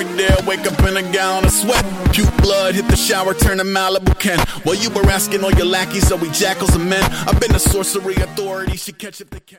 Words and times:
Every 0.00 0.16
day 0.16 0.28
I 0.28 0.46
wake 0.46 0.64
up 0.64 0.78
in 0.84 0.96
a 0.96 1.02
gallon 1.10 1.44
of 1.44 1.50
sweat. 1.50 1.84
Puke 2.12 2.36
blood, 2.36 2.76
hit 2.76 2.86
the 2.86 2.94
shower, 2.94 3.34
turn 3.34 3.58
to 3.58 3.64
Malibu 3.64 4.16
Ken. 4.20 4.38
While 4.62 4.76
you 4.76 4.90
were 4.90 5.04
asking 5.10 5.42
all 5.42 5.50
your 5.50 5.66
lackeys, 5.66 6.12
are 6.12 6.18
we 6.18 6.30
jackals 6.30 6.76
and 6.76 6.88
men? 6.88 7.02
I've 7.02 7.40
been 7.40 7.52
a 7.52 7.58
sorcery 7.58 8.14
authority, 8.14 8.76
should 8.76 9.00
catch 9.00 9.20
if 9.20 9.28
they 9.30 9.40
can. 9.40 9.58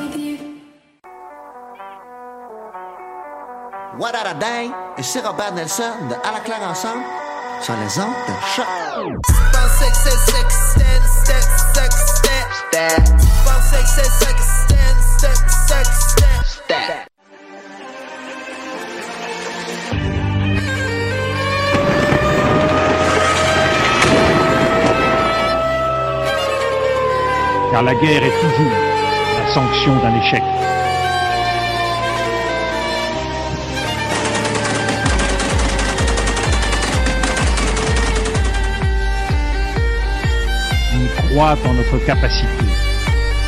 What 4.01 4.15
a 4.15 4.33
et 4.97 5.03
c'est 5.03 5.19
Robert 5.19 5.53
Nelson 5.53 5.83
de 6.09 6.15
À 6.27 6.31
la 6.33 6.39
claire 6.39 6.67
ensemble 6.67 7.03
sur 7.61 7.75
les 7.75 7.99
ondes 7.99 8.09
de 8.27 8.33
choc. 8.55 8.65
Car 27.71 27.83
la 27.83 27.93
guerre 27.93 28.23
est 28.23 28.41
toujours 28.41 28.71
la 29.37 29.53
sanction 29.53 29.95
d'un 29.97 30.19
échec. 30.19 30.41
Notre 41.33 42.05
capacité 42.05 42.47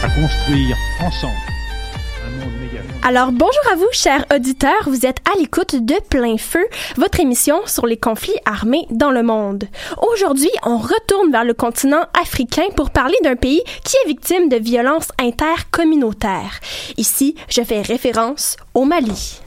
à 0.04 0.08
construire 0.08 0.78
ensemble. 1.02 1.34
Alors 3.06 3.34
bonjour 3.34 3.62
à 3.74 3.76
vous, 3.76 3.88
chers 3.92 4.26
auditeurs. 4.34 4.84
Vous 4.86 5.06
êtes 5.06 5.18
à 5.30 5.38
l'écoute 5.38 5.76
de 5.76 5.96
Plein 6.10 6.38
Feu, 6.38 6.66
votre 6.96 7.20
émission 7.20 7.58
sur 7.66 7.86
les 7.86 7.98
conflits 7.98 8.38
armés 8.46 8.88
dans 8.90 9.12
le 9.12 9.22
monde. 9.22 9.66
Aujourd'hui, 10.02 10.50
on 10.64 10.78
retourne 10.78 11.32
vers 11.32 11.44
le 11.44 11.54
continent 11.54 12.06
africain 12.20 12.70
pour 12.78 12.92
parler 12.92 13.18
d'un 13.22 13.36
pays 13.36 13.62
qui 13.84 13.98
est 14.04 14.08
victime 14.08 14.48
de 14.48 14.58
violences 14.58 15.10
intercommunautaires. 15.20 16.62
Ici, 16.96 17.36
je 17.50 17.64
fais 17.64 17.82
référence 17.82 18.56
au 18.74 18.86
Mali. 18.86 19.42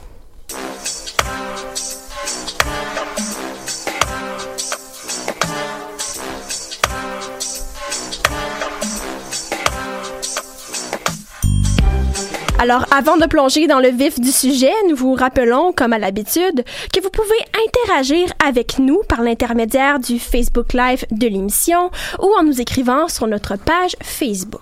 Alors, 12.59 12.85
avant 12.89 13.17
de 13.17 13.27
plonger 13.27 13.67
dans 13.67 13.79
le 13.79 13.89
vif 13.89 14.19
du 14.19 14.31
sujet, 14.31 14.73
nous 14.89 14.95
vous 14.95 15.13
rappelons, 15.13 15.73
comme 15.73 15.93
à 15.93 15.99
l'habitude, 15.99 16.63
que 16.91 16.99
vous 17.01 17.11
pouvez 17.11 17.37
interagir 17.67 18.33
avec 18.43 18.79
nous 18.79 19.03
par 19.07 19.21
l'intermédiaire 19.21 19.99
du 19.99 20.17
Facebook 20.17 20.73
Live 20.73 21.05
de 21.11 21.27
l'émission 21.27 21.91
ou 22.19 22.33
en 22.39 22.43
nous 22.43 22.59
écrivant 22.59 23.09
sur 23.09 23.27
notre 23.27 23.57
page 23.57 23.95
Facebook. 24.01 24.61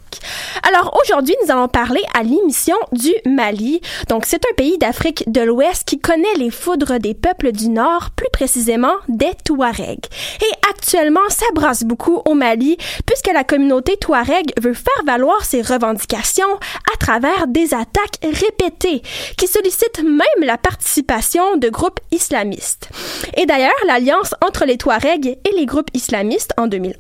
Alors, 0.68 1.00
aujourd'hui, 1.02 1.36
nous 1.42 1.52
allons 1.52 1.70
parler 1.70 2.02
à 2.14 2.24
l'émission 2.24 2.76
du 2.92 3.14
Mali. 3.26 3.80
Donc, 4.10 4.26
c'est 4.26 4.46
un 4.46 4.56
pays 4.58 4.78
d'Afrique 4.78 5.24
de 5.28 5.42
l'Ouest 5.42 5.84
qui 5.86 6.00
connaît 6.00 6.28
les 6.38 6.52
foudres 6.52 7.00
des 7.00 7.14
peuples 7.14 7.54
du 7.54 7.70
Nord, 7.70 8.10
plus 8.14 8.30
précisément 8.34 8.96
des 9.08 9.32
Touaregs. 9.46 10.06
Et 10.42 10.70
actuellement, 10.70 11.28
ça 11.30 11.46
brasse 11.54 11.84
beaucoup 11.84 12.22
au 12.26 12.34
Mali 12.34 12.78
puisque 13.06 13.32
la 13.34 13.46
communauté 13.46 13.96
Touareg 13.96 14.52
veut 14.62 14.74
faire 14.74 15.06
valoir 15.06 15.46
ses 15.46 15.62
revendications 15.62 16.60
à 16.94 16.98
travers 16.98 17.48
des 17.48 17.74
répétées 18.24 19.02
qui 19.38 19.48
sollicitent 19.48 20.04
même 20.04 20.44
la 20.44 20.58
participation 20.58 21.58
de 21.58 21.70
groupes 21.70 22.00
islamistes. 22.12 22.90
Et 23.38 23.46
d'ailleurs, 23.46 23.72
l'alliance 23.88 24.34
entre 24.46 24.66
les 24.66 24.78
Touaregs 24.78 25.38
et 25.44 25.52
les 25.56 25.66
groupes 25.66 25.90
islamistes 25.94 26.54
en 26.58 26.68
2001 26.68 26.96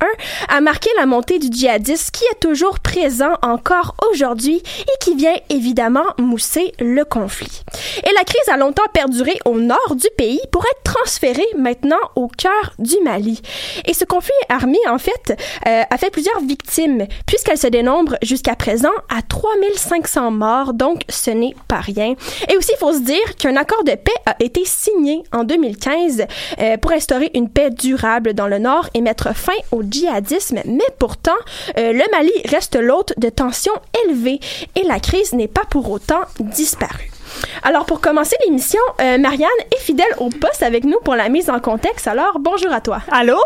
a 0.49 0.61
marqué 0.61 0.89
la 0.97 1.05
montée 1.05 1.39
du 1.39 1.47
djihadisme 1.51 2.11
qui 2.11 2.23
est 2.25 2.39
toujours 2.39 2.79
présent 2.79 3.33
encore 3.41 3.95
aujourd'hui 4.09 4.57
et 4.57 5.03
qui 5.03 5.15
vient 5.15 5.35
évidemment 5.49 6.05
mousser 6.19 6.73
le 6.79 7.03
conflit. 7.03 7.61
Et 8.07 8.13
la 8.13 8.23
crise 8.23 8.49
a 8.49 8.57
longtemps 8.57 8.83
perduré 8.93 9.37
au 9.45 9.59
nord 9.59 9.95
du 9.95 10.07
pays 10.17 10.41
pour 10.51 10.63
être 10.65 10.93
transférée 10.93 11.47
maintenant 11.57 11.99
au 12.15 12.27
cœur 12.27 12.73
du 12.79 12.95
Mali. 13.03 13.41
Et 13.85 13.93
ce 13.93 14.05
conflit 14.05 14.33
armé, 14.49 14.77
en 14.87 14.97
fait, 14.97 15.37
euh, 15.67 15.83
a 15.89 15.97
fait 15.97 16.09
plusieurs 16.09 16.39
victimes 16.41 17.05
puisqu'elle 17.25 17.57
se 17.57 17.67
dénombre 17.67 18.15
jusqu'à 18.21 18.55
présent 18.55 18.93
à 19.09 19.21
3500 19.21 20.31
morts, 20.31 20.73
donc 20.75 21.01
ce 21.09 21.31
n'est 21.31 21.55
pas 21.67 21.79
rien. 21.79 22.15
Et 22.49 22.57
aussi, 22.57 22.71
il 22.73 22.77
faut 22.77 22.93
se 22.93 22.99
dire 22.99 23.35
qu'un 23.37 23.55
accord 23.55 23.83
de 23.83 23.95
paix 23.95 24.11
a 24.25 24.35
été 24.39 24.63
signé 24.65 25.23
en 25.31 25.43
2015 25.43 26.25
euh, 26.59 26.77
pour 26.77 26.91
instaurer 26.91 27.31
une 27.33 27.49
paix 27.49 27.69
durable 27.69 28.33
dans 28.33 28.47
le 28.47 28.59
nord 28.59 28.89
et 28.93 29.01
mettre 29.01 29.35
fin 29.35 29.53
au 29.71 29.83
djihadisme, 29.83 30.59
mais 30.65 30.85
pourtant, 30.99 31.31
euh, 31.77 31.93
le 31.93 32.03
Mali 32.11 32.31
reste 32.45 32.75
l'hôte 32.75 33.13
de 33.17 33.29
tensions 33.29 33.73
élevées 34.05 34.39
et 34.75 34.83
la 34.83 34.99
crise 34.99 35.33
n'est 35.33 35.47
pas 35.47 35.65
pour 35.69 35.89
autant 35.89 36.21
disparue. 36.39 37.11
Alors, 37.63 37.85
pour 37.85 38.01
commencer 38.01 38.35
l'émission, 38.45 38.79
euh, 39.01 39.17
Marianne 39.17 39.49
est 39.75 39.81
fidèle 39.81 40.05
au 40.19 40.29
poste 40.29 40.63
avec 40.63 40.83
nous 40.83 40.99
pour 41.03 41.15
la 41.15 41.29
mise 41.29 41.49
en 41.49 41.59
contexte. 41.59 42.07
Alors, 42.07 42.39
bonjour 42.39 42.71
à 42.71 42.81
toi. 42.81 42.99
Allô? 43.11 43.37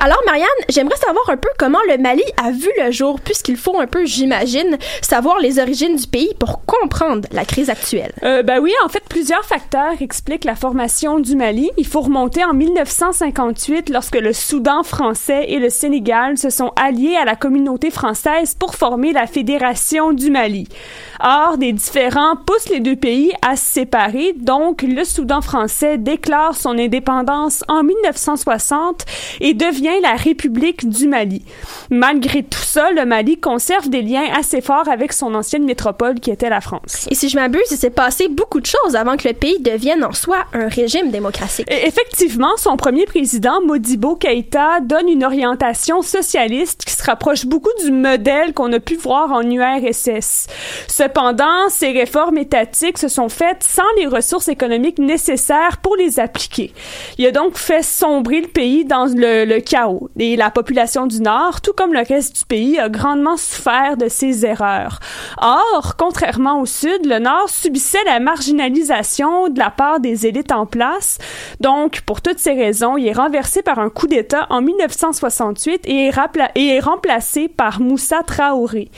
Alors, 0.00 0.20
Marianne, 0.26 0.46
j'aimerais 0.68 0.96
savoir 0.96 1.28
un 1.30 1.36
peu 1.36 1.48
comment 1.58 1.78
le 1.88 1.98
Mali 1.98 2.22
a 2.36 2.50
vu 2.50 2.68
le 2.82 2.90
jour, 2.90 3.20
puisqu'il 3.20 3.56
faut 3.56 3.78
un 3.80 3.86
peu, 3.86 4.04
j'imagine, 4.04 4.78
savoir 5.00 5.38
les 5.38 5.58
origines 5.58 5.96
du 5.96 6.06
pays 6.06 6.34
pour 6.38 6.64
comprendre 6.64 7.28
la 7.32 7.44
crise 7.44 7.70
actuelle. 7.70 8.12
Euh, 8.22 8.42
ben 8.42 8.60
oui, 8.60 8.72
en 8.84 8.88
fait, 8.88 9.02
plusieurs 9.08 9.44
facteurs 9.44 10.00
expliquent 10.00 10.44
la 10.44 10.56
formation 10.56 11.18
du 11.18 11.36
Mali. 11.36 11.70
Il 11.78 11.86
faut 11.86 12.02
remonter 12.02 12.44
en 12.44 12.52
1958, 12.52 13.88
lorsque 13.90 14.16
le 14.16 14.32
Soudan 14.32 14.82
français 14.82 15.46
et 15.48 15.58
le 15.58 15.70
Sénégal 15.70 16.36
se 16.38 16.50
sont 16.50 16.72
alliés 16.76 17.16
à 17.16 17.24
la 17.24 17.36
communauté 17.36 17.90
française 17.90 18.54
pour 18.54 18.74
former 18.74 19.12
la 19.12 19.26
Fédération 19.26 20.12
du 20.12 20.30
Mali. 20.30 20.68
Or, 21.20 21.56
des 21.58 21.72
différends 21.72 22.36
poussent 22.36 22.68
les 22.68 22.80
deux 22.80 22.96
pays 22.96 23.32
à 23.40 23.56
se 23.56 23.64
séparer, 23.64 24.34
donc 24.36 24.82
le 24.82 25.04
Soudan 25.04 25.40
français 25.40 25.96
déclare 25.96 26.54
son 26.54 26.78
indépendance 26.78 27.64
en 27.68 27.82
1960 27.82 29.04
et 29.40 29.53
devient 29.54 30.00
la 30.02 30.14
République 30.14 30.88
du 30.88 31.08
Mali. 31.08 31.42
Malgré 31.90 32.42
tout 32.42 32.58
ça, 32.58 32.90
le 32.90 33.04
Mali 33.04 33.38
conserve 33.38 33.88
des 33.88 34.02
liens 34.02 34.26
assez 34.36 34.60
forts 34.60 34.88
avec 34.88 35.12
son 35.12 35.34
ancienne 35.34 35.64
métropole 35.64 36.20
qui 36.20 36.30
était 36.30 36.50
la 36.50 36.60
France. 36.60 37.06
Et 37.10 37.14
si 37.14 37.28
je 37.28 37.36
m'abuse, 37.36 37.62
il 37.70 37.76
s'est 37.76 37.90
passé 37.90 38.28
beaucoup 38.28 38.60
de 38.60 38.66
choses 38.66 38.96
avant 38.96 39.16
que 39.16 39.28
le 39.28 39.34
pays 39.34 39.60
devienne 39.60 40.04
en 40.04 40.12
soi 40.12 40.38
un 40.52 40.68
régime 40.68 41.10
démocratique. 41.10 41.66
Et 41.70 41.86
effectivement, 41.86 42.56
son 42.56 42.76
premier 42.76 43.06
président, 43.06 43.60
Modibo 43.62 44.16
Keïta, 44.16 44.80
donne 44.80 45.08
une 45.08 45.24
orientation 45.24 46.02
socialiste 46.02 46.84
qui 46.84 46.92
se 46.92 47.02
rapproche 47.04 47.46
beaucoup 47.46 47.70
du 47.82 47.90
modèle 47.90 48.52
qu'on 48.52 48.72
a 48.72 48.80
pu 48.80 48.96
voir 48.96 49.32
en 49.32 49.42
URSS. 49.42 50.46
Cependant, 50.88 51.68
ces 51.68 51.92
réformes 51.92 52.38
étatiques 52.38 52.98
se 52.98 53.08
sont 53.08 53.28
faites 53.28 53.62
sans 53.62 53.82
les 53.98 54.06
ressources 54.06 54.48
économiques 54.48 54.98
nécessaires 54.98 55.78
pour 55.82 55.96
les 55.96 56.18
appliquer. 56.20 56.72
Il 57.18 57.26
a 57.26 57.30
donc 57.30 57.56
fait 57.56 57.82
sombrer 57.82 58.40
le 58.40 58.48
pays 58.48 58.84
dans 58.84 59.06
le, 59.06 59.43
le 59.44 59.60
chaos. 59.60 60.10
Et 60.18 60.36
la 60.36 60.50
population 60.50 61.06
du 61.06 61.20
Nord, 61.20 61.60
tout 61.60 61.72
comme 61.72 61.92
le 61.92 62.00
reste 62.00 62.38
du 62.38 62.44
pays, 62.44 62.78
a 62.78 62.88
grandement 62.88 63.36
souffert 63.36 63.96
de 63.96 64.08
ces 64.08 64.46
erreurs. 64.46 65.00
Or, 65.40 65.94
contrairement 65.96 66.60
au 66.60 66.66
Sud, 66.66 67.06
le 67.06 67.18
Nord 67.18 67.48
subissait 67.48 68.04
la 68.06 68.20
marginalisation 68.20 69.48
de 69.48 69.58
la 69.58 69.70
part 69.70 70.00
des 70.00 70.26
élites 70.26 70.52
en 70.52 70.66
place. 70.66 71.18
Donc, 71.60 72.00
pour 72.02 72.20
toutes 72.20 72.38
ces 72.38 72.52
raisons, 72.52 72.96
il 72.96 73.06
est 73.06 73.12
renversé 73.12 73.62
par 73.62 73.78
un 73.78 73.90
coup 73.90 74.06
d'État 74.06 74.46
en 74.50 74.62
1968 74.62 75.82
et 75.86 76.10
est, 76.56 76.80
remplacé 76.80 77.48
par 77.48 77.80
Moussa 77.80 78.22
Traoré. 78.22 78.90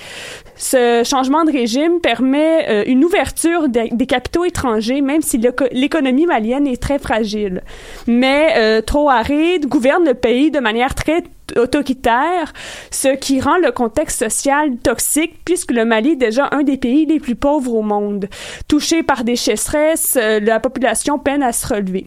Ce 0.56 1.02
changement 1.04 1.44
de 1.44 1.52
régime 1.52 2.00
permet 2.00 2.66
euh, 2.68 2.84
une 2.86 3.04
ouverture 3.04 3.68
des, 3.68 3.88
des 3.90 4.06
capitaux 4.06 4.44
étrangers, 4.44 5.00
même 5.00 5.20
si 5.20 5.40
l'économie 5.72 6.26
malienne 6.26 6.66
est 6.66 6.80
très 6.80 6.98
fragile. 6.98 7.62
Mais 8.06 8.54
euh, 8.56 8.80
Traoré 8.80 9.58
gouverne 9.60 10.04
le 10.04 10.14
pays 10.14 10.35
de 10.50 10.60
manière 10.60 10.94
très 10.94 11.22
autoritaire, 11.56 12.52
ce 12.90 13.08
qui 13.08 13.40
rend 13.40 13.58
le 13.58 13.72
contexte 13.72 14.18
social 14.18 14.76
toxique 14.78 15.34
puisque 15.44 15.72
le 15.72 15.84
Mali 15.84 16.12
est 16.12 16.16
déjà 16.16 16.48
un 16.52 16.62
des 16.62 16.76
pays 16.76 17.06
les 17.06 17.20
plus 17.20 17.36
pauvres 17.36 17.74
au 17.74 17.82
monde. 17.82 18.28
Touché 18.68 19.02
par 19.02 19.24
des 19.24 19.36
sécheresses, 19.36 20.18
euh, 20.20 20.40
la 20.40 20.60
population 20.60 21.18
peine 21.18 21.42
à 21.42 21.52
se 21.52 21.66
relever. 21.66 22.06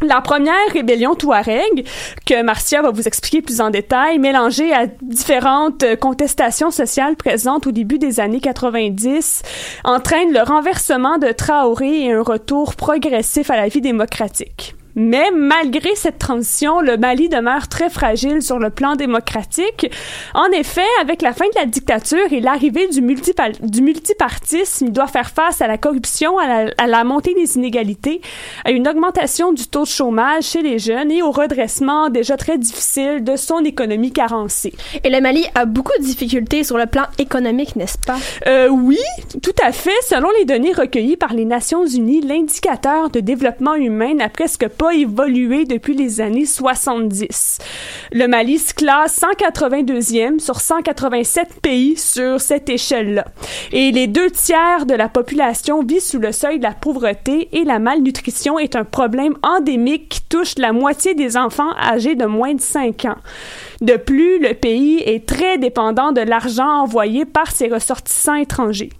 La 0.00 0.20
première 0.20 0.54
rébellion 0.72 1.16
Touareg, 1.16 1.84
que 2.24 2.42
Marcia 2.44 2.82
va 2.82 2.90
vous 2.90 3.08
expliquer 3.08 3.42
plus 3.42 3.60
en 3.60 3.70
détail, 3.70 4.20
mélangée 4.20 4.72
à 4.72 4.86
différentes 4.86 5.84
contestations 5.98 6.70
sociales 6.70 7.16
présentes 7.16 7.66
au 7.66 7.72
début 7.72 7.98
des 7.98 8.20
années 8.20 8.40
90, 8.40 9.42
entraîne 9.82 10.32
le 10.32 10.42
renversement 10.42 11.18
de 11.18 11.32
Traoré 11.32 12.04
et 12.04 12.12
un 12.12 12.22
retour 12.22 12.76
progressif 12.76 13.50
à 13.50 13.56
la 13.56 13.66
vie 13.66 13.80
démocratique. 13.80 14.76
Mais 14.98 15.30
malgré 15.32 15.94
cette 15.94 16.18
transition, 16.18 16.80
le 16.80 16.96
Mali 16.96 17.28
demeure 17.28 17.68
très 17.68 17.88
fragile 17.88 18.42
sur 18.42 18.58
le 18.58 18.70
plan 18.70 18.96
démocratique. 18.96 19.90
En 20.34 20.50
effet, 20.50 20.80
avec 21.00 21.22
la 21.22 21.32
fin 21.32 21.44
de 21.44 21.60
la 21.60 21.66
dictature 21.66 22.32
et 22.32 22.40
l'arrivée 22.40 22.88
du, 22.88 23.00
du 23.00 23.82
multipartisme, 23.82 24.86
il 24.86 24.92
doit 24.92 25.06
faire 25.06 25.30
face 25.30 25.60
à 25.60 25.68
la 25.68 25.78
corruption, 25.78 26.36
à 26.38 26.64
la, 26.64 26.72
à 26.78 26.86
la, 26.88 27.04
montée 27.04 27.32
des 27.34 27.56
inégalités, 27.56 28.20
à 28.64 28.72
une 28.72 28.88
augmentation 28.88 29.52
du 29.52 29.68
taux 29.68 29.84
de 29.84 29.88
chômage 29.88 30.44
chez 30.44 30.62
les 30.62 30.80
jeunes 30.80 31.12
et 31.12 31.22
au 31.22 31.30
redressement 31.30 32.10
déjà 32.10 32.36
très 32.36 32.58
difficile 32.58 33.22
de 33.22 33.36
son 33.36 33.60
économie 33.60 34.12
carencée. 34.12 34.74
Et 35.04 35.10
le 35.10 35.20
Mali 35.20 35.44
a 35.54 35.64
beaucoup 35.64 35.96
de 36.00 36.04
difficultés 36.04 36.64
sur 36.64 36.76
le 36.76 36.86
plan 36.86 37.04
économique, 37.18 37.76
n'est-ce 37.76 37.98
pas? 37.98 38.16
Euh, 38.48 38.66
oui, 38.68 38.98
tout 39.42 39.54
à 39.64 39.70
fait. 39.70 39.90
Selon 40.02 40.28
les 40.40 40.44
données 40.44 40.72
recueillies 40.72 41.16
par 41.16 41.34
les 41.34 41.44
Nations 41.44 41.86
Unies, 41.86 42.20
l'indicateur 42.20 43.10
de 43.10 43.20
développement 43.20 43.74
humain 43.74 44.14
n'a 44.14 44.28
presque 44.28 44.66
pas 44.66 44.87
évolué 44.90 45.64
depuis 45.64 45.94
les 45.94 46.20
années 46.20 46.46
70. 46.46 47.58
Le 48.12 48.26
Mali 48.26 48.58
se 48.58 48.74
classe 48.74 49.20
182e 49.20 50.38
sur 50.38 50.60
187 50.60 51.60
pays 51.60 51.96
sur 51.96 52.40
cette 52.40 52.68
échelle-là. 52.68 53.24
Et 53.72 53.90
les 53.92 54.06
deux 54.06 54.30
tiers 54.30 54.86
de 54.86 54.94
la 54.94 55.08
population 55.08 55.82
vit 55.82 56.00
sous 56.00 56.18
le 56.18 56.32
seuil 56.32 56.58
de 56.58 56.64
la 56.64 56.72
pauvreté 56.72 57.48
et 57.52 57.64
la 57.64 57.78
malnutrition 57.78 58.58
est 58.58 58.76
un 58.76 58.84
problème 58.84 59.34
endémique 59.42 60.08
qui 60.08 60.20
touche 60.22 60.56
la 60.58 60.72
moitié 60.72 61.14
des 61.14 61.36
enfants 61.36 61.76
âgés 61.76 62.14
de 62.14 62.26
moins 62.26 62.54
de 62.54 62.60
5 62.60 63.04
ans. 63.06 63.18
De 63.80 63.96
plus, 63.96 64.38
le 64.38 64.54
pays 64.54 65.02
est 65.04 65.26
très 65.26 65.58
dépendant 65.58 66.12
de 66.12 66.20
l'argent 66.20 66.82
envoyé 66.82 67.24
par 67.24 67.50
ses 67.50 67.68
ressortissants 67.68 68.34
étrangers. 68.34 68.90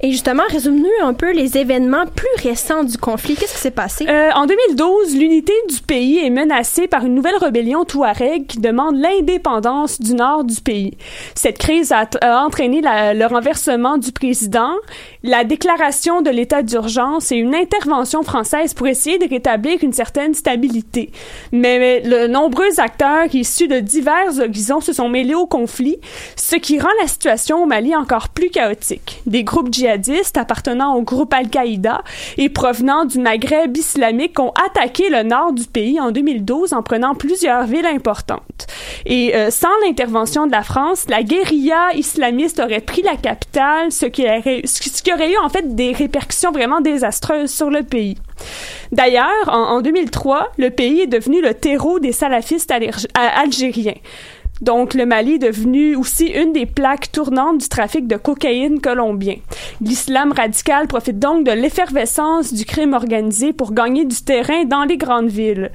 Et 0.00 0.10
justement, 0.10 0.42
résume-nous 0.48 1.06
un 1.06 1.14
peu 1.14 1.32
les 1.32 1.58
événements 1.58 2.06
plus 2.06 2.48
récents 2.48 2.84
du 2.84 2.96
conflit. 2.96 3.34
Qu'est-ce 3.34 3.54
qui 3.54 3.60
s'est 3.60 3.70
passé? 3.70 4.06
Euh, 4.08 4.30
en 4.34 4.46
2012, 4.46 5.16
l'unité 5.16 5.52
du 5.68 5.80
pays 5.80 6.18
est 6.18 6.30
menacée 6.30 6.86
par 6.86 7.04
une 7.04 7.14
nouvelle 7.14 7.36
rébellion 7.36 7.84
touareg 7.84 8.46
qui 8.46 8.58
demande 8.58 8.96
l'indépendance 8.96 10.00
du 10.00 10.14
nord 10.14 10.44
du 10.44 10.60
pays. 10.60 10.96
Cette 11.34 11.58
crise 11.58 11.92
a, 11.92 12.08
entraîné 12.22 12.80
le 12.82 13.26
renversement 13.26 13.98
du 13.98 14.12
président, 14.12 14.74
la 15.22 15.44
déclaration 15.44 16.22
de 16.22 16.30
l'état 16.30 16.62
d'urgence 16.62 17.30
et 17.32 17.36
une 17.36 17.54
intervention 17.54 18.22
française 18.22 18.74
pour 18.74 18.86
essayer 18.86 19.18
de 19.18 19.28
rétablir 19.28 19.78
une 19.82 19.92
certaine 19.92 20.34
stabilité. 20.34 21.10
Mais, 21.52 21.78
mais 21.78 22.00
de 22.00 22.26
nombreux 22.26 22.80
acteurs 22.80 23.34
issus 23.34 23.68
de 23.68 23.80
divers 23.80 24.38
horizons 24.38 24.80
se 24.80 24.92
sont 24.92 25.08
mêlés 25.08 25.34
au 25.34 25.46
conflit, 25.46 25.98
ce 26.36 26.56
qui 26.56 26.78
rend 26.78 26.88
la 27.00 27.06
situation 27.06 27.62
au 27.62 27.66
Mali 27.66 27.94
encore 27.94 28.30
plus 28.30 28.50
chaotique. 28.50 29.22
Des 29.26 29.44
groupes 29.44 29.72
djihadistes 29.72 30.38
appartenant 30.38 30.94
au 30.94 31.02
groupe 31.02 31.34
Al-Qaïda 31.34 32.02
et 32.38 32.48
provenant 32.48 33.04
du 33.04 33.18
Maghreb 33.18 33.76
islamique 33.76 34.38
ont 34.40 34.52
attaqué 34.66 35.10
le 35.10 35.22
nord 35.22 35.52
du 35.52 35.64
pays 35.64 36.00
en 36.00 36.10
2012 36.10 36.72
en 36.72 36.82
prenant 36.82 37.14
plusieurs 37.14 37.64
villes 37.64 37.86
importantes. 37.86 38.66
Et 39.06 39.34
euh, 39.34 39.50
sans 39.50 39.68
l'intervention 39.84 40.46
de 40.46 40.52
la 40.52 40.62
France, 40.62 41.06
la 41.08 41.22
guérilla 41.22 41.92
islamiste 41.94 42.60
aurait 42.60 42.80
pris 42.80 43.02
la 43.02 43.16
capitale, 43.16 43.92
ce 43.92 44.06
qui, 44.06 44.22
aurait, 44.22 45.32
eu 45.32 45.36
en 45.44 45.48
fait 45.48 45.74
des 45.74 45.92
répercussions 45.92 46.52
vraiment 46.52 46.80
désastreuses 46.80 47.50
sur 47.50 47.70
le 47.70 47.82
pays. 47.82 48.16
D'ailleurs, 48.92 49.48
en, 49.48 49.76
en 49.76 49.80
2003, 49.80 50.52
le 50.58 50.70
pays 50.70 51.02
est 51.02 51.06
devenu 51.06 51.40
le 51.40 51.54
terreau 51.54 51.98
des 51.98 52.12
salafistes 52.12 52.72
algériens. 53.14 53.94
Donc, 54.60 54.94
le 54.94 55.06
Mali 55.06 55.34
est 55.34 55.38
devenu 55.38 55.96
aussi 55.96 56.26
une 56.26 56.52
des 56.52 56.66
plaques 56.66 57.12
tournantes 57.12 57.58
du 57.58 57.68
trafic 57.68 58.06
de 58.06 58.16
cocaïne 58.16 58.80
colombien. 58.80 59.36
L'islam 59.80 60.32
radical 60.32 60.86
profite 60.86 61.18
donc 61.18 61.44
de 61.44 61.52
l'effervescence 61.52 62.52
du 62.52 62.64
crime 62.64 62.92
organisé 62.92 63.52
pour 63.52 63.72
gagner 63.72 64.04
du 64.04 64.22
terrain 64.22 64.64
dans 64.64 64.84
les 64.84 64.98
grandes 64.98 65.30
villes. 65.30 65.70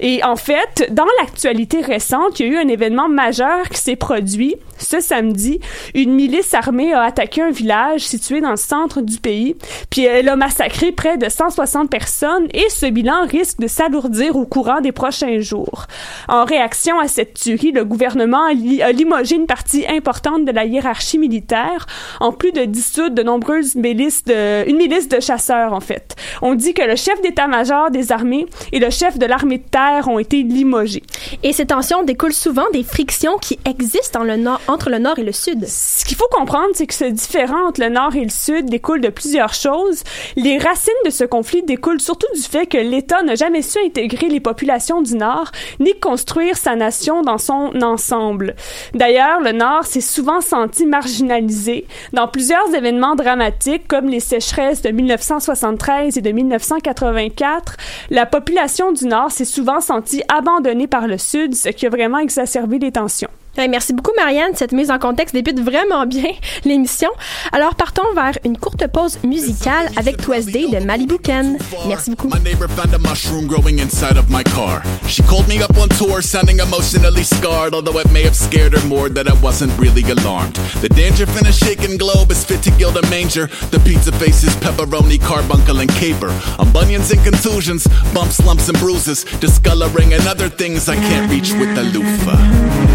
Et 0.00 0.24
en 0.24 0.36
fait, 0.36 0.90
dans 0.90 1.06
l'actualité 1.20 1.80
récente, 1.80 2.40
il 2.40 2.46
y 2.46 2.48
a 2.48 2.52
eu 2.52 2.64
un 2.64 2.68
événement 2.68 3.08
majeur 3.08 3.68
qui 3.68 3.78
s'est 3.78 3.96
produit. 3.96 4.56
Ce 4.78 5.00
samedi, 5.00 5.60
une 5.94 6.14
milice 6.14 6.54
armée 6.54 6.94
a 6.94 7.02
attaqué 7.02 7.42
un 7.42 7.50
village 7.50 8.00
situé 8.00 8.40
dans 8.40 8.50
le 8.50 8.56
centre 8.56 9.02
du 9.02 9.18
pays, 9.18 9.56
puis 9.90 10.04
elle 10.04 10.30
a 10.30 10.36
massacré 10.36 10.92
près 10.92 11.18
de 11.18 11.28
160 11.28 11.90
personnes 11.90 12.48
et 12.54 12.68
ce 12.70 12.86
bilan 12.86 13.26
risque 13.26 13.60
de 13.60 13.66
s'alourdir 13.66 14.36
au 14.36 14.46
courant 14.46 14.80
des 14.80 14.92
prochains 14.92 15.40
jours. 15.40 15.86
En 16.28 16.44
réaction 16.46 16.98
à 16.98 17.08
cette 17.08 17.34
tuerie, 17.34 17.72
le 17.72 17.84
gouvernement 17.84 18.29
a 18.38 18.92
limogé 18.92 19.36
une 19.36 19.46
partie 19.46 19.86
importante 19.88 20.44
de 20.44 20.52
la 20.52 20.64
hiérarchie 20.64 21.18
militaire, 21.18 21.86
en 22.20 22.32
plus 22.32 22.52
de 22.52 22.64
dissoudre 22.64 23.14
de 23.14 23.22
nombreuses 23.22 23.74
milices 23.74 24.24
de, 24.24 24.68
une 24.68 24.76
milice 24.76 25.08
de 25.08 25.20
chasseurs, 25.20 25.72
en 25.72 25.80
fait. 25.80 26.16
On 26.42 26.54
dit 26.54 26.74
que 26.74 26.82
le 26.82 26.96
chef 26.96 27.20
d'état-major 27.22 27.90
des 27.90 28.12
armées 28.12 28.46
et 28.72 28.78
le 28.78 28.90
chef 28.90 29.18
de 29.18 29.26
l'armée 29.26 29.58
de 29.58 29.68
terre 29.70 30.08
ont 30.08 30.18
été 30.18 30.42
limogés. 30.42 31.02
Et 31.42 31.52
ces 31.52 31.66
tensions 31.66 32.02
découlent 32.02 32.32
souvent 32.32 32.68
des 32.72 32.82
frictions 32.82 33.38
qui 33.38 33.58
existent 33.64 34.22
le 34.24 34.36
nord, 34.36 34.60
entre 34.68 34.90
le 34.90 34.98
nord 34.98 35.18
et 35.18 35.24
le 35.24 35.32
sud. 35.32 35.66
Ce 35.66 36.04
qu'il 36.04 36.16
faut 36.16 36.28
comprendre, 36.30 36.70
c'est 36.74 36.86
que 36.86 36.94
ce 36.94 37.04
différent 37.04 37.68
entre 37.68 37.80
le 37.80 37.88
nord 37.88 38.14
et 38.14 38.24
le 38.24 38.30
sud 38.30 38.66
découle 38.66 39.00
de 39.00 39.08
plusieurs 39.08 39.54
choses. 39.54 40.02
Les 40.36 40.58
racines 40.58 40.92
de 41.04 41.10
ce 41.10 41.24
conflit 41.24 41.62
découlent 41.62 42.00
surtout 42.00 42.32
du 42.34 42.42
fait 42.42 42.66
que 42.66 42.78
l'État 42.78 43.22
n'a 43.22 43.34
jamais 43.34 43.62
su 43.62 43.78
intégrer 43.84 44.28
les 44.28 44.40
populations 44.40 45.02
du 45.02 45.16
nord, 45.16 45.50
ni 45.78 45.98
construire 45.98 46.56
sa 46.56 46.76
nation 46.76 47.22
dans 47.22 47.38
son 47.38 47.70
ensemble 47.82 48.19
D'ailleurs, 48.94 49.40
le 49.40 49.52
Nord 49.52 49.84
s'est 49.84 50.00
souvent 50.00 50.40
senti 50.40 50.86
marginalisé. 50.86 51.86
Dans 52.12 52.28
plusieurs 52.28 52.74
événements 52.74 53.14
dramatiques, 53.14 53.88
comme 53.88 54.08
les 54.08 54.20
sécheresses 54.20 54.82
de 54.82 54.90
1973 54.90 56.16
et 56.16 56.20
de 56.20 56.30
1984, 56.30 57.76
la 58.10 58.26
population 58.26 58.92
du 58.92 59.06
Nord 59.06 59.30
s'est 59.30 59.44
souvent 59.44 59.80
sentie 59.80 60.22
abandonnée 60.28 60.86
par 60.86 61.06
le 61.06 61.18
Sud, 61.18 61.54
ce 61.54 61.70
qui 61.70 61.86
a 61.86 61.90
vraiment 61.90 62.18
exacerbé 62.18 62.78
les 62.78 62.92
tensions. 62.92 63.30
Ouais, 63.60 63.68
merci 63.68 63.92
beaucoup, 63.92 64.12
Marianne. 64.16 64.52
Cette 64.54 64.72
mise 64.72 64.90
en 64.90 64.98
contexte 64.98 65.34
débute 65.34 65.60
vraiment 65.60 66.06
bien 66.06 66.32
l'émission. 66.64 67.10
Alors, 67.52 67.74
partons 67.74 68.10
vers 68.14 68.38
une 68.46 68.56
courte 68.56 68.86
pause 68.86 69.18
musicale 69.22 69.90
avec 69.96 70.16
Day 70.50 70.68
de 70.68 70.82
Malibu 70.82 71.18
Ken. 71.18 71.58
Merci 71.86 72.08
beaucoup. 72.08 72.28
My 72.28 72.40
neighbor 72.42 72.66
found 72.68 72.94
a 72.94 72.98
mushroom 72.98 73.46
growing 73.46 73.78
inside 73.78 74.16
of 74.16 74.30
my 74.30 74.42
car. 74.44 74.82
She 75.08 75.22
called 75.24 75.46
me 75.46 75.60
up 75.62 75.76
on 75.76 75.90
tour, 75.90 76.22
sounding 76.22 76.60
emotionally 76.60 77.22
scarred, 77.22 77.74
although 77.74 77.98
it 78.00 78.10
may 78.10 78.22
have 78.22 78.34
scared 78.34 78.72
her 78.72 78.86
more 78.88 79.10
that 79.10 79.28
I 79.28 79.34
wasn't 79.42 79.78
really 79.78 80.10
alarmed. 80.10 80.54
The 80.80 80.88
danger 80.88 81.26
in 81.38 81.46
a 81.46 81.52
shaken 81.52 81.98
globe 81.98 82.30
is 82.30 82.42
fit 82.42 82.62
to 82.62 82.70
gild 82.78 82.96
a 82.96 83.06
manger. 83.10 83.50
The 83.72 83.80
pizza 83.80 84.12
faces 84.12 84.56
pepperoni, 84.56 85.20
carbuncle, 85.20 85.80
and 85.80 85.90
caper. 85.90 86.32
On 86.58 86.72
bunions 86.72 87.10
and 87.10 87.22
contusions, 87.22 87.86
bumps, 88.14 88.42
lumps, 88.42 88.70
and 88.70 88.78
bruises, 88.78 89.24
discoloring 89.38 90.14
and 90.14 90.26
other 90.26 90.48
things 90.48 90.88
I 90.88 90.96
can't 90.96 91.30
reach 91.30 91.52
with 91.52 91.74
the 91.74 91.82
loofah. 91.82 92.89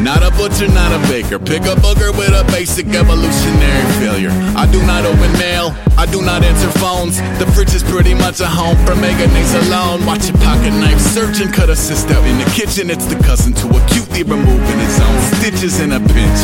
Not 0.00 0.22
a 0.22 0.30
butcher, 0.30 0.68
not 0.68 0.92
a 0.92 1.00
baker. 1.08 1.38
Pick 1.38 1.62
a 1.62 1.74
booger 1.74 2.16
with 2.16 2.30
a 2.30 2.44
basic 2.52 2.86
evolutionary 2.94 3.86
failure. 3.98 4.30
I 4.56 4.70
do 4.70 4.80
not 4.86 5.04
open 5.04 5.32
mail, 5.38 5.74
I 5.98 6.06
do 6.06 6.22
not 6.22 6.44
answer 6.44 6.70
phones. 6.78 7.18
The 7.38 7.50
fridge 7.52 7.74
is 7.74 7.82
pretty 7.82 8.14
much 8.14 8.40
a 8.40 8.46
home 8.46 8.76
for 8.86 8.94
mayonnaise 8.94 9.54
alone. 9.66 10.06
Watch 10.06 10.30
a 10.30 10.32
pocket 10.38 10.70
knife 10.70 11.00
surgeon 11.00 11.50
cut 11.50 11.68
a 11.68 11.72
out 11.72 12.24
in 12.26 12.38
the 12.38 12.48
kitchen. 12.54 12.90
It's 12.90 13.06
the 13.06 13.16
cousin 13.24 13.52
to 13.54 13.66
acutely 13.68 14.22
removing 14.22 14.78
his 14.78 15.00
own 15.00 15.20
stitches 15.34 15.80
in 15.80 15.92
a 15.92 16.00
pinch. 16.00 16.40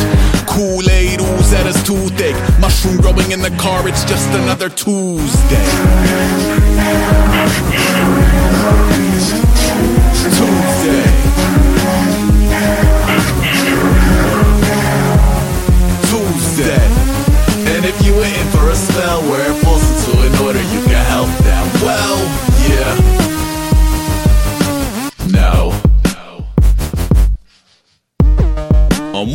Kool 0.47 0.83
Aid 0.89 1.21
ooze 1.21 1.53
at 1.53 1.65
his 1.65 1.81
toothache. 1.83 2.35
Mushroom 2.59 2.97
growing 2.97 3.31
in 3.31 3.41
the 3.41 3.55
car, 3.57 3.87
it's 3.87 4.03
just 4.03 4.29
another. 4.31 4.69
Tuesday. 4.69 5.63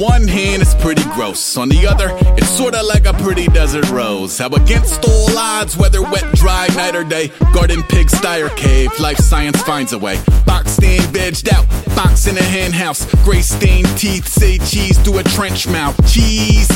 One 0.00 0.26
hand, 0.26 0.62
it's 0.62 0.74
pretty 0.74 1.04
gross. 1.14 1.58
On 1.58 1.68
the 1.68 1.86
other, 1.86 2.08
it's 2.36 2.48
sorta 2.48 2.82
like 2.82 3.06
a 3.06 3.12
pretty 3.12 3.46
desert 3.48 3.88
rose. 3.90 4.38
How 4.38 4.48
against 4.48 5.04
all 5.04 5.36
odds, 5.36 5.76
whether 5.76 6.00
wet, 6.00 6.24
dry, 6.34 6.68
night 6.74 6.96
or 6.96 7.04
day, 7.04 7.30
garden, 7.52 7.82
pig, 7.82 8.08
sty, 8.08 8.38
or 8.40 8.48
cave, 8.50 8.90
life 8.98 9.18
science 9.18 9.62
finds 9.62 9.92
a 9.92 9.98
way. 9.98 10.18
Boxed 10.46 10.82
in, 10.82 11.00
vegged 11.12 11.52
out, 11.52 11.68
box 11.94 12.26
in 12.26 12.38
a 12.38 12.42
hen 12.42 12.72
house. 12.72 13.04
Gray 13.24 13.42
stained 13.42 13.88
teeth 13.98 14.26
say 14.26 14.56
cheese 14.58 14.98
through 14.98 15.18
a 15.18 15.22
trench 15.22 15.68
mouth. 15.68 15.94
Cheese, 16.10 16.68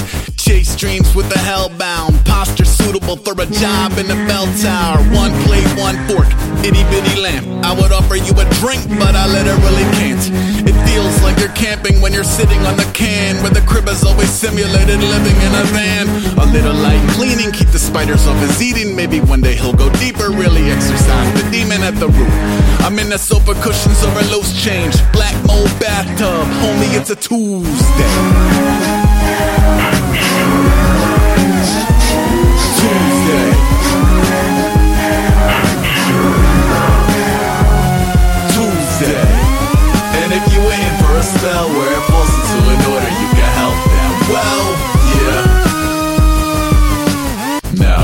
chase 0.44 0.76
dreams 0.76 1.14
with 1.14 1.24
a 1.32 1.40
hellbound. 1.40 2.22
Posture 2.26 2.66
suitable 2.66 3.16
for 3.16 3.32
a 3.32 3.46
job 3.46 3.96
in 3.96 4.06
the 4.06 4.18
bell 4.28 4.44
tower. 4.60 5.00
One 5.16 5.32
plate, 5.48 5.64
one 5.80 5.96
fork, 6.04 6.28
itty 6.60 6.84
bitty 6.92 7.16
lamp. 7.18 7.48
I 7.64 7.72
would 7.72 7.92
offer 7.92 8.16
you 8.16 8.32
a 8.36 8.44
drink, 8.60 8.84
but 9.00 9.16
I 9.16 9.24
literally 9.26 9.88
can't. 9.96 10.20
It 10.68 10.76
feels 10.84 11.16
like 11.22 11.38
you're 11.38 11.56
camping 11.56 12.02
when 12.02 12.12
you're 12.12 12.28
sitting 12.28 12.60
on 12.68 12.76
the 12.76 12.84
can, 12.92 13.40
where 13.42 13.50
the 13.56 13.62
crib 13.62 13.88
is 13.88 14.04
always 14.04 14.28
simulated 14.28 15.00
living 15.00 15.38
in 15.40 15.52
a 15.56 15.64
van. 15.72 16.04
A 16.36 16.44
little 16.52 16.76
light 16.76 17.00
cleaning, 17.16 17.50
keep 17.50 17.68
the 17.68 17.78
spiders 17.78 18.26
off 18.26 18.38
his 18.40 18.60
eating. 18.60 18.94
Maybe 18.94 19.20
one 19.20 19.40
day 19.40 19.54
he'll 19.56 19.72
go 19.72 19.88
deeper, 19.96 20.28
really 20.28 20.68
exercise 20.70 21.28
the 21.40 21.48
demon 21.50 21.80
at 21.82 21.96
the 21.96 22.08
root. 22.08 22.34
I'm 22.84 22.98
in 22.98 23.08
the 23.08 23.18
sofa 23.18 23.54
cushions 23.64 24.04
over 24.04 24.20
loose 24.28 24.52
change. 24.62 24.94
Black 25.12 25.34
mold 25.46 25.72
bathtub, 25.80 26.44
homie, 26.60 26.92
it's 27.00 27.08
a. 27.08 27.16
Tuesday. 27.16 29.03
Spell 41.44 41.68
where 41.76 41.92
it 41.92 42.04
falls 42.10 42.32
into 42.38 42.56
an 42.72 42.80
order, 42.92 43.12
you 43.20 43.28
can 43.38 43.50
help 43.60 43.78
that. 43.92 44.12
Well, 44.34 44.64
yeah. 45.20 45.64
No. 47.86 48.02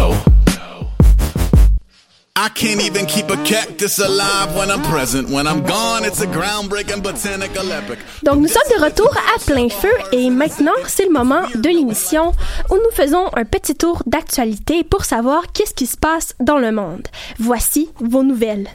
I 2.36 2.48
can't 2.50 2.82
even 2.82 3.06
keep 3.06 3.30
a 3.30 3.36
cactus 3.44 3.98
alive 3.98 4.54
when 4.56 4.70
I'm 4.70 4.82
present. 4.82 5.30
When 5.30 5.46
I'm 5.46 5.62
gone, 5.62 6.04
it's 6.04 6.20
a 6.20 6.26
groundbreaking 6.26 7.02
botanical 7.02 7.72
epic. 7.72 7.98
Donc, 8.22 8.40
nous 8.40 8.48
sommes 8.48 8.70
de 8.76 8.82
retour 8.84 9.10
à 9.34 9.38
plein 9.46 9.68
feu 9.70 9.92
et 10.12 10.28
maintenant, 10.30 10.78
c'est 10.86 11.06
le 11.06 11.12
moment 11.12 11.44
de 11.54 11.68
l'émission 11.68 12.32
où 12.70 12.74
nous 12.74 12.92
faisons 12.92 13.30
un 13.34 13.44
petit 13.44 13.74
tour 13.74 14.02
d'actualité 14.06 14.84
pour 14.84 15.04
savoir 15.04 15.52
qu'est-ce 15.52 15.74
qui 15.74 15.86
se 15.86 15.96
passe 15.96 16.34
dans 16.40 16.58
le 16.58 16.72
monde. 16.72 17.08
Voici 17.38 17.90
vos 18.00 18.22
nouvelles. 18.22 18.68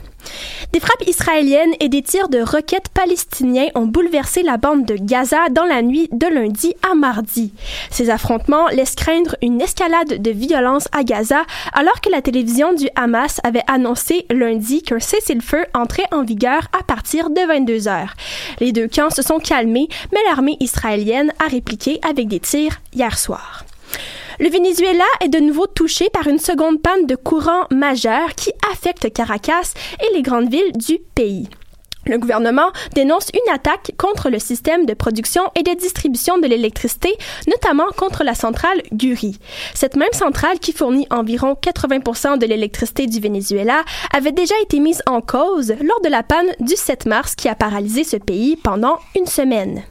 Des 0.72 0.80
frappes 0.80 1.06
israéliennes 1.06 1.74
et 1.80 1.88
des 1.88 2.02
tirs 2.02 2.28
de 2.28 2.40
roquettes 2.40 2.88
palestiniens 2.88 3.68
ont 3.74 3.86
bouleversé 3.86 4.42
la 4.42 4.56
bande 4.56 4.84
de 4.84 4.96
Gaza 4.96 5.48
dans 5.50 5.64
la 5.64 5.82
nuit 5.82 6.08
de 6.12 6.26
lundi 6.26 6.74
à 6.88 6.94
mardi. 6.94 7.52
Ces 7.90 8.10
affrontements 8.10 8.68
laissent 8.68 8.94
craindre 8.94 9.36
une 9.42 9.60
escalade 9.60 10.20
de 10.20 10.30
violence 10.30 10.88
à 10.92 11.02
Gaza 11.02 11.44
alors 11.72 12.00
que 12.00 12.10
la 12.10 12.22
télévision 12.22 12.74
du 12.74 12.88
Hamas 12.94 13.40
avait 13.44 13.64
annoncé 13.66 14.26
lundi 14.30 14.82
qu'un 14.82 15.00
cessez-le-feu 15.00 15.64
entrait 15.74 16.08
en 16.12 16.24
vigueur 16.24 16.68
à 16.78 16.82
partir 16.82 17.30
de 17.30 17.40
22 17.46 17.88
heures. 17.88 18.14
Les 18.60 18.72
deux 18.72 18.88
camps 18.88 19.10
se 19.10 19.22
sont 19.22 19.38
calmés, 19.38 19.88
mais 20.12 20.20
l'armée 20.28 20.56
israélienne 20.60 21.32
a 21.44 21.48
répliqué 21.48 22.00
avec 22.06 22.28
des 22.28 22.40
tirs 22.40 22.80
hier 22.94 23.18
soir. 23.18 23.64
Le 24.38 24.50
Venezuela 24.50 25.04
est 25.22 25.28
de 25.28 25.38
nouveau 25.38 25.66
touché 25.66 26.10
par 26.10 26.26
une 26.26 26.38
seconde 26.38 26.82
panne 26.82 27.06
de 27.06 27.16
courant 27.16 27.64
majeure 27.70 28.34
qui 28.34 28.52
affecte 28.70 29.10
Caracas 29.10 29.72
et 30.00 30.14
les 30.14 30.20
grandes 30.20 30.50
villes 30.50 30.72
du 30.74 30.98
pays. 31.14 31.48
Le 32.04 32.18
gouvernement 32.18 32.70
dénonce 32.94 33.30
une 33.32 33.54
attaque 33.54 33.92
contre 33.96 34.28
le 34.28 34.38
système 34.38 34.84
de 34.84 34.92
production 34.92 35.42
et 35.56 35.62
de 35.62 35.72
distribution 35.72 36.38
de 36.38 36.46
l'électricité, 36.46 37.16
notamment 37.48 37.86
contre 37.96 38.24
la 38.24 38.34
centrale 38.34 38.82
Guri. 38.92 39.38
Cette 39.74 39.96
même 39.96 40.12
centrale, 40.12 40.58
qui 40.58 40.72
fournit 40.72 41.06
environ 41.10 41.56
80 41.56 42.36
de 42.36 42.46
l'électricité 42.46 43.06
du 43.06 43.20
Venezuela, 43.20 43.84
avait 44.14 44.32
déjà 44.32 44.54
été 44.62 44.80
mise 44.80 45.02
en 45.06 45.22
cause 45.22 45.74
lors 45.82 46.00
de 46.02 46.10
la 46.10 46.22
panne 46.22 46.50
du 46.60 46.76
7 46.76 47.06
mars 47.06 47.34
qui 47.34 47.48
a 47.48 47.54
paralysé 47.54 48.04
ce 48.04 48.18
pays 48.18 48.56
pendant 48.56 48.98
une 49.16 49.26
semaine. 49.26 49.82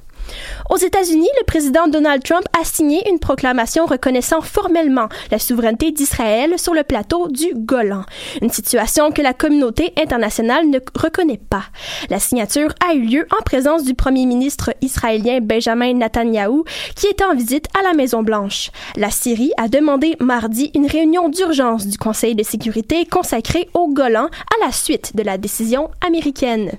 Aux 0.69 0.77
États-Unis, 0.77 1.29
le 1.39 1.45
président 1.45 1.87
Donald 1.87 2.23
Trump 2.23 2.45
a 2.59 2.65
signé 2.65 3.07
une 3.09 3.19
proclamation 3.19 3.85
reconnaissant 3.85 4.41
formellement 4.41 5.07
la 5.31 5.39
souveraineté 5.39 5.91
d'Israël 5.91 6.57
sur 6.57 6.73
le 6.73 6.83
plateau 6.83 7.27
du 7.27 7.53
Golan, 7.55 8.03
une 8.41 8.49
situation 8.49 9.11
que 9.11 9.21
la 9.21 9.33
communauté 9.33 9.93
internationale 9.97 10.69
ne 10.69 10.79
reconnaît 10.99 11.39
pas. 11.49 11.65
La 12.09 12.19
signature 12.19 12.73
a 12.87 12.95
eu 12.95 13.01
lieu 13.01 13.27
en 13.37 13.43
présence 13.43 13.83
du 13.83 13.93
premier 13.93 14.25
ministre 14.25 14.73
israélien 14.81 15.39
Benjamin 15.41 15.93
Netanyahou, 15.93 16.65
qui 16.95 17.07
était 17.07 17.25
en 17.25 17.35
visite 17.35 17.67
à 17.77 17.83
la 17.83 17.93
Maison-Blanche. 17.93 18.71
La 18.95 19.11
Syrie 19.11 19.51
a 19.57 19.67
demandé 19.67 20.15
mardi 20.19 20.71
une 20.73 20.87
réunion 20.87 21.29
d'urgence 21.29 21.87
du 21.87 21.97
Conseil 21.97 22.35
de 22.35 22.43
sécurité 22.43 23.05
consacrée 23.05 23.69
au 23.73 23.87
Golan 23.87 24.25
à 24.25 24.65
la 24.65 24.71
suite 24.71 25.15
de 25.15 25.23
la 25.23 25.37
décision 25.37 25.89
américaine. 26.05 26.71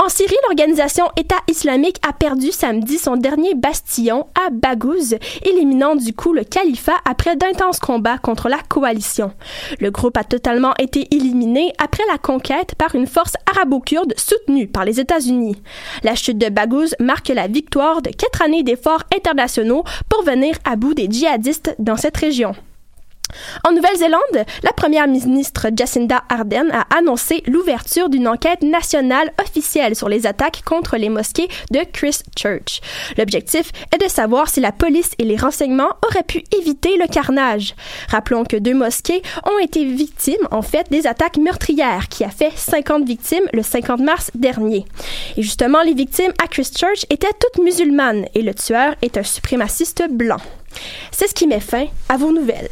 En 0.00 0.08
Syrie, 0.08 0.36
l'organisation 0.46 1.06
État 1.16 1.40
islamique 1.48 1.98
a 2.06 2.12
perdu 2.12 2.52
samedi 2.52 2.98
son 2.98 3.16
dernier 3.16 3.54
bastillon 3.54 4.26
à 4.34 4.50
Baghouz, 4.50 5.16
éliminant 5.42 5.96
du 5.96 6.12
coup 6.12 6.32
le 6.32 6.44
califat 6.44 6.96
après 7.04 7.36
d'intenses 7.36 7.78
combats 7.78 8.18
contre 8.18 8.48
la 8.48 8.58
coalition. 8.68 9.32
Le 9.80 9.90
groupe 9.90 10.16
a 10.16 10.24
totalement 10.24 10.74
été 10.78 11.08
éliminé 11.14 11.72
après 11.78 12.04
la 12.10 12.18
conquête 12.18 12.74
par 12.74 12.94
une 12.94 13.06
force 13.06 13.34
arabo-kurde 13.50 14.14
soutenue 14.16 14.66
par 14.68 14.84
les 14.84 15.00
États-Unis. 15.00 15.56
La 16.02 16.14
chute 16.14 16.38
de 16.38 16.48
Baghouz 16.48 16.94
marque 17.00 17.28
la 17.28 17.46
victoire 17.46 18.02
de 18.02 18.10
quatre 18.10 18.42
années 18.42 18.62
d'efforts 18.62 19.04
internationaux 19.14 19.84
pour 20.08 20.24
venir 20.24 20.56
à 20.64 20.76
bout 20.76 20.94
des 20.94 21.08
djihadistes 21.10 21.74
dans 21.78 21.96
cette 21.96 22.16
région. 22.16 22.54
En 23.64 23.72
Nouvelle-Zélande, 23.72 24.46
la 24.62 24.72
première 24.72 25.08
ministre 25.08 25.68
Jacinda 25.76 26.22
Ardern 26.28 26.70
a 26.70 26.86
annoncé 26.96 27.42
l'ouverture 27.46 28.08
d'une 28.08 28.28
enquête 28.28 28.62
nationale 28.62 29.32
officielle 29.42 29.96
sur 29.96 30.08
les 30.08 30.26
attaques 30.26 30.62
contre 30.64 30.96
les 30.96 31.08
mosquées 31.08 31.48
de 31.70 31.80
Christchurch. 31.92 32.80
L'objectif 33.18 33.72
est 33.92 34.02
de 34.02 34.08
savoir 34.08 34.48
si 34.48 34.60
la 34.60 34.72
police 34.72 35.12
et 35.18 35.24
les 35.24 35.36
renseignements 35.36 35.96
auraient 36.06 36.22
pu 36.22 36.44
éviter 36.56 36.96
le 36.96 37.06
carnage. 37.06 37.74
Rappelons 38.08 38.44
que 38.44 38.56
deux 38.56 38.74
mosquées 38.74 39.22
ont 39.44 39.58
été 39.58 39.84
victimes, 39.84 40.46
en 40.50 40.62
fait, 40.62 40.90
des 40.90 41.06
attaques 41.06 41.38
meurtrières 41.38 42.08
qui 42.08 42.24
a 42.24 42.30
fait 42.30 42.52
50 42.54 43.04
victimes 43.04 43.44
le 43.52 43.62
50 43.62 44.00
mars 44.00 44.30
dernier. 44.34 44.84
Et 45.36 45.42
justement, 45.42 45.82
les 45.82 45.94
victimes 45.94 46.32
à 46.42 46.46
Christchurch 46.46 47.06
étaient 47.10 47.26
toutes 47.40 47.62
musulmanes 47.64 48.26
et 48.34 48.42
le 48.42 48.54
tueur 48.54 48.94
est 49.02 49.16
un 49.16 49.22
suprémaciste 49.22 50.04
blanc. 50.10 50.40
C'est 51.10 51.28
ce 51.28 51.34
qui 51.34 51.46
met 51.46 51.60
fin 51.60 51.86
à 52.08 52.16
vos 52.16 52.32
nouvelles. 52.32 52.70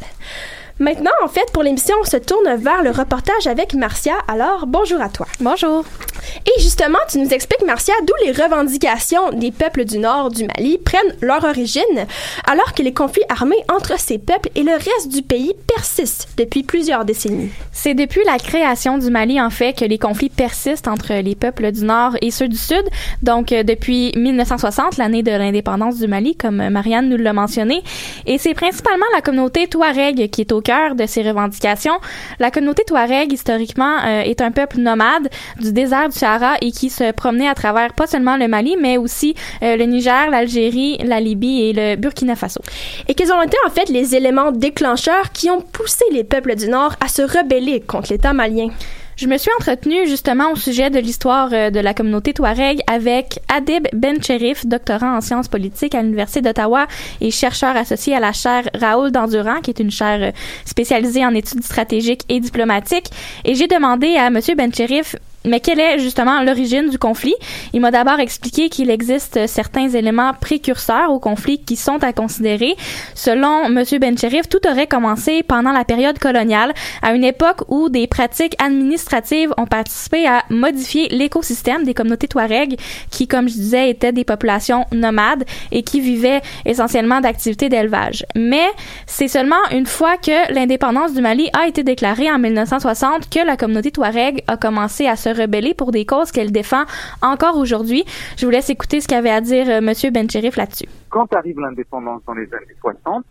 Maintenant, 0.77 1.11
en 1.23 1.29
fait, 1.29 1.49
pour 1.53 1.63
l'émission, 1.63 1.95
on 2.01 2.03
se 2.03 2.17
tourne 2.17 2.53
vers 2.57 2.83
le 2.83 2.91
reportage 2.91 3.47
avec 3.47 3.73
Marcia. 3.75 4.15
Alors, 4.27 4.67
bonjour 4.67 4.99
à 4.99 5.07
toi. 5.07 5.25
Bonjour. 5.39 5.85
Et 6.45 6.61
justement, 6.61 6.97
tu 7.09 7.17
nous 7.17 7.29
expliques, 7.29 7.65
Marcia, 7.65 7.93
d'où 8.05 8.13
les 8.25 8.33
revendications 8.33 9.31
des 9.31 9.51
peuples 9.51 9.85
du 9.85 9.99
nord 9.99 10.31
du 10.31 10.45
Mali 10.45 10.77
prennent 10.77 11.15
leur 11.21 11.45
origine, 11.45 12.05
alors 12.45 12.73
que 12.73 12.81
les 12.81 12.93
conflits 12.93 13.23
armés 13.29 13.63
entre 13.73 13.97
ces 13.97 14.17
peuples 14.17 14.49
et 14.55 14.63
le 14.63 14.73
reste 14.73 15.07
du 15.07 15.21
pays 15.21 15.53
persistent 15.73 16.27
depuis 16.35 16.63
plusieurs 16.63 17.05
décennies. 17.05 17.51
C'est 17.71 17.93
depuis 17.93 18.21
la 18.25 18.37
création 18.37 18.97
du 18.97 19.09
Mali, 19.09 19.39
en 19.39 19.49
fait, 19.51 19.77
que 19.77 19.85
les 19.85 19.97
conflits 19.97 20.29
persistent 20.29 20.89
entre 20.89 21.13
les 21.13 21.35
peuples 21.35 21.71
du 21.71 21.85
nord 21.85 22.17
et 22.21 22.31
ceux 22.31 22.49
du 22.49 22.57
sud. 22.57 22.83
Donc, 23.23 23.53
euh, 23.53 23.63
depuis 23.63 24.11
1960, 24.17 24.97
l'année 24.97 25.23
de 25.23 25.31
l'indépendance 25.31 25.99
du 25.99 26.07
Mali, 26.07 26.35
comme 26.35 26.67
Marianne 26.69 27.07
nous 27.07 27.17
l'a 27.17 27.33
mentionné. 27.33 27.81
Et 28.25 28.37
c'est 28.37 28.53
principalement 28.53 29.05
la 29.13 29.21
communauté 29.21 29.67
Touareg 29.67 30.29
qui 30.29 30.41
est 30.41 30.51
au 30.51 30.61
cœur 30.65 30.95
de 30.95 31.05
ces 31.05 31.21
revendications. 31.21 31.97
La 32.39 32.51
communauté 32.51 32.83
Touareg, 32.85 33.31
historiquement, 33.31 33.97
euh, 34.03 34.21
est 34.21 34.41
un 34.41 34.51
peuple 34.51 34.79
nomade 34.79 35.29
du 35.61 35.71
désert 35.71 36.09
du 36.09 36.17
Sahara 36.17 36.55
et 36.61 36.71
qui 36.71 36.89
se 36.89 37.11
promenait 37.11 37.47
à 37.47 37.55
travers 37.55 37.93
pas 37.93 38.07
seulement 38.07 38.35
le 38.35 38.47
Mali, 38.47 38.75
mais 38.79 38.97
aussi 38.97 39.35
euh, 39.63 39.77
le 39.77 39.85
Niger, 39.85 40.29
l'Algérie, 40.29 40.97
la 41.03 41.19
Libye 41.19 41.69
et 41.69 41.73
le 41.73 41.95
Burkina 41.95 42.35
Faso. 42.35 42.61
Et 43.07 43.13
quels 43.13 43.31
ont 43.31 43.41
été 43.41 43.57
en 43.65 43.69
fait 43.69 43.89
les 43.89 44.15
éléments 44.15 44.51
déclencheurs 44.51 45.31
qui 45.31 45.49
ont 45.49 45.61
poussé 45.61 46.03
les 46.11 46.23
peuples 46.23 46.55
du 46.55 46.67
Nord 46.67 46.95
à 46.99 47.07
se 47.07 47.21
rebeller 47.21 47.79
contre 47.81 48.11
l'État 48.11 48.33
malien? 48.33 48.69
Je 49.17 49.27
me 49.27 49.37
suis 49.37 49.51
entretenue 49.57 50.07
justement 50.07 50.51
au 50.51 50.57
sujet 50.57 50.89
de 50.89 50.99
l'histoire 50.99 51.47
euh, 51.53 51.69
de 51.69 51.79
la 51.79 51.93
communauté 51.93 52.33
Touareg 52.33 52.81
avec 52.85 53.39
Adib 53.47 53.87
Ben 53.93 54.21
Cherif, 54.21 54.65
doctorant 54.65 55.15
en 55.15 55.21
sciences 55.21 55.47
politiques 55.47 55.95
à 55.95 56.01
l'Université 56.01 56.41
d'Ottawa 56.41 56.85
et 57.21 57.31
chercheur 57.31 57.77
associé 57.77 58.13
à 58.13 58.19
la 58.19 58.33
chaire 58.33 58.67
Raoul 58.73 59.13
Dandurand, 59.13 59.61
qui 59.61 59.69
est 59.71 59.79
une 59.79 59.89
chaire 59.89 60.21
euh, 60.21 60.31
spécialisée 60.65 61.25
en 61.25 61.33
études 61.33 61.63
stratégiques 61.63 62.23
et 62.27 62.41
diplomatiques. 62.41 63.09
Et 63.45 63.55
j'ai 63.55 63.67
demandé 63.67 64.17
à 64.17 64.29
Monsieur 64.29 64.53
Ben 64.53 64.73
Cherif 64.73 65.15
mais 65.45 65.59
quelle 65.59 65.79
est 65.79 65.99
justement 65.99 66.41
l'origine 66.41 66.89
du 66.89 66.97
conflit? 66.97 67.35
Il 67.73 67.81
m'a 67.81 67.91
d'abord 67.91 68.19
expliqué 68.19 68.69
qu'il 68.69 68.89
existe 68.89 69.47
certains 69.47 69.89
éléments 69.89 70.33
précurseurs 70.33 71.11
au 71.11 71.19
conflit 71.19 71.59
qui 71.59 71.75
sont 71.75 72.03
à 72.03 72.13
considérer. 72.13 72.75
Selon 73.13 73.65
M. 73.65 73.83
Bencherif, 73.99 74.49
tout 74.49 74.65
aurait 74.67 74.87
commencé 74.87 75.43
pendant 75.43 75.71
la 75.71 75.83
période 75.83 76.19
coloniale, 76.19 76.73
à 77.01 77.13
une 77.13 77.23
époque 77.23 77.63
où 77.67 77.89
des 77.89 78.07
pratiques 78.07 78.55
administratives 78.61 79.53
ont 79.57 79.65
participé 79.65 80.27
à 80.27 80.43
modifier 80.49 81.07
l'écosystème 81.09 81.83
des 81.83 81.93
communautés 81.93 82.27
Touareg, 82.27 82.77
qui, 83.11 83.27
comme 83.27 83.47
je 83.47 83.53
disais, 83.53 83.89
étaient 83.89 84.11
des 84.11 84.23
populations 84.23 84.85
nomades 84.91 85.43
et 85.71 85.83
qui 85.83 85.99
vivaient 85.99 86.41
essentiellement 86.65 87.21
d'activités 87.21 87.69
d'élevage. 87.69 88.25
Mais 88.35 88.67
c'est 89.05 89.27
seulement 89.27 89.55
une 89.71 89.85
fois 89.85 90.17
que 90.17 90.53
l'indépendance 90.53 91.13
du 91.13 91.21
Mali 91.21 91.49
a 91.53 91.67
été 91.67 91.83
déclarée 91.83 92.31
en 92.31 92.39
1960 92.39 93.29
que 93.29 93.45
la 93.45 93.57
communauté 93.57 93.91
Touareg 93.91 94.43
a 94.47 94.57
commencé 94.57 95.07
à 95.07 95.15
se 95.15 95.29
rebeller 95.35 95.73
pour 95.73 95.91
des 95.91 96.05
causes 96.05 96.31
qu'elle 96.31 96.51
défend 96.51 96.85
encore 97.21 97.57
aujourd'hui. 97.57 98.03
Je 98.37 98.45
vous 98.45 98.51
laisse 98.51 98.69
écouter 98.69 99.01
ce 99.01 99.07
qu'avait 99.07 99.29
à 99.29 99.41
dire 99.41 99.69
euh, 99.69 99.81
Monsieur 99.81 100.11
Bencherif 100.11 100.55
là-dessus. 100.55 100.87
Quand 101.09 101.31
arrive 101.33 101.59
l'indépendance 101.59 102.21
dans 102.25 102.33
les 102.33 102.51
années 102.53 102.75
60, 102.81 103.25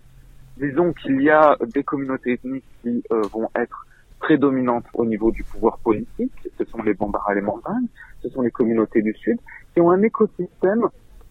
disons 0.57 0.93
qu'il 0.93 1.23
y 1.23 1.31
a 1.31 1.57
des 1.75 1.83
communautés 1.83 2.35
ethniques 2.35 2.65
qui 2.83 3.03
euh, 3.11 3.23
vont 3.33 3.51
être 3.57 3.87
prédominantes 4.21 4.87
au 4.95 5.05
niveau 5.05 5.31
du 5.31 5.45
pouvoir 5.45 5.79
politique. 5.79 6.33
Ce 6.59 6.65
sont 6.65 6.83
les 6.83 6.95
Bambara, 6.95 7.35
les 7.35 7.41
Mandingues, 7.41 7.89
ce 8.23 8.29
sont 8.31 8.43
les 8.43 8.51
communautés 8.51 9.03
du 9.03 9.15
Sud, 9.15 9.39
qui 9.75 9.81
ont 9.81 9.91
un 9.91 10.03
écosystème 10.03 10.89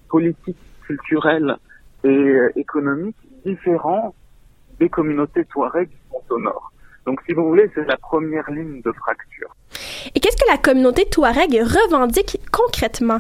politique, 0.10 0.58
culturel 0.86 1.56
et 2.04 2.08
euh, 2.08 2.52
économique 2.56 3.16
différent 3.46 4.14
des 4.80 4.90
communautés 4.90 5.46
Touareg 5.46 5.90
qui 5.90 5.98
sont 6.12 6.36
au 6.36 6.40
nord. 6.40 6.72
Donc, 7.06 7.22
si 7.26 7.34
vous 7.34 7.48
voulez, 7.48 7.70
c'est 7.74 7.86
la 7.86 7.98
première 7.98 8.50
ligne 8.50 8.82
de 8.82 8.92
fracture. 8.92 9.56
Que 10.44 10.52
la 10.52 10.58
communauté 10.58 11.06
Touareg 11.06 11.54
revendique 11.62 12.38
concrètement? 12.52 13.20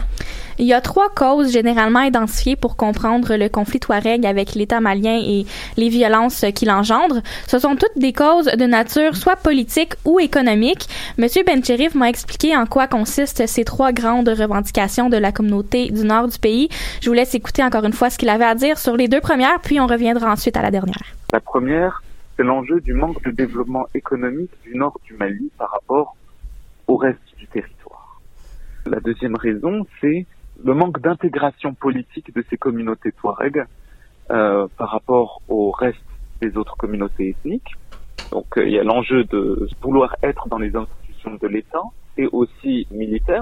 Il 0.57 0.65
y 0.65 0.73
a 0.73 0.81
trois 0.81 1.09
causes 1.09 1.51
généralement 1.51 2.01
identifiées 2.01 2.55
pour 2.55 2.75
comprendre 2.75 3.35
le 3.35 3.49
conflit 3.49 3.79
Touareg 3.79 4.25
avec 4.25 4.55
l'État 4.55 4.81
malien 4.81 5.19
et 5.23 5.45
les 5.77 5.89
violences 5.89 6.45
qu'il 6.53 6.69
engendre. 6.71 7.21
Ce 7.47 7.59
sont 7.59 7.75
toutes 7.75 7.97
des 7.97 8.13
causes 8.13 8.45
de 8.45 8.65
nature 8.65 9.15
soit 9.15 9.35
politique 9.35 9.93
ou 10.05 10.19
économique. 10.19 10.87
Monsieur 11.17 11.43
Bencherif 11.43 11.95
m'a 11.95 12.09
expliqué 12.09 12.57
en 12.57 12.65
quoi 12.65 12.87
consistent 12.87 13.47
ces 13.47 13.63
trois 13.63 13.91
grandes 13.91 14.29
revendications 14.29 15.09
de 15.09 15.17
la 15.17 15.31
communauté 15.31 15.91
du 15.91 16.03
nord 16.03 16.27
du 16.27 16.39
pays. 16.39 16.69
Je 17.01 17.09
vous 17.09 17.15
laisse 17.15 17.35
écouter 17.35 17.63
encore 17.63 17.85
une 17.85 17.93
fois 17.93 18.09
ce 18.09 18.17
qu'il 18.17 18.29
avait 18.29 18.45
à 18.45 18.55
dire 18.55 18.77
sur 18.77 18.97
les 18.97 19.07
deux 19.07 19.21
premières, 19.21 19.59
puis 19.61 19.79
on 19.79 19.87
reviendra 19.87 20.31
ensuite 20.31 20.57
à 20.57 20.61
la 20.61 20.71
dernière. 20.71 21.03
La 21.31 21.39
première, 21.39 22.03
c'est 22.35 22.43
l'enjeu 22.43 22.81
du 22.81 22.93
manque 22.93 23.23
de 23.23 23.31
développement 23.31 23.85
économique 23.93 24.51
du 24.63 24.75
nord 24.75 24.99
du 25.05 25.13
Mali 25.13 25.51
par 25.57 25.71
rapport 25.71 26.15
au 26.87 26.97
reste 26.97 27.35
du 27.37 27.47
territoire. 27.47 28.21
La 28.85 28.99
deuxième 28.99 29.35
raison, 29.35 29.85
c'est 30.01 30.27
le 30.61 30.73
manque 30.73 30.99
d'intégration 30.99 31.73
politique 31.73 32.33
de 32.35 32.43
ces 32.49 32.57
communautés 32.57 33.11
Touareg 33.13 33.63
euh, 34.31 34.67
par 34.77 34.89
rapport 34.89 35.41
au 35.47 35.71
reste 35.71 35.97
des 36.41 36.57
autres 36.57 36.75
communautés 36.77 37.29
ethniques. 37.29 37.71
Donc 38.31 38.57
euh, 38.57 38.65
il 38.65 38.73
y 38.73 38.79
a 38.79 38.83
l'enjeu 38.83 39.23
de 39.25 39.67
vouloir 39.81 40.15
être 40.21 40.47
dans 40.49 40.57
les 40.57 40.75
institutions 40.75 41.35
de 41.41 41.47
l'État 41.47 41.83
et 42.17 42.27
aussi 42.31 42.87
militaire. 42.91 43.41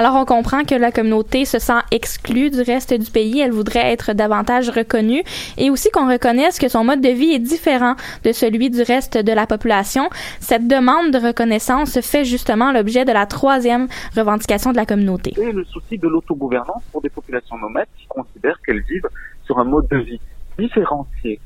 Alors 0.00 0.14
on 0.14 0.24
comprend 0.24 0.64
que 0.64 0.74
la 0.74 0.92
communauté 0.92 1.44
se 1.44 1.58
sent 1.58 1.82
exclue 1.90 2.48
du 2.48 2.62
reste 2.62 2.94
du 2.94 3.10
pays, 3.10 3.38
elle 3.38 3.50
voudrait 3.50 3.92
être 3.92 4.14
davantage 4.14 4.70
reconnue 4.70 5.22
et 5.58 5.68
aussi 5.68 5.90
qu'on 5.90 6.08
reconnaisse 6.10 6.58
que 6.58 6.68
son 6.68 6.84
mode 6.84 7.02
de 7.02 7.10
vie 7.10 7.32
est 7.32 7.38
différent 7.38 7.96
de 8.24 8.32
celui 8.32 8.70
du 8.70 8.80
reste 8.80 9.18
de 9.18 9.30
la 9.30 9.46
population. 9.46 10.08
Cette 10.40 10.66
demande 10.66 11.10
de 11.10 11.18
reconnaissance 11.18 12.00
fait 12.00 12.24
justement 12.24 12.72
l'objet 12.72 13.04
de 13.04 13.12
la 13.12 13.26
troisième 13.26 13.88
revendication 14.16 14.72
de 14.72 14.78
la 14.78 14.86
communauté. 14.86 15.34
Le 15.36 15.64
souci 15.64 15.98
de 15.98 16.08
l'autogouvernance 16.08 16.82
pour 16.92 17.02
des 17.02 17.10
populations 17.10 17.58
nomades 17.58 17.88
qui 17.98 18.06
considèrent 18.06 18.58
qu'elles 18.64 18.80
vivent 18.80 19.10
sur 19.44 19.58
un 19.58 19.64
mode 19.64 19.86
de 19.88 19.98
vie 19.98 20.20
différencié 20.58 21.40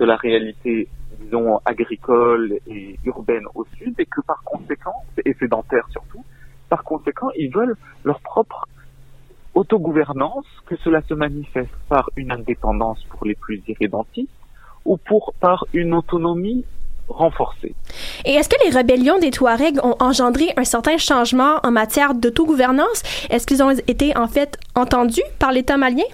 de 0.00 0.04
la 0.04 0.16
réalité 0.16 0.88
disons 1.20 1.60
agricole 1.64 2.58
et 2.66 2.98
urbaine 3.04 3.44
au 3.54 3.64
sud 3.76 3.94
et 3.98 4.06
que 4.06 4.20
par 4.22 4.42
conséquent, 4.44 5.04
et 5.24 5.34
sédentaire 5.34 5.86
surtout, 5.90 6.24
par 6.70 6.84
conséquent, 6.84 7.28
ils 7.36 7.52
veulent 7.52 7.76
leur 8.04 8.20
propre 8.20 8.66
autogouvernance, 9.54 10.46
que 10.66 10.76
cela 10.76 11.02
se 11.08 11.14
manifeste 11.14 11.74
par 11.88 12.08
une 12.16 12.30
indépendance 12.32 13.02
pour 13.10 13.26
les 13.26 13.34
plus 13.34 13.62
irrédentistes 13.66 14.30
ou 14.84 14.96
pour, 14.96 15.34
par 15.40 15.66
une 15.74 15.92
autonomie 15.92 16.64
renforcée. 17.08 17.74
Et 18.24 18.34
est-ce 18.34 18.48
que 18.48 18.56
les 18.64 18.70
rébellions 18.70 19.18
des 19.18 19.32
Touaregs 19.32 19.80
ont 19.82 19.96
engendré 19.98 20.52
un 20.56 20.64
certain 20.64 20.96
changement 20.96 21.56
en 21.64 21.72
matière 21.72 22.14
d'autogouvernance? 22.14 23.02
Est-ce 23.28 23.46
qu'ils 23.46 23.62
ont 23.62 23.70
été 23.70 24.16
en 24.16 24.28
fait 24.28 24.56
entendus 24.76 25.22
par 25.38 25.50
l'État 25.50 25.76
malien? 25.76 26.04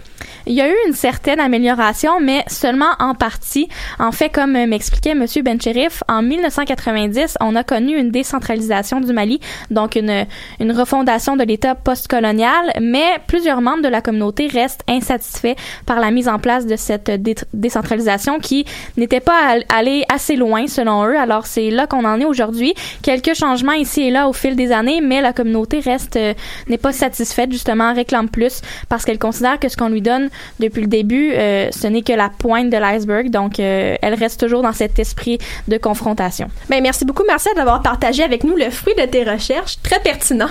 Il 0.48 0.54
y 0.54 0.60
a 0.60 0.68
eu 0.68 0.74
une 0.86 0.94
certaine 0.94 1.40
amélioration, 1.40 2.20
mais 2.20 2.44
seulement 2.46 2.92
en 3.00 3.14
partie. 3.14 3.68
En 3.98 4.12
fait, 4.12 4.28
comme 4.28 4.52
m'expliquait 4.52 5.10
M. 5.10 5.26
Bencherif, 5.44 6.04
en 6.08 6.22
1990, 6.22 7.36
on 7.40 7.56
a 7.56 7.64
connu 7.64 7.98
une 7.98 8.10
décentralisation 8.12 9.00
du 9.00 9.12
Mali, 9.12 9.40
donc 9.72 9.96
une, 9.96 10.24
une 10.60 10.70
refondation 10.70 11.36
de 11.36 11.42
l'État 11.42 11.74
postcolonial, 11.74 12.72
mais 12.80 13.18
plusieurs 13.26 13.60
membres 13.60 13.82
de 13.82 13.88
la 13.88 14.00
communauté 14.00 14.46
restent 14.46 14.84
insatisfaits 14.88 15.56
par 15.84 15.98
la 15.98 16.12
mise 16.12 16.28
en 16.28 16.38
place 16.38 16.64
de 16.64 16.76
cette 16.76 17.10
décentralisation 17.52 18.38
qui 18.38 18.64
n'était 18.96 19.20
pas 19.20 19.56
allée 19.68 20.04
assez 20.08 20.36
loin, 20.36 20.68
selon 20.68 21.06
eux. 21.06 21.16
Alors, 21.16 21.46
c'est 21.46 21.70
là 21.70 21.88
qu'on 21.88 22.04
en 22.04 22.20
est 22.20 22.24
aujourd'hui. 22.24 22.74
Quelques 23.02 23.34
changements 23.34 23.72
ici 23.72 24.02
et 24.02 24.10
là 24.12 24.28
au 24.28 24.32
fil 24.32 24.54
des 24.54 24.70
années, 24.70 25.00
mais 25.00 25.20
la 25.20 25.32
communauté 25.32 25.80
reste, 25.80 26.14
euh, 26.14 26.34
n'est 26.68 26.78
pas 26.78 26.92
satisfaite, 26.92 27.50
justement, 27.50 27.92
réclame 27.92 28.28
plus 28.28 28.60
parce 28.88 29.04
qu'elle 29.04 29.18
considère 29.18 29.58
que 29.58 29.68
ce 29.68 29.76
qu'on 29.76 29.88
lui 29.88 30.02
donne 30.02 30.30
depuis 30.60 30.82
le 30.82 30.86
début, 30.86 31.32
euh, 31.32 31.70
ce 31.70 31.86
n'est 31.86 32.02
que 32.02 32.12
la 32.12 32.28
pointe 32.28 32.70
de 32.70 32.76
l'iceberg. 32.76 33.30
Donc, 33.30 33.60
euh, 33.60 33.96
elle 34.00 34.14
reste 34.14 34.40
toujours 34.40 34.62
dans 34.62 34.72
cet 34.72 34.98
esprit 34.98 35.38
de 35.68 35.76
confrontation. 35.76 36.48
Ben, 36.68 36.82
merci 36.82 37.04
beaucoup, 37.04 37.24
Marcel, 37.26 37.52
d'avoir 37.54 37.82
partagé 37.82 38.22
avec 38.22 38.44
nous 38.44 38.56
le 38.56 38.70
fruit 38.70 38.94
de 38.94 39.04
tes 39.04 39.24
recherches. 39.24 39.76
Très 39.82 40.00
pertinent. 40.00 40.48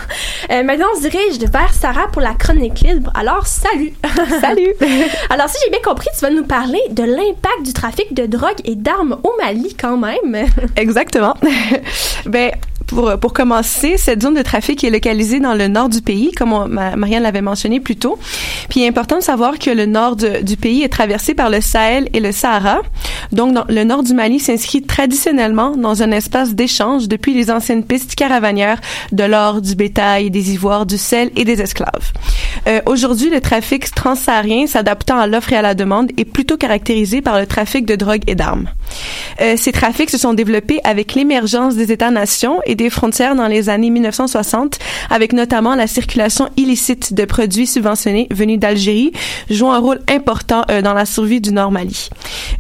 Euh, 0.52 0.64
maintenant, 0.64 0.88
on 0.96 1.02
se 1.02 1.08
dirige 1.08 1.40
vers 1.52 1.74
Sarah 1.74 2.08
pour 2.12 2.22
la 2.22 2.34
chronique 2.34 2.82
libre. 2.82 3.12
Alors, 3.16 3.48
salut! 3.48 3.94
Salut! 4.42 4.74
Alors, 5.30 5.50
si 5.50 5.58
j'ai 5.64 5.72
bien 5.72 5.80
compris, 5.84 6.08
tu 6.18 6.26
vas 6.26 6.32
nous 6.32 6.46
parler 6.46 6.80
de 6.92 7.04
l'impact 7.04 7.64
du 7.64 7.74
trafic 7.74 8.14
de 8.14 8.26
drogue 8.26 8.60
et 8.64 8.76
d'armes 8.76 9.18
au 9.24 9.34
Mali, 9.42 9.76
quand 9.80 9.98
même. 9.98 10.48
Exactement. 10.76 11.36
ben, 12.26 12.52
pour, 12.88 13.18
pour 13.20 13.34
commencer, 13.34 13.98
cette 13.98 14.22
zone 14.22 14.36
de 14.36 14.42
trafic 14.42 14.84
est 14.84 14.90
localisée 14.90 15.40
dans 15.40 15.54
le 15.54 15.68
nord 15.68 15.90
du 15.90 16.02
pays, 16.02 16.32
comme 16.32 16.68
Marianne 16.70 17.24
l'avait 17.24 17.42
mentionné 17.42 17.80
plus 17.80 17.96
tôt. 17.96 18.18
Puis 18.70 18.82
il 18.82 18.84
est 18.84 18.88
important 18.88 19.18
de 19.18 19.24
savoir 19.24 19.60
que 19.60 19.70
le 19.70 19.86
nord 19.86 20.16
du 20.16 20.58
pays 20.58 20.84
est 20.84 20.90
traversé 20.90 21.34
par 21.34 21.50
le 21.50 21.62
Sahel 21.62 22.10
et 22.14 22.20
le 22.20 22.32
Sahara. 22.32 22.82
Donc, 23.32 23.58
le 23.70 23.84
nord 23.84 24.04
du 24.04 24.14
Mali 24.14 24.40
s'inscrit 24.40 24.84
traditionnellement 24.84 25.76
dans 25.76 26.04
un 26.04 26.12
espace 26.12 26.54
d'échange 26.54 27.08
depuis 27.08 27.34
les 27.34 27.52
anciennes 27.52 27.84
pistes 27.84 28.16
caravanières 28.16 28.80
de 29.12 29.24
l'or, 29.24 29.62
du 29.62 29.76
bétail, 29.76 30.30
des 30.30 30.54
ivoires, 30.54 30.86
du 30.86 30.98
sel 30.98 31.32
et 31.36 31.46
des 31.46 31.62
esclaves. 31.62 32.12
Euh, 32.68 32.82
Aujourd'hui, 32.86 33.30
le 33.30 33.42
trafic 33.42 33.94
transsaharien, 33.94 34.68
s'adaptant 34.68 35.18
à 35.18 35.28
l'offre 35.28 35.54
et 35.54 35.58
à 35.58 35.62
la 35.62 35.74
demande, 35.74 36.12
est 36.18 36.26
plutôt 36.26 36.58
caractérisé 36.58 37.22
par 37.22 37.40
le 37.40 37.46
trafic 37.46 37.86
de 37.86 37.96
drogue 37.96 38.24
et 38.28 38.36
d'armes. 38.36 38.68
Euh, 39.42 39.56
ces 39.58 39.72
trafics 39.72 40.10
se 40.10 40.18
sont 40.18 40.34
développés 40.34 40.80
avec 40.84 41.14
l'émergence 41.14 41.76
des 41.76 41.92
États-nations 41.92 42.60
et 42.66 42.76
des 42.76 42.90
frontières 42.90 43.36
dans 43.36 43.48
les 43.48 43.70
années 43.70 43.90
1960, 43.90 44.80
avec 45.10 45.34
notamment 45.34 45.76
la 45.76 45.88
circulation 45.88 46.50
illicite 46.58 47.14
de 47.14 47.26
produits 47.26 47.68
subventionnés 47.68 48.28
venus 48.32 48.60
d'Algérie, 48.60 49.12
jouant 49.50 49.74
un 49.74 49.80
rôle 49.80 50.00
important 50.10 50.64
euh, 50.70 50.82
dans 50.82 50.94
la 50.94 51.06
survie 51.06 51.42
du 51.42 51.52
Nord 51.52 51.72
Mali. 51.72 52.10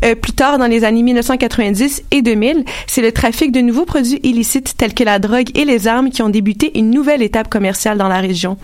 Euh, 0.03 0.15
plus 0.15 0.33
tard, 0.33 0.57
dans 0.57 0.67
les 0.67 0.83
années 0.83 1.03
1990 1.03 2.03
et 2.11 2.21
2000, 2.21 2.65
c'est 2.87 3.01
le 3.01 3.11
trafic 3.11 3.51
de 3.51 3.61
nouveaux 3.61 3.85
produits 3.85 4.19
illicites 4.23 4.75
tels 4.77 4.93
que 4.93 5.03
la 5.03 5.19
drogue 5.19 5.49
et 5.55 5.65
les 5.65 5.87
armes 5.87 6.09
qui 6.09 6.21
ont 6.21 6.29
débuté 6.29 6.77
une 6.77 6.89
nouvelle 6.91 7.21
étape 7.21 7.49
commerciale 7.49 7.97
dans 7.97 8.07
la 8.07 8.19
région. 8.19 8.57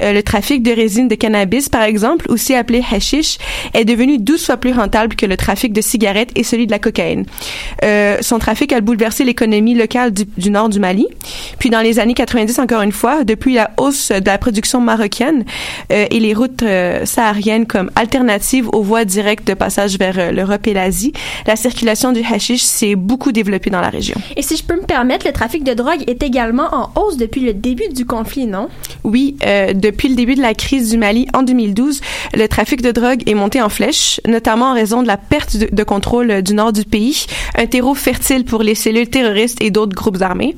Euh, 0.00 0.12
le 0.12 0.22
trafic 0.22 0.62
de 0.62 0.72
résine 0.72 1.08
de 1.08 1.14
cannabis, 1.14 1.68
par 1.68 1.82
exemple, 1.82 2.30
aussi 2.30 2.54
appelé 2.54 2.82
hashish, 2.90 3.38
est 3.74 3.84
devenu 3.84 4.18
12 4.18 4.46
fois 4.46 4.56
plus 4.56 4.72
rentable 4.72 5.14
que 5.14 5.26
le 5.26 5.36
trafic 5.36 5.72
de 5.72 5.80
cigarettes 5.80 6.30
et 6.36 6.42
celui 6.42 6.66
de 6.66 6.72
la 6.72 6.78
cocaïne. 6.78 7.11
Euh, 7.84 8.18
son 8.20 8.38
trafic 8.38 8.72
a 8.72 8.80
bouleversé 8.80 9.24
l'économie 9.24 9.74
locale 9.74 10.12
du, 10.12 10.24
du 10.24 10.50
nord 10.50 10.68
du 10.68 10.78
Mali 10.78 11.06
puis 11.58 11.70
dans 11.70 11.80
les 11.80 11.98
années 11.98 12.14
90, 12.14 12.58
encore 12.58 12.82
une 12.82 12.92
fois, 12.92 13.24
depuis 13.24 13.54
la 13.54 13.70
hausse 13.78 14.10
de 14.10 14.26
la 14.26 14.38
production 14.38 14.80
marocaine 14.80 15.44
euh, 15.92 16.06
et 16.10 16.20
les 16.20 16.34
routes 16.34 16.62
euh, 16.62 17.04
sahariennes 17.04 17.66
comme 17.66 17.90
alternative 17.96 18.68
aux 18.72 18.82
voies 18.82 19.04
directes 19.04 19.46
de 19.46 19.54
passage 19.54 19.98
vers 19.98 20.32
l'Europe 20.32 20.66
et 20.66 20.74
l'Asie, 20.74 21.12
la 21.46 21.56
circulation 21.56 22.12
du 22.12 22.20
hashish 22.20 22.62
s'est 22.62 22.96
beaucoup 22.96 23.32
développée 23.32 23.70
dans 23.70 23.80
la 23.80 23.90
région. 23.90 24.16
Et 24.36 24.42
si 24.42 24.56
je 24.56 24.64
peux 24.64 24.74
me 24.74 24.86
permettre, 24.86 25.26
le 25.26 25.32
trafic 25.32 25.64
de 25.64 25.74
drogue 25.74 26.02
est 26.06 26.22
également 26.22 26.68
en 26.72 26.90
hausse 27.00 27.16
depuis 27.16 27.42
le 27.42 27.54
début 27.54 27.88
du 27.88 28.04
conflit, 28.06 28.46
non? 28.46 28.68
Oui, 29.04 29.36
depuis 29.74 30.08
le 30.08 30.14
début 30.14 30.34
de 30.34 30.42
la 30.42 30.54
crise 30.54 30.90
du 30.90 30.98
Mali 30.98 31.26
en 31.34 31.42
2012, 31.42 32.00
le 32.34 32.46
trafic 32.48 32.82
de 32.82 32.90
drogue 32.90 33.22
est 33.26 33.34
monté 33.34 33.60
en 33.62 33.68
flèche, 33.68 34.20
notamment 34.26 34.70
en 34.70 34.74
raison 34.74 35.02
de 35.02 35.06
la 35.06 35.16
perte 35.16 35.56
de, 35.56 35.68
de 35.70 35.84
contrôle 35.84 36.42
du 36.42 36.54
nord 36.54 36.72
du 36.72 36.84
pays, 36.92 37.26
un 37.56 37.66
terreau 37.66 37.94
fertile 37.94 38.44
pour 38.44 38.62
les 38.62 38.76
cellules 38.76 39.08
terroristes 39.08 39.60
et 39.60 39.70
d'autres 39.70 39.96
groupes 39.96 40.20
armés. 40.20 40.54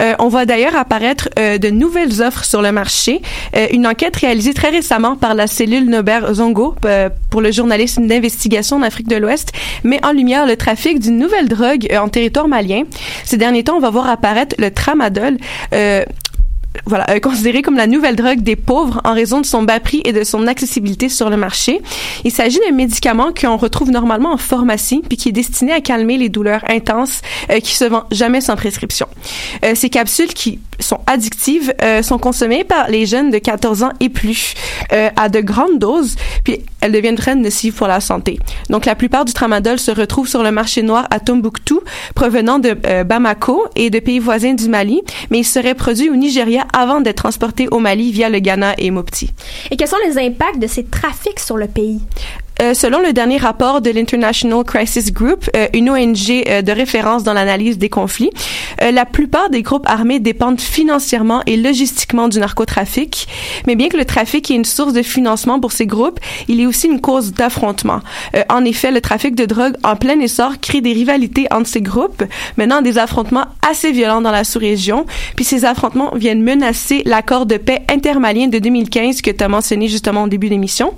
Euh, 0.00 0.14
on 0.20 0.28
voit 0.28 0.46
d'ailleurs 0.46 0.76
apparaître 0.76 1.28
euh, 1.38 1.58
de 1.58 1.68
nouvelles 1.70 2.22
offres 2.22 2.44
sur 2.44 2.62
le 2.62 2.70
marché. 2.72 3.20
Euh, 3.56 3.66
une 3.72 3.86
enquête 3.86 4.16
réalisée 4.16 4.54
très 4.54 4.70
récemment 4.70 5.16
par 5.16 5.34
la 5.34 5.46
cellule 5.46 5.86
Nobert 5.90 6.34
Zongo 6.34 6.76
pour 7.30 7.40
le 7.40 7.50
journalisme 7.50 8.06
d'investigation 8.06 8.78
d'Afrique 8.78 9.08
de 9.08 9.16
l'Ouest 9.16 9.52
met 9.82 10.00
en 10.06 10.12
lumière 10.12 10.46
le 10.46 10.56
trafic 10.56 11.00
d'une 11.00 11.18
nouvelle 11.18 11.48
drogue 11.48 11.88
en 12.00 12.08
territoire 12.08 12.46
malien. 12.46 12.84
Ces 13.24 13.36
derniers 13.36 13.64
temps, 13.64 13.76
on 13.76 13.80
va 13.80 13.90
voir 13.90 14.08
apparaître 14.08 14.54
le 14.58 14.70
tramadol 14.70 15.36
voilà, 16.84 17.06
euh, 17.10 17.20
considéré 17.20 17.62
comme 17.62 17.76
la 17.76 17.86
nouvelle 17.86 18.16
drogue 18.16 18.40
des 18.40 18.56
pauvres 18.56 19.00
en 19.04 19.14
raison 19.14 19.40
de 19.40 19.46
son 19.46 19.62
bas 19.62 19.80
prix 19.80 20.02
et 20.04 20.12
de 20.12 20.24
son 20.24 20.46
accessibilité 20.46 21.08
sur 21.08 21.30
le 21.30 21.36
marché. 21.36 21.80
Il 22.24 22.30
s'agit 22.30 22.58
d'un 22.60 22.74
médicament 22.74 23.32
qu'on 23.38 23.56
retrouve 23.56 23.90
normalement 23.90 24.32
en 24.32 24.36
pharmacie 24.36 25.02
puis 25.08 25.16
qui 25.16 25.30
est 25.30 25.32
destiné 25.32 25.72
à 25.72 25.80
calmer 25.80 26.18
les 26.18 26.28
douleurs 26.28 26.64
intenses 26.68 27.22
euh, 27.50 27.60
qui 27.60 27.74
se 27.74 27.84
vend 27.84 28.04
jamais 28.10 28.40
sans 28.40 28.56
prescription. 28.56 29.06
Euh, 29.64 29.74
ces 29.74 29.90
capsules 29.90 30.34
qui 30.34 30.60
sont 30.78 31.00
addictives 31.06 31.72
sont 32.02 32.18
consommées 32.18 32.62
par 32.62 32.88
les 32.88 33.06
jeunes 33.06 33.30
de 33.30 33.38
14 33.38 33.82
ans 33.82 33.92
et 33.98 34.10
plus 34.10 34.52
à 34.90 35.30
de 35.30 35.40
grandes 35.40 35.78
doses, 35.78 36.16
puis 36.44 36.58
elles 36.82 36.92
deviennent 36.92 37.16
très 37.16 37.34
nocives 37.34 37.72
pour 37.72 37.86
la 37.86 38.00
santé. 38.00 38.38
Donc 38.68 38.84
la 38.84 38.94
plupart 38.94 39.24
du 39.24 39.32
tramadol 39.32 39.78
se 39.78 39.90
retrouve 39.90 40.28
sur 40.28 40.42
le 40.42 40.50
marché 40.50 40.82
noir 40.82 41.06
à 41.10 41.18
Tombouctou, 41.18 41.80
provenant 42.14 42.58
de 42.58 42.74
Bamako 43.04 43.64
et 43.74 43.88
de 43.88 43.98
pays 44.00 44.18
voisins 44.18 44.52
du 44.52 44.68
Mali, 44.68 45.00
mais 45.30 45.38
il 45.38 45.44
serait 45.44 45.74
produit 45.74 46.10
au 46.10 46.16
Nigeria 46.16 46.65
avant 46.72 47.00
d'être 47.00 47.16
transporté 47.16 47.68
au 47.68 47.78
Mali 47.78 48.12
via 48.12 48.28
le 48.28 48.38
Ghana 48.38 48.74
et 48.78 48.90
Mopti. 48.90 49.32
Et 49.70 49.76
quels 49.76 49.88
sont 49.88 49.96
les 50.06 50.18
impacts 50.18 50.58
de 50.58 50.66
ces 50.66 50.84
trafics 50.84 51.40
sur 51.40 51.56
le 51.56 51.66
pays? 51.66 52.00
Euh, 52.62 52.72
selon 52.72 53.00
le 53.00 53.12
dernier 53.12 53.36
rapport 53.36 53.82
de 53.82 53.90
l'International 53.90 54.64
Crisis 54.64 55.12
Group, 55.12 55.50
euh, 55.54 55.66
une 55.74 55.90
ONG 55.90 56.42
euh, 56.48 56.62
de 56.62 56.72
référence 56.72 57.22
dans 57.22 57.34
l'analyse 57.34 57.76
des 57.76 57.90
conflits, 57.90 58.30
la 58.80 59.06
plupart 59.06 59.48
des 59.48 59.62
groupes 59.62 59.86
armés 59.86 60.20
dépendent 60.20 60.60
financièrement 60.60 61.42
et 61.46 61.56
logistiquement 61.56 62.28
du 62.28 62.38
narcotrafic. 62.38 63.26
Mais 63.66 63.74
bien 63.74 63.88
que 63.88 63.96
le 63.96 64.04
trafic 64.04 64.50
est 64.50 64.54
une 64.54 64.66
source 64.66 64.92
de 64.92 65.02
financement 65.02 65.60
pour 65.60 65.72
ces 65.72 65.86
groupes, 65.86 66.20
il 66.46 66.60
est 66.60 66.66
aussi 66.66 66.86
une 66.86 67.00
cause 67.00 67.32
d'affrontement. 67.32 68.00
en 68.50 68.64
effet, 68.64 68.90
le 68.90 69.00
trafic 69.00 69.34
de 69.34 69.46
drogue 69.46 69.74
en 69.82 69.96
plein 69.96 70.20
essor 70.20 70.60
crée 70.60 70.82
des 70.82 70.92
rivalités 70.92 71.46
entre 71.50 71.68
ces 71.68 71.80
groupes, 71.80 72.22
menant 72.58 72.76
à 72.76 72.82
des 72.82 72.98
affrontements 72.98 73.46
assez 73.66 73.92
violents 73.92 74.20
dans 74.20 74.30
la 74.30 74.44
sous-région. 74.44 75.06
Puis 75.36 75.46
ces 75.46 75.64
affrontements 75.64 76.14
viennent 76.14 76.42
menacer 76.42 77.02
l'accord 77.06 77.46
de 77.46 77.56
paix 77.56 77.82
intermalien 77.90 78.48
de 78.48 78.58
2015 78.58 79.22
que 79.22 79.30
tu 79.30 79.42
as 79.42 79.48
mentionné 79.48 79.88
justement 79.88 80.24
au 80.24 80.28
début 80.28 80.48
de 80.48 80.52
l'émission. 80.52 80.92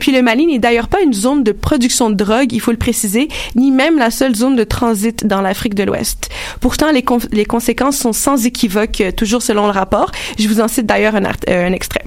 puis 0.00 0.12
le 0.12 0.22
Mali 0.22 0.46
n'est 0.46 0.65
d'ailleurs 0.66 0.88
pas 0.88 1.00
une 1.00 1.12
zone 1.14 1.44
de 1.44 1.52
production 1.52 2.10
de 2.10 2.16
drogue, 2.16 2.52
il 2.52 2.60
faut 2.60 2.72
le 2.72 2.76
préciser, 2.76 3.28
ni 3.54 3.70
même 3.70 3.98
la 3.98 4.10
seule 4.10 4.34
zone 4.34 4.56
de 4.56 4.64
transit 4.64 5.24
dans 5.24 5.40
l'Afrique 5.40 5.76
de 5.76 5.84
l'Ouest. 5.84 6.28
Pourtant, 6.60 6.90
les, 6.90 7.04
les 7.30 7.44
conséquences 7.44 7.96
sont 7.96 8.12
sans 8.12 8.44
équivoque, 8.46 9.00
toujours 9.16 9.42
selon 9.42 9.66
le 9.66 9.72
rapport. 9.72 10.10
Je 10.40 10.48
vous 10.48 10.60
en 10.60 10.66
cite 10.66 10.86
d'ailleurs 10.86 11.14
un, 11.14 11.22
euh, 11.22 11.68
un 11.68 11.72
extrait. 11.72 12.02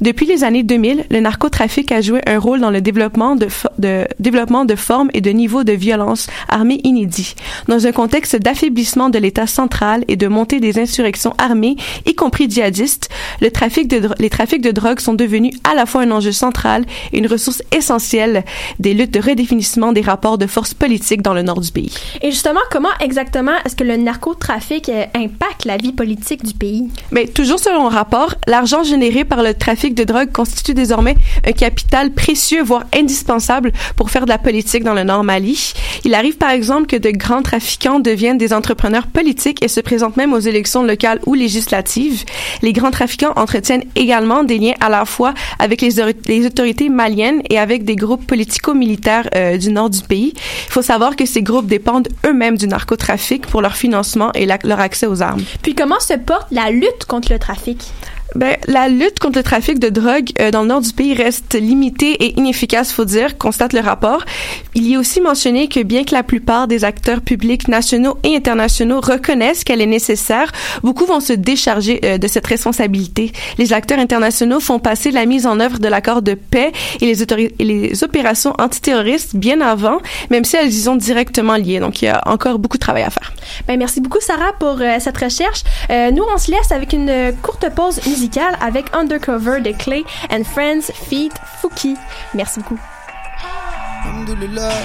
Depuis 0.00 0.26
les 0.26 0.44
années 0.44 0.62
2000, 0.62 1.06
le 1.10 1.20
narcotrafic 1.20 1.90
a 1.92 2.00
joué 2.00 2.20
un 2.26 2.38
rôle 2.38 2.60
dans 2.60 2.70
le 2.70 2.80
développement 2.80 3.36
de, 3.36 3.48
de, 3.78 4.06
développement 4.18 4.64
de 4.64 4.74
formes 4.74 5.10
et 5.14 5.20
de 5.20 5.30
niveaux 5.30 5.64
de 5.64 5.72
violence 5.72 6.26
armée 6.48 6.80
inédits. 6.84 7.34
Dans 7.68 7.86
un 7.86 7.92
contexte 7.92 8.36
d'affaiblissement 8.36 9.08
de 9.08 9.18
l'État 9.18 9.46
central 9.46 10.04
et 10.08 10.16
de 10.16 10.28
montée 10.28 10.60
des 10.60 10.78
insurrections 10.78 11.34
armées, 11.38 11.76
y 12.04 12.14
compris 12.14 12.50
djihadistes, 12.50 13.08
le 13.40 13.50
trafic 13.50 13.88
de, 13.88 14.08
les 14.18 14.30
trafics 14.30 14.62
de 14.62 14.70
drogue 14.70 15.00
sont 15.00 15.14
devenus 15.14 15.54
à 15.64 15.74
la 15.74 15.86
fois 15.86 16.02
un 16.02 16.10
enjeu 16.10 16.32
central 16.32 16.84
et 17.12 17.18
une 17.18 17.26
ressource 17.26 17.62
essentielle 17.72 18.44
des 18.78 18.94
luttes 18.94 19.12
de 19.12 19.20
redéfinissement 19.20 19.92
des 19.92 20.00
rapports 20.00 20.38
de 20.38 20.46
force 20.46 20.74
politiques 20.74 21.22
dans 21.22 21.34
le 21.34 21.42
nord 21.42 21.60
du 21.60 21.70
pays. 21.70 21.94
Et 22.22 22.30
justement, 22.30 22.60
comment 22.70 22.88
exactement 23.00 23.52
est-ce 23.64 23.76
que 23.76 23.84
le 23.84 23.96
narcotrafic 23.96 24.88
euh, 24.88 25.04
impacte 25.14 25.64
la 25.64 25.76
vie 25.76 25.92
politique 25.92 26.44
du 26.44 26.54
pays? 26.54 26.88
Mais 27.10 27.26
toujours 27.26 27.58
selon 27.58 27.88
le 27.88 27.94
rapport, 27.94 28.34
l'argent 28.46 28.82
généré 28.82 29.24
par 29.24 29.42
le 29.42 29.54
trafic 29.58 29.94
de 29.94 30.04
drogue 30.04 30.32
constitue 30.32 30.74
désormais 30.74 31.16
un 31.46 31.52
capital 31.52 32.12
précieux, 32.12 32.62
voire 32.62 32.84
indispensable 32.94 33.72
pour 33.96 34.10
faire 34.10 34.24
de 34.24 34.30
la 34.30 34.38
politique 34.38 34.84
dans 34.84 34.94
le 34.94 35.04
Nord 35.04 35.24
Mali. 35.24 35.72
Il 36.04 36.14
arrive 36.14 36.36
par 36.36 36.50
exemple 36.50 36.86
que 36.86 36.96
de 36.96 37.10
grands 37.10 37.42
trafiquants 37.42 38.00
deviennent 38.00 38.38
des 38.38 38.52
entrepreneurs 38.52 39.06
politiques 39.06 39.62
et 39.62 39.68
se 39.68 39.80
présentent 39.80 40.16
même 40.16 40.32
aux 40.32 40.38
élections 40.38 40.82
locales 40.82 41.20
ou 41.26 41.34
législatives. 41.34 42.24
Les 42.62 42.72
grands 42.72 42.90
trafiquants 42.90 43.32
entretiennent 43.36 43.84
également 43.94 44.44
des 44.44 44.58
liens 44.58 44.74
à 44.80 44.88
la 44.88 45.04
fois 45.04 45.34
avec 45.58 45.80
les, 45.80 45.90
les 46.26 46.46
autorités 46.46 46.88
maliennes 46.88 47.42
et 47.50 47.58
avec 47.58 47.84
des 47.84 47.96
groupes 47.96 48.26
politico-militaires 48.26 49.28
euh, 49.34 49.56
du 49.56 49.70
nord 49.70 49.90
du 49.90 50.00
pays. 50.00 50.32
Il 50.36 50.72
faut 50.72 50.82
savoir 50.82 51.16
que 51.16 51.26
ces 51.26 51.42
groupes 51.42 51.66
dépendent 51.66 52.08
eux-mêmes 52.26 52.56
du 52.56 52.66
narcotrafic 52.68 53.46
pour 53.46 53.62
leur 53.62 53.76
financement 53.76 54.32
et 54.34 54.46
leur 54.46 54.80
accès 54.80 55.06
aux 55.06 55.22
armes. 55.22 55.42
Puis 55.62 55.74
comment 55.74 56.00
se 56.00 56.14
porte 56.14 56.46
la 56.50 56.70
lutte 56.70 57.04
contre 57.06 57.32
le 57.32 57.38
trafic? 57.38 57.92
Ben, 58.36 58.58
la 58.66 58.88
lutte 58.88 59.18
contre 59.18 59.38
le 59.38 59.42
trafic 59.42 59.78
de 59.78 59.88
drogue 59.88 60.30
euh, 60.40 60.50
dans 60.50 60.60
le 60.60 60.68
nord 60.68 60.82
du 60.82 60.92
pays 60.92 61.14
reste 61.14 61.54
limitée 61.54 62.12
et 62.22 62.38
inefficace, 62.38 62.92
faut 62.92 63.06
dire, 63.06 63.38
constate 63.38 63.72
le 63.72 63.80
rapport. 63.80 64.26
Il 64.74 64.86
y 64.86 64.92
est 64.92 64.96
aussi 64.98 65.22
mentionné 65.22 65.68
que 65.68 65.82
bien 65.82 66.04
que 66.04 66.12
la 66.12 66.22
plupart 66.22 66.68
des 66.68 66.84
acteurs 66.84 67.22
publics 67.22 67.66
nationaux 67.66 68.18
et 68.24 68.36
internationaux 68.36 69.00
reconnaissent 69.00 69.64
qu'elle 69.64 69.80
est 69.80 69.86
nécessaire, 69.86 70.52
beaucoup 70.82 71.06
vont 71.06 71.20
se 71.20 71.32
décharger 71.32 72.00
euh, 72.04 72.18
de 72.18 72.28
cette 72.28 72.46
responsabilité. 72.46 73.32
Les 73.56 73.72
acteurs 73.72 73.98
internationaux 73.98 74.60
font 74.60 74.80
passer 74.80 75.12
la 75.12 75.24
mise 75.24 75.46
en 75.46 75.58
œuvre 75.58 75.78
de 75.78 75.88
l'accord 75.88 76.20
de 76.20 76.34
paix 76.34 76.72
et 77.00 77.06
les, 77.06 77.22
et 77.22 77.64
les 77.64 78.04
opérations 78.04 78.52
antiterroristes 78.58 79.34
bien 79.34 79.62
avant, 79.62 79.96
même 80.28 80.44
si 80.44 80.56
elles 80.56 80.68
y 80.68 80.82
sont 80.82 80.96
directement 80.96 81.56
liées. 81.56 81.80
Donc, 81.80 82.02
il 82.02 82.04
y 82.04 82.08
a 82.08 82.20
encore 82.26 82.58
beaucoup 82.58 82.76
de 82.76 82.82
travail 82.82 83.04
à 83.04 83.10
faire. 83.10 83.32
Ben, 83.66 83.78
merci 83.78 84.02
beaucoup, 84.02 84.20
Sarah, 84.20 84.52
pour 84.60 84.76
euh, 84.78 84.96
cette 84.98 85.16
recherche. 85.16 85.62
nous, 85.88 86.24
on 86.34 86.36
se 86.36 86.50
laisse 86.50 86.70
avec 86.70 86.92
une 86.92 87.32
courte 87.40 87.66
pause 87.74 87.98
musicale 88.06 88.25
musicale 88.26 88.56
avec 88.60 88.86
Undercover 88.92 89.60
de 89.60 89.70
Clay 89.72 90.04
and 90.30 90.44
Friends 90.44 90.90
Feet 91.08 91.32
Fouki. 91.60 91.96
Merci 92.34 92.60
beaucoup. 92.60 92.78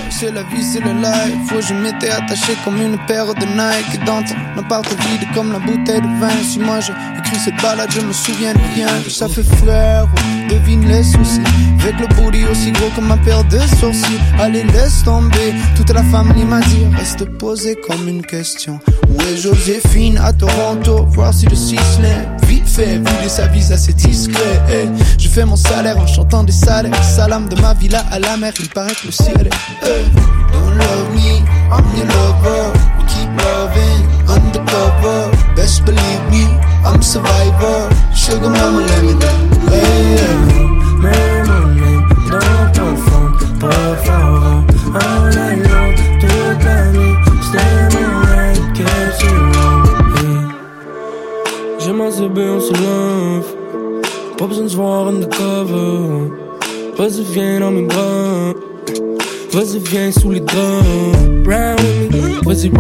C'est 0.09 0.31
la 0.31 0.43
vie, 0.43 0.63
c'est 0.63 0.79
le 0.81 0.93
life. 0.93 1.49
Faut 1.49 1.61
je 1.61 1.73
m'étais 1.73 2.09
attaché 2.09 2.53
comme 2.63 2.79
une 2.81 2.97
paire 3.07 3.33
de 3.33 3.45
Nike. 3.45 4.03
Dans 4.05 4.21
ton 4.23 4.59
appart 4.59 4.85
vide 4.85 5.27
comme 5.33 5.51
la 5.51 5.59
bouteille 5.59 6.01
de 6.01 6.19
vin. 6.19 6.29
Si 6.43 6.59
moi 6.59 6.79
j'ai 6.79 6.93
écrit 7.17 7.37
cette 7.37 7.61
balade, 7.61 7.89
je 7.91 8.01
me 8.01 8.13
souviens 8.13 8.53
de 8.53 8.59
rien. 8.75 8.87
Ça 9.09 9.27
fait 9.27 9.43
frère, 9.43 10.07
devine 10.51 10.87
les 10.87 11.03
soucis. 11.03 11.41
Avec 11.81 11.99
le 11.99 12.07
booty 12.15 12.45
aussi 12.51 12.71
gros 12.71 12.89
que 12.95 13.01
ma 13.01 13.17
paire 13.17 13.43
de 13.45 13.59
sourcils. 13.79 14.19
Allez, 14.39 14.63
laisse 14.63 15.03
tomber. 15.03 15.53
Toute 15.75 15.91
la 15.91 16.03
famille 16.03 16.45
m'a 16.45 16.59
dit, 16.61 16.85
reste 16.95 17.25
posé 17.37 17.75
comme 17.87 18.07
une 18.07 18.21
question. 18.21 18.79
Où 19.09 19.21
est 19.21 19.37
Joséphine 19.37 20.17
à 20.19 20.31
Toronto? 20.31 21.05
Voir 21.07 21.33
si 21.33 21.47
le 21.47 21.55
Sisley, 21.55 22.27
vite 22.43 22.67
fait, 22.67 22.97
vu 22.97 23.29
sa 23.29 23.47
vie 23.47 23.73
assez 23.73 23.93
discret. 23.93 24.61
Hey, 24.69 24.89
je 25.17 25.27
fais 25.27 25.45
mon 25.45 25.55
salaire 25.55 25.97
en 25.97 26.07
chantant 26.07 26.43
des 26.43 26.51
salaires. 26.51 27.03
Salam 27.03 27.49
de 27.49 27.59
ma 27.61 27.73
villa 27.73 28.03
à 28.11 28.19
la 28.19 28.37
mer, 28.37 28.53
il 28.59 28.69
paraît 28.69 28.93
que 28.93 29.07
le 29.07 29.11
ciel 29.11 29.47
est. 29.47 29.85
Hey, 29.85 30.05
don't 30.53 30.77
love 30.77 31.15
me, 31.15 31.41
I'm 31.71 31.83
your 31.97 32.05
lover. 32.05 32.71
We 32.99 33.05
keep 33.07 33.29
loving 33.41 34.05
undercover. 34.29 35.31
Best 35.55 35.83
believe 35.85 36.23
me, 36.29 36.45
I'm 36.85 37.01
survivor. 37.01 37.89
Sugar 38.13 38.49
mama, 38.49 38.81
let 38.81 39.03
me 39.03 39.13
know. 39.13 39.50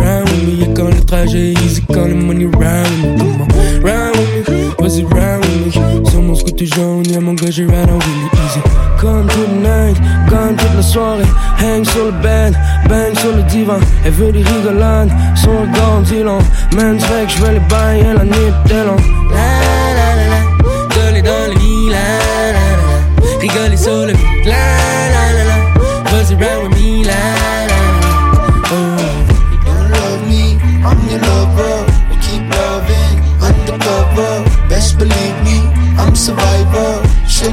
Round 0.01 0.29
with 0.29 0.43
me. 0.43 0.53
Y'a 0.61 0.73
quand 0.73 0.89
le 0.89 1.05
trajet 1.05 1.53
easy, 1.63 1.81
quand 1.93 2.05
le 2.05 2.15
money 2.15 2.45
round 2.45 2.87
with 3.03 3.21
me. 3.21 3.81
Round 3.83 4.15
with 4.15 4.49
me, 4.49 4.60
vas-y, 4.81 5.03
round 5.03 5.45
with 5.45 5.75
me. 5.75 6.09
Sur 6.09 6.21
mon 6.21 6.35
scooter 6.35 6.65
jaune, 6.65 7.05
y'a 7.09 7.19
mon 7.19 7.33
gars, 7.33 7.51
j'ai 7.51 7.65
ride 7.65 7.89
on 7.89 7.99
really 7.99 8.29
easy. 8.45 8.59
Comme 8.99 9.27
toute 9.27 9.55
night, 9.61 9.97
comme 10.29 10.55
toute 10.55 10.75
la 10.75 10.81
soirée. 10.81 11.23
Hang 11.59 11.85
sur 11.85 12.05
le 12.05 12.11
bed, 12.23 12.55
bang 12.89 13.17
sur 13.19 13.35
le 13.35 13.43
divan. 13.43 13.79
Elle 14.05 14.11
veut 14.13 14.31
des 14.31 14.43
rigolades, 14.43 15.11
son 15.35 15.51
regard 15.61 16.01
dit 16.03 16.23
long. 16.23 16.39
Man, 16.75 16.99
fait 16.99 17.25
que 17.25 17.31
j'vais 17.31 17.53
les 17.53 17.59
bailler 17.69 18.13
la 18.13 18.23
nuit 18.23 18.53
de 18.65 18.85
long. 18.87 18.97
La 19.31 19.51
la 19.97 20.09
la 20.19 20.25
la, 20.33 20.41
coller 20.95 21.21
dans 21.21 21.47
le 21.47 21.53
lit, 21.59 21.89
la 21.89 22.53
la 22.55 22.71
la. 22.77 23.39
Rigoler 23.39 23.77
sur 23.77 24.05
le 24.05 24.30
Tu 37.41 37.49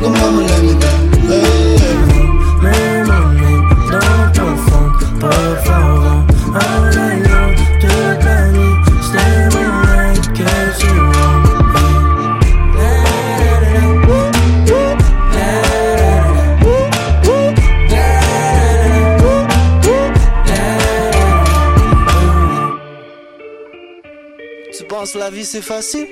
penses 24.85 25.15
la 25.15 25.31
vie 25.31 25.47
c'est 25.47 25.63
facile? 25.63 26.07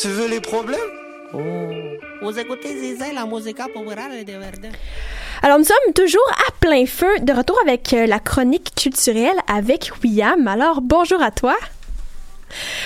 Tu 0.00 0.08
veux 0.08 0.28
les 0.28 0.40
problèmes? 0.40 1.01
Vous 2.22 2.38
écoutez 2.38 2.74
la 3.12 3.24
de 4.24 4.32
Verdun. 4.32 4.70
Alors, 5.42 5.58
nous 5.58 5.64
sommes 5.64 5.92
toujours 5.94 6.30
à 6.30 6.52
plein 6.60 6.86
feu, 6.86 7.18
de 7.20 7.32
retour 7.32 7.58
avec 7.64 7.92
euh, 7.92 8.06
la 8.06 8.20
chronique 8.20 8.72
culturelle 8.76 9.36
avec 9.48 9.90
William. 10.02 10.46
Alors, 10.46 10.80
bonjour 10.82 11.20
à 11.20 11.32
toi. 11.32 11.56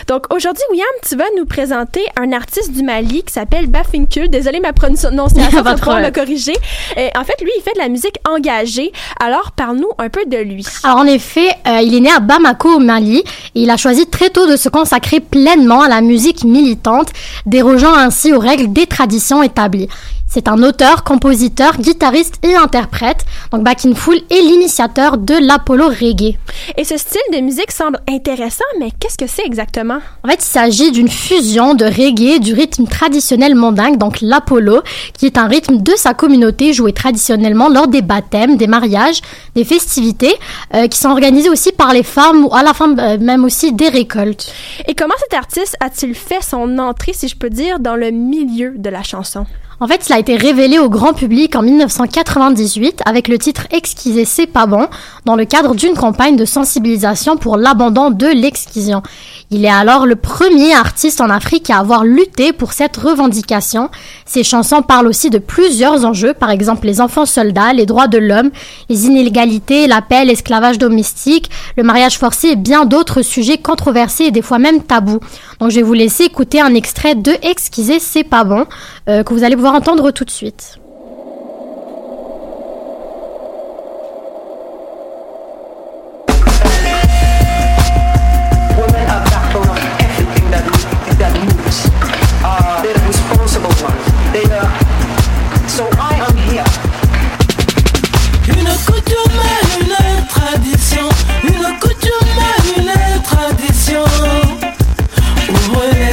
Donc, 0.06 0.32
aujourd'hui, 0.34 0.62
William, 0.70 0.86
tu 1.08 1.16
vas 1.16 1.24
nous 1.36 1.46
présenter 1.46 2.00
un 2.16 2.32
artiste 2.32 2.72
du 2.72 2.82
Mali 2.82 3.22
qui 3.22 3.32
s'appelle 3.32 3.66
Bafinkul. 3.66 4.28
Désolée, 4.28 4.60
ma 4.60 4.72
prononciation, 4.72 5.10
vais 5.62 5.74
pouvoir 5.74 6.00
le 6.00 6.10
corriger. 6.10 6.54
Euh, 6.96 7.08
en 7.16 7.24
fait, 7.24 7.40
lui, 7.40 7.50
il 7.56 7.62
fait 7.62 7.74
de 7.74 7.78
la 7.78 7.88
musique 7.88 8.18
engagée. 8.28 8.92
Alors, 9.20 9.52
parle-nous 9.52 9.90
un 9.98 10.08
peu 10.08 10.24
de 10.26 10.36
lui. 10.36 10.64
Alors 10.82 10.98
en 10.98 11.06
effet, 11.06 11.48
euh, 11.66 11.80
il 11.82 11.94
est 11.94 12.00
né 12.00 12.10
à 12.10 12.20
Bamako 12.20 12.76
au 12.76 12.78
Mali 12.78 13.18
et 13.18 13.62
il 13.62 13.70
a 13.70 13.76
choisi 13.76 14.06
très 14.06 14.30
tôt 14.30 14.46
de 14.46 14.56
se 14.56 14.68
consacrer 14.68 15.20
pleinement 15.20 15.82
à 15.82 15.88
la 15.88 16.00
musique 16.00 16.44
militante, 16.44 17.08
dérogeant 17.44 17.94
ainsi 17.94 18.32
aux 18.32 18.38
règles 18.38 18.72
des 18.72 18.86
traditions 18.86 19.42
établies. 19.42 19.88
C'est 20.36 20.48
un 20.48 20.62
auteur, 20.62 21.02
compositeur, 21.02 21.78
guitariste 21.78 22.34
et 22.42 22.54
interprète. 22.54 23.24
Donc 23.52 23.62
Back 23.62 23.86
in 23.86 23.94
Full 23.94 24.18
est 24.28 24.42
l'initiateur 24.42 25.16
de 25.16 25.32
l'Apollo 25.32 25.86
Reggae. 25.86 26.36
Et 26.76 26.84
ce 26.84 26.98
style 26.98 27.22
de 27.32 27.38
musique 27.38 27.72
semble 27.72 28.00
intéressant, 28.06 28.66
mais 28.78 28.90
qu'est-ce 29.00 29.16
que 29.16 29.26
c'est 29.26 29.46
exactement? 29.46 29.98
En 30.22 30.28
fait, 30.28 30.34
il 30.34 30.42
s'agit 30.42 30.92
d'une 30.92 31.08
fusion 31.08 31.72
de 31.72 31.86
reggae 31.86 32.38
du 32.38 32.52
rythme 32.52 32.86
traditionnel 32.86 33.54
mandingue, 33.54 33.96
donc 33.96 34.20
l'Apollo, 34.20 34.82
qui 35.16 35.24
est 35.24 35.38
un 35.38 35.46
rythme 35.46 35.78
de 35.78 35.92
sa 35.96 36.12
communauté 36.12 36.74
joué 36.74 36.92
traditionnellement 36.92 37.70
lors 37.70 37.88
des 37.88 38.02
baptêmes, 38.02 38.58
des 38.58 38.66
mariages, 38.66 39.22
des 39.54 39.64
festivités, 39.64 40.34
euh, 40.74 40.86
qui 40.86 40.98
sont 40.98 41.08
organisées 41.08 41.48
aussi 41.48 41.72
par 41.72 41.94
les 41.94 42.02
femmes 42.02 42.44
ou 42.44 42.54
à 42.54 42.62
la 42.62 42.74
fin 42.74 42.94
euh, 42.98 43.16
même 43.18 43.42
aussi 43.46 43.72
des 43.72 43.88
récoltes. 43.88 44.52
Et 44.86 44.94
comment 44.94 45.14
cet 45.18 45.32
artiste 45.32 45.78
a-t-il 45.80 46.14
fait 46.14 46.42
son 46.42 46.76
entrée, 46.76 47.14
si 47.14 47.26
je 47.26 47.36
peux 47.36 47.48
dire, 47.48 47.80
dans 47.80 47.96
le 47.96 48.10
milieu 48.10 48.74
de 48.76 48.90
la 48.90 49.02
chanson? 49.02 49.46
En 49.78 49.86
fait, 49.86 50.02
cela 50.02 50.16
a 50.16 50.20
été 50.20 50.36
révélé 50.36 50.78
au 50.78 50.88
grand 50.88 51.12
public 51.12 51.54
en 51.54 51.60
1998 51.60 53.02
avec 53.04 53.28
le 53.28 53.36
titre 53.36 53.66
Exquiser, 53.70 54.24
c'est 54.24 54.46
pas 54.46 54.64
bon, 54.64 54.86
dans 55.26 55.36
le 55.36 55.44
cadre 55.44 55.74
d'une 55.74 55.92
campagne 55.92 56.36
de 56.36 56.46
sensibilisation 56.46 57.36
pour 57.36 57.58
l'abandon 57.58 58.10
de 58.10 58.26
l'exquision. 58.26 59.02
Il 59.50 59.64
est 59.64 59.70
alors 59.70 60.06
le 60.06 60.16
premier 60.16 60.74
artiste 60.74 61.20
en 61.20 61.30
Afrique 61.30 61.70
à 61.70 61.78
avoir 61.78 62.02
lutté 62.04 62.52
pour 62.52 62.72
cette 62.72 62.96
revendication. 62.96 63.90
Ses 64.24 64.42
chansons 64.42 64.82
parlent 64.82 65.06
aussi 65.06 65.30
de 65.30 65.38
plusieurs 65.38 66.04
enjeux, 66.04 66.34
par 66.34 66.50
exemple 66.50 66.86
les 66.86 67.00
enfants 67.00 67.26
soldats, 67.26 67.72
les 67.72 67.86
droits 67.86 68.08
de 68.08 68.18
l'homme, 68.18 68.50
les 68.88 69.06
inégalités, 69.06 69.86
la 69.86 70.02
paix, 70.02 70.24
l'esclavage 70.24 70.78
domestique, 70.78 71.48
le 71.76 71.84
mariage 71.84 72.18
forcé 72.18 72.48
et 72.48 72.56
bien 72.56 72.86
d'autres 72.86 73.22
sujets 73.22 73.58
controversés 73.58 74.24
et 74.24 74.30
des 74.32 74.42
fois 74.42 74.58
même 74.58 74.82
tabous. 74.82 75.20
Donc 75.60 75.70
je 75.70 75.76
vais 75.76 75.82
vous 75.82 75.94
laisser 75.94 76.24
écouter 76.24 76.60
un 76.60 76.74
extrait 76.74 77.14
de 77.14 77.32
Exquiser, 77.42 78.00
c'est 78.00 78.24
pas 78.24 78.42
bon, 78.42 78.66
euh, 79.08 79.22
que 79.22 79.32
vous 79.32 79.44
allez 79.44 79.54
pouvoir 79.54 79.74
entendre 79.74 80.10
tout 80.10 80.24
de 80.24 80.30
suite. 80.30 80.80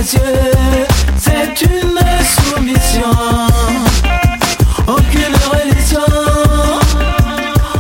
C'est 0.06 1.62
une 1.62 1.98
soumission. 2.24 3.12
Aucune 4.86 5.36
religion, 5.50 6.00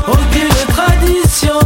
aucune 0.08 0.74
tradition 0.74 1.60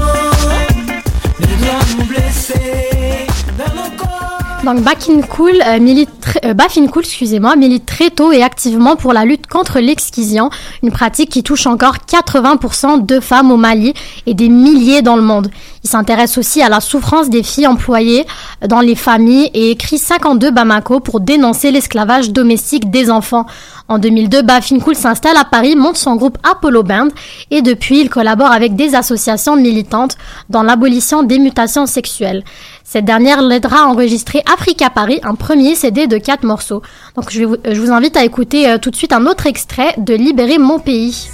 ne 1.39 1.46
doit 1.46 1.86
nous 1.98 2.06
blesser 2.06 3.28
dans 3.58 3.74
nos 3.76 3.89
corps. 3.98 4.63
Donc 4.63 4.82
Back 4.84 5.08
Cool, 5.30 5.62
euh, 5.65 5.80
milite 5.80 6.10
euh, 6.45 6.54
Back 6.54 6.78
in 6.78 6.88
Cool, 6.88 7.04
excusez-moi, 7.04 7.56
milite 7.56 7.86
très 7.86 8.10
tôt 8.10 8.32
et 8.32 8.43
activement 8.43 8.95
pour 8.95 9.13
la 9.13 9.26
lutte 9.26 9.47
contre 9.47 9.80
l'exquision, 9.80 10.50
une 10.84 10.91
pratique 10.91 11.30
qui 11.30 11.43
touche 11.43 11.67
encore 11.67 11.97
80% 12.08 13.06
de 13.06 13.19
femmes 13.19 13.52
au 13.52 13.58
Mali 13.58 13.93
et 14.26 14.34
des 14.34 14.50
milliers 14.50 15.02
dans 15.02 15.15
le 15.15 15.21
monde. 15.21 15.50
Il 15.84 15.89
s'intéresse 15.89 16.38
aussi 16.38 16.62
à 16.62 16.69
la 16.69 16.82
souffrance 16.82 17.30
des 17.30 17.43
filles 17.43 17.67
employées 17.67 18.26
dans 18.67 18.82
les 18.82 18.95
familles 18.95 19.50
et 19.54 19.71
écrit 19.71 19.97
52 19.97 20.52
Bamako 20.52 21.00
pour 21.00 21.19
dénoncer 21.19 21.71
l'esclavage 21.71 22.32
domestique 22.32 22.91
des 22.91 23.10
enfants. 23.10 23.45
En 23.88 23.97
2002, 23.97 24.41
Bafin 24.41 24.80
Cool 24.80 24.95
s'installe 24.95 25.38
à 25.38 25.45
Paris, 25.45 25.78
monte 25.78 25.95
son 25.95 26.15
groupe 26.17 26.38
Apollo 26.43 26.84
Band 26.84 27.08
et 27.52 27.62
depuis, 27.62 28.02
il 28.02 28.10
collabore 28.10 28.52
avec 28.52 28.76
des 28.76 28.95
associations 28.95 29.56
militantes 29.56 30.17
dans 30.50 30.63
l'abolition 30.63 31.23
des 31.23 31.39
mutations 31.39 31.86
sexuelles. 31.86 32.43
Cette 32.89 33.04
dernière 33.04 33.41
l'aidera 33.41 33.82
à 33.82 33.88
enregistrer 33.88 34.41
Africa 34.52 34.89
Paris, 34.89 35.19
un 35.23 35.36
premier 35.36 35.76
CD 35.76 36.08
de 36.08 36.17
quatre 36.17 36.45
morceaux. 36.45 36.82
Donc 37.17 37.30
je, 37.30 37.43
vous, 37.43 37.58
je 37.69 37.82
vous 37.82 37.91
invite 37.91 38.15
à 38.15 38.23
écouter 38.23 38.69
euh, 38.69 38.78
tout 38.78 38.91
de 38.91 38.95
suite 38.95 39.12
un 39.12 39.26
autre 39.26 39.45
extrait 39.45 39.93
de 39.97 40.13
Libérer 40.13 40.58
mon 40.58 40.80
pays. 40.80 41.28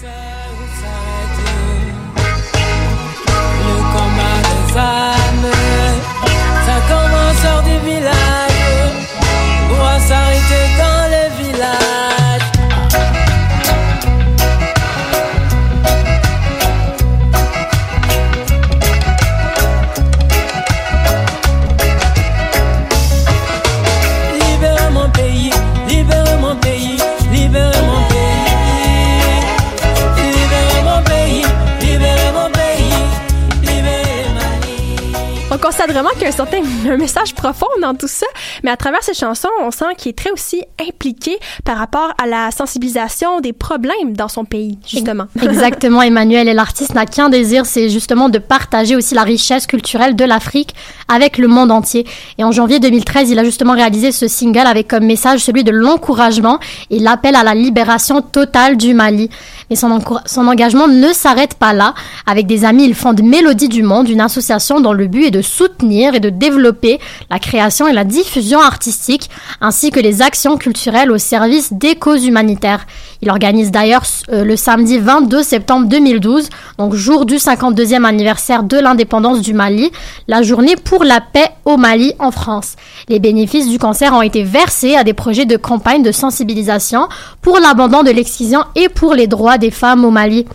Constate 35.64 35.92
vraiment 35.92 36.10
qu'il 36.10 36.24
y 36.24 36.26
a 36.26 36.30
un 36.30 36.32
certain 36.32 36.58
un 36.90 36.98
message 36.98 37.34
profond 37.34 37.68
dans 37.82 37.96
tout 37.96 38.10
ça, 38.10 38.26
mais 38.64 38.72
à 38.72 38.76
travers 38.76 39.02
ces 39.02 39.14
chansons, 39.14 39.48
on 39.62 39.72
sent 39.72 39.86
qu'il 39.98 40.10
est 40.10 40.18
très 40.18 40.30
aussi 40.32 40.62
impliqué 40.86 41.38
par 41.64 41.78
rapport 41.78 42.14
à 42.22 42.28
la 42.28 42.52
sensibilisation 42.52 43.40
des 43.40 43.54
problèmes 43.54 44.14
dans 44.14 44.28
son 44.28 44.44
pays, 44.44 44.78
justement. 44.86 45.26
Exactement, 45.42 46.02
Emmanuel. 46.14 46.50
Et 46.50 46.54
l'artiste 46.54 46.94
n'a 46.94 47.06
qu'un 47.06 47.30
désir, 47.30 47.66
c'est 47.66 47.90
justement 47.90 48.28
de 48.28 48.40
partager 48.40 48.98
aussi 48.98 49.16
la 49.16 49.24
richesse 49.24 49.66
culturelle 49.66 50.18
de 50.18 50.26
l'Afrique 50.26 50.76
avec 51.08 51.38
le 51.38 51.48
monde 51.48 51.72
entier. 51.72 52.06
Et 52.38 52.44
en 52.44 52.52
janvier 52.52 52.82
2013, 52.82 53.30
il 53.30 53.40
a 53.40 53.46
justement 53.46 53.74
réalisé 53.74 54.12
ce 54.12 54.28
single 54.28 54.68
avec 54.68 54.90
comme 54.90 55.06
message 55.06 55.40
celui 55.40 55.64
de 55.64 55.72
l'encouragement 55.72 56.60
et 56.90 57.00
l'appel 57.00 57.36
à 57.36 57.44
la 57.44 57.56
libération 57.56 58.22
totale 58.22 58.76
du 58.76 58.94
Mali. 58.94 59.30
Mais 59.70 59.78
son, 59.78 60.00
son 60.26 60.48
engagement 60.48 60.90
ne 60.90 61.14
s'arrête 61.14 61.54
pas 61.54 61.72
là. 61.72 61.94
Avec 62.26 62.48
des 62.48 62.66
amis, 62.66 62.84
il 62.84 62.96
fonde 62.96 63.22
Mélodie 63.22 63.70
du 63.70 63.84
Monde, 63.84 64.10
une 64.10 64.22
association 64.22 64.82
dont 64.82 64.94
le 64.94 65.08
but 65.08 65.26
est 65.26 65.32
de 65.32 65.42
soutenir 65.56 66.16
et 66.16 66.20
de 66.20 66.30
développer 66.30 67.00
la 67.30 67.40
création 67.40 67.88
et 67.88 67.94
la 67.94 68.04
diffusion 68.04 68.60
artistique, 68.60 69.30
ainsi 69.62 69.92
que 69.92 70.00
les 70.00 70.22
actions 70.22 70.58
culturelles 70.58 71.12
au 71.12 71.18
service 71.18 71.74
des 71.74 71.96
causes 71.96 72.26
humanitaires. 72.26 72.86
Il 73.22 73.30
organise 73.30 73.72
d'ailleurs 73.72 74.04
euh, 74.32 74.44
le 74.44 74.56
samedi 74.56 74.98
22 74.98 75.44
septembre 75.44 75.88
2012, 75.88 76.50
donc 76.78 76.94
jour 76.94 77.26
du 77.26 77.36
52e 77.36 78.04
anniversaire 78.04 78.64
de 78.64 78.78
l'indépendance 78.78 79.42
du 79.42 79.54
Mali, 79.54 79.92
la 80.28 80.42
journée 80.42 80.76
pour 80.76 81.04
la 81.04 81.22
paix 81.22 81.50
au 81.66 81.78
Mali 81.78 82.14
en 82.20 82.32
France. 82.32 82.76
Les 83.08 83.20
bénéfices 83.20 83.70
du 83.70 83.80
concert 83.80 84.14
ont 84.14 84.22
été 84.22 84.44
versés 84.44 84.96
à 84.96 85.04
des 85.04 85.14
projets 85.14 85.46
de 85.46 85.58
campagne 85.58 86.04
de 86.04 86.12
sensibilisation 86.12 87.08
pour 87.42 87.60
l'abandon 87.60 88.04
de 88.04 88.12
l'excision 88.12 88.64
et 88.76 88.90
pour 88.90 89.14
les 89.14 89.28
droits 89.28 89.58
des 89.58 89.72
femmes 89.72 90.04
au 90.06 90.12
Mali. 90.12 90.46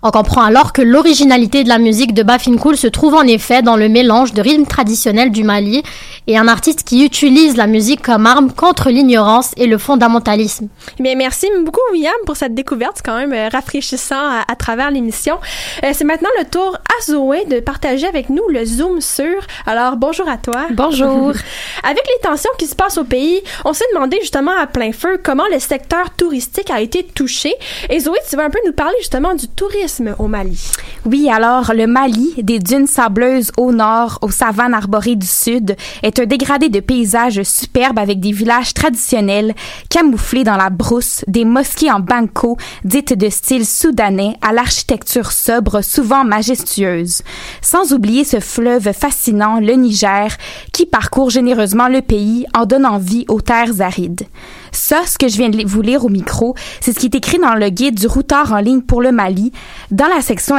On 0.00 0.12
comprend 0.12 0.42
alors 0.42 0.72
que 0.72 0.80
l'originalité 0.80 1.64
de 1.64 1.68
la 1.68 1.78
musique 1.78 2.14
de 2.14 2.22
Bafinkoul 2.22 2.76
se 2.76 2.86
trouve 2.86 3.14
en 3.14 3.22
effet 3.22 3.62
dans 3.62 3.74
le 3.74 3.88
mélange 3.88 4.32
de 4.32 4.40
rythmes 4.40 4.66
traditionnels 4.66 5.32
du 5.32 5.42
Mali 5.42 5.82
et 6.28 6.38
un 6.38 6.46
artiste 6.46 6.84
qui 6.84 7.04
utilise 7.04 7.56
la 7.56 7.66
musique 7.66 8.02
comme 8.02 8.24
arme 8.24 8.52
contre 8.52 8.90
l'ignorance 8.90 9.52
et 9.56 9.66
le 9.66 9.76
fondamentalisme. 9.76 10.68
Bien, 11.00 11.16
merci 11.16 11.48
beaucoup, 11.64 11.80
William, 11.90 12.14
pour 12.26 12.36
cette 12.36 12.54
découverte. 12.54 12.98
C'est 12.98 13.06
quand 13.06 13.16
même 13.16 13.32
euh, 13.32 13.48
rafraîchissant 13.48 14.14
à, 14.20 14.44
à 14.46 14.54
travers 14.54 14.92
l'émission. 14.92 15.38
Euh, 15.82 15.90
c'est 15.92 16.04
maintenant 16.04 16.28
le 16.38 16.44
tour 16.44 16.76
à 16.76 17.02
Zoé 17.04 17.44
de 17.46 17.58
partager 17.58 18.06
avec 18.06 18.30
nous 18.30 18.46
le 18.50 18.64
Zoom 18.64 19.00
sur. 19.00 19.40
Alors, 19.66 19.96
bonjour 19.96 20.28
à 20.28 20.36
toi. 20.36 20.66
Bonjour. 20.70 21.32
avec 21.82 22.04
les 22.06 22.28
tensions 22.28 22.50
qui 22.56 22.66
se 22.66 22.76
passent 22.76 22.98
au 22.98 23.04
pays, 23.04 23.42
on 23.64 23.72
s'est 23.72 23.84
demandé 23.92 24.18
justement 24.20 24.56
à 24.56 24.68
plein 24.68 24.92
feu 24.92 25.18
comment 25.20 25.46
le 25.52 25.58
secteur 25.58 26.10
touristique 26.16 26.70
a 26.70 26.80
été 26.80 27.02
touché. 27.02 27.52
Et 27.90 27.98
Zoé, 27.98 28.18
tu 28.30 28.36
vas 28.36 28.44
un 28.44 28.50
peu 28.50 28.60
nous 28.64 28.72
parler 28.72 28.96
justement 29.00 29.34
du 29.34 29.48
tourisme 29.48 29.87
Mali. 30.28 30.70
Oui, 31.04 31.28
alors 31.30 31.72
le 31.74 31.86
Mali, 31.86 32.34
des 32.38 32.58
dunes 32.58 32.86
sableuses 32.86 33.50
au 33.56 33.72
nord, 33.72 34.18
aux 34.22 34.30
savanes 34.30 34.74
arborées 34.74 35.16
du 35.16 35.26
sud, 35.26 35.76
est 36.02 36.18
un 36.18 36.26
dégradé 36.26 36.68
de 36.68 36.80
paysages 36.80 37.42
superbes 37.42 37.98
avec 37.98 38.20
des 38.20 38.32
villages 38.32 38.74
traditionnels 38.74 39.54
camouflés 39.88 40.44
dans 40.44 40.56
la 40.56 40.70
brousse, 40.70 41.24
des 41.26 41.44
mosquées 41.44 41.90
en 41.90 42.00
banco 42.00 42.56
dites 42.84 43.14
de 43.14 43.28
style 43.28 43.66
soudanais 43.66 44.34
à 44.42 44.52
l'architecture 44.52 45.32
sobre, 45.32 45.82
souvent 45.82 46.24
majestueuse. 46.24 47.22
Sans 47.62 47.92
oublier 47.92 48.24
ce 48.24 48.40
fleuve 48.40 48.92
fascinant, 48.92 49.60
le 49.60 49.72
Niger, 49.74 50.36
qui 50.72 50.86
parcourt 50.86 51.30
généreusement 51.30 51.88
le 51.88 52.02
pays 52.02 52.46
en 52.54 52.66
donnant 52.66 52.98
vie 52.98 53.24
aux 53.28 53.40
terres 53.40 53.80
arides. 53.80 54.26
Ça, 54.72 55.02
ce 55.06 55.18
que 55.18 55.28
je 55.28 55.36
viens 55.36 55.48
de 55.48 55.66
vous 55.66 55.82
lire 55.82 56.04
au 56.04 56.08
micro, 56.08 56.54
c'est 56.80 56.92
ce 56.92 56.98
qui 56.98 57.06
est 57.06 57.14
écrit 57.14 57.38
dans 57.38 57.54
le 57.54 57.68
guide 57.68 57.94
du 57.94 58.06
routard 58.06 58.52
en 58.52 58.58
ligne 58.58 58.82
pour 58.82 59.02
le 59.02 59.12
Mali. 59.12 59.52
Dans 59.90 60.08
la 60.08 60.20
section 60.20 60.56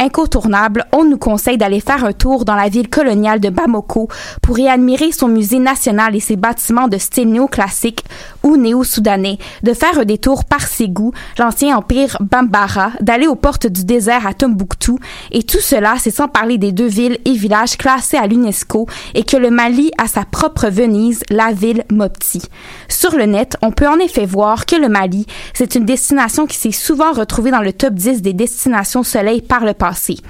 incontournable, 0.00 0.86
on 0.92 1.04
nous 1.04 1.18
conseille 1.18 1.58
d'aller 1.58 1.80
faire 1.80 2.04
un 2.04 2.12
tour 2.12 2.44
dans 2.44 2.54
la 2.54 2.68
ville 2.68 2.88
coloniale 2.88 3.38
de 3.38 3.50
Bamako 3.50 4.08
pour 4.42 4.58
y 4.58 4.66
admirer 4.66 5.12
son 5.12 5.28
musée 5.28 5.58
national 5.58 6.16
et 6.16 6.20
ses 6.20 6.36
bâtiments 6.36 6.88
de 6.88 6.98
style 6.98 7.30
néoclassique 7.30 8.04
ou 8.42 8.56
néo-soudanais, 8.56 9.38
de 9.62 9.74
faire 9.74 9.98
un 9.98 10.04
détour 10.04 10.44
par 10.44 10.66
Ségou, 10.66 11.12
l'ancien 11.38 11.76
empire 11.76 12.16
Bambara, 12.20 12.92
d'aller 13.00 13.26
aux 13.26 13.34
portes 13.34 13.66
du 13.66 13.84
désert 13.84 14.26
à 14.26 14.32
Tombouctou, 14.32 14.98
et 15.30 15.42
tout 15.42 15.60
cela, 15.60 15.94
c'est 15.98 16.10
sans 16.10 16.28
parler 16.28 16.56
des 16.56 16.72
deux 16.72 16.86
villes 16.86 17.18
et 17.26 17.32
villages 17.32 17.76
classés 17.76 18.16
à 18.16 18.26
l'UNESCO 18.26 18.86
et 19.14 19.24
que 19.24 19.36
le 19.36 19.50
Mali 19.50 19.90
a 19.98 20.06
sa 20.06 20.24
propre 20.24 20.68
Venise, 20.68 21.22
la 21.28 21.52
ville 21.52 21.84
Mopti. 21.92 22.42
Sur 22.88 23.16
le 23.16 23.26
net, 23.26 23.56
on 23.60 23.70
peut 23.70 23.88
en 23.88 23.98
effet 23.98 24.24
voir 24.24 24.64
que 24.64 24.76
le 24.76 24.88
Mali, 24.88 25.26
c'est 25.52 25.74
une 25.74 25.84
destination 25.84 26.46
qui 26.46 26.56
s'est 26.56 26.72
souvent 26.72 27.12
retrouvée 27.12 27.50
dans 27.50 27.60
le 27.60 27.72
top 27.72 27.94
10 27.94 28.22
des 28.22 28.32
destinations 28.32 29.02
soleil 29.02 29.42
par 29.42 29.64
le 29.64 29.74
passé. 29.74 29.89
así. 29.90 30.22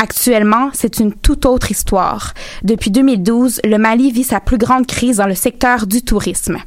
Actuellement, 0.00 0.70
c'est 0.74 1.00
une 1.00 1.12
toute 1.12 1.44
autre 1.44 1.72
histoire. 1.72 2.32
Depuis 2.62 2.92
2012, 2.92 3.62
le 3.64 3.78
Mali 3.78 4.12
vit 4.12 4.22
sa 4.22 4.38
plus 4.38 4.56
grande 4.56 4.86
crise 4.86 5.16
dans 5.16 5.26
le 5.26 5.34
secteur 5.34 5.88
du 5.88 6.02
tourisme. 6.02 6.58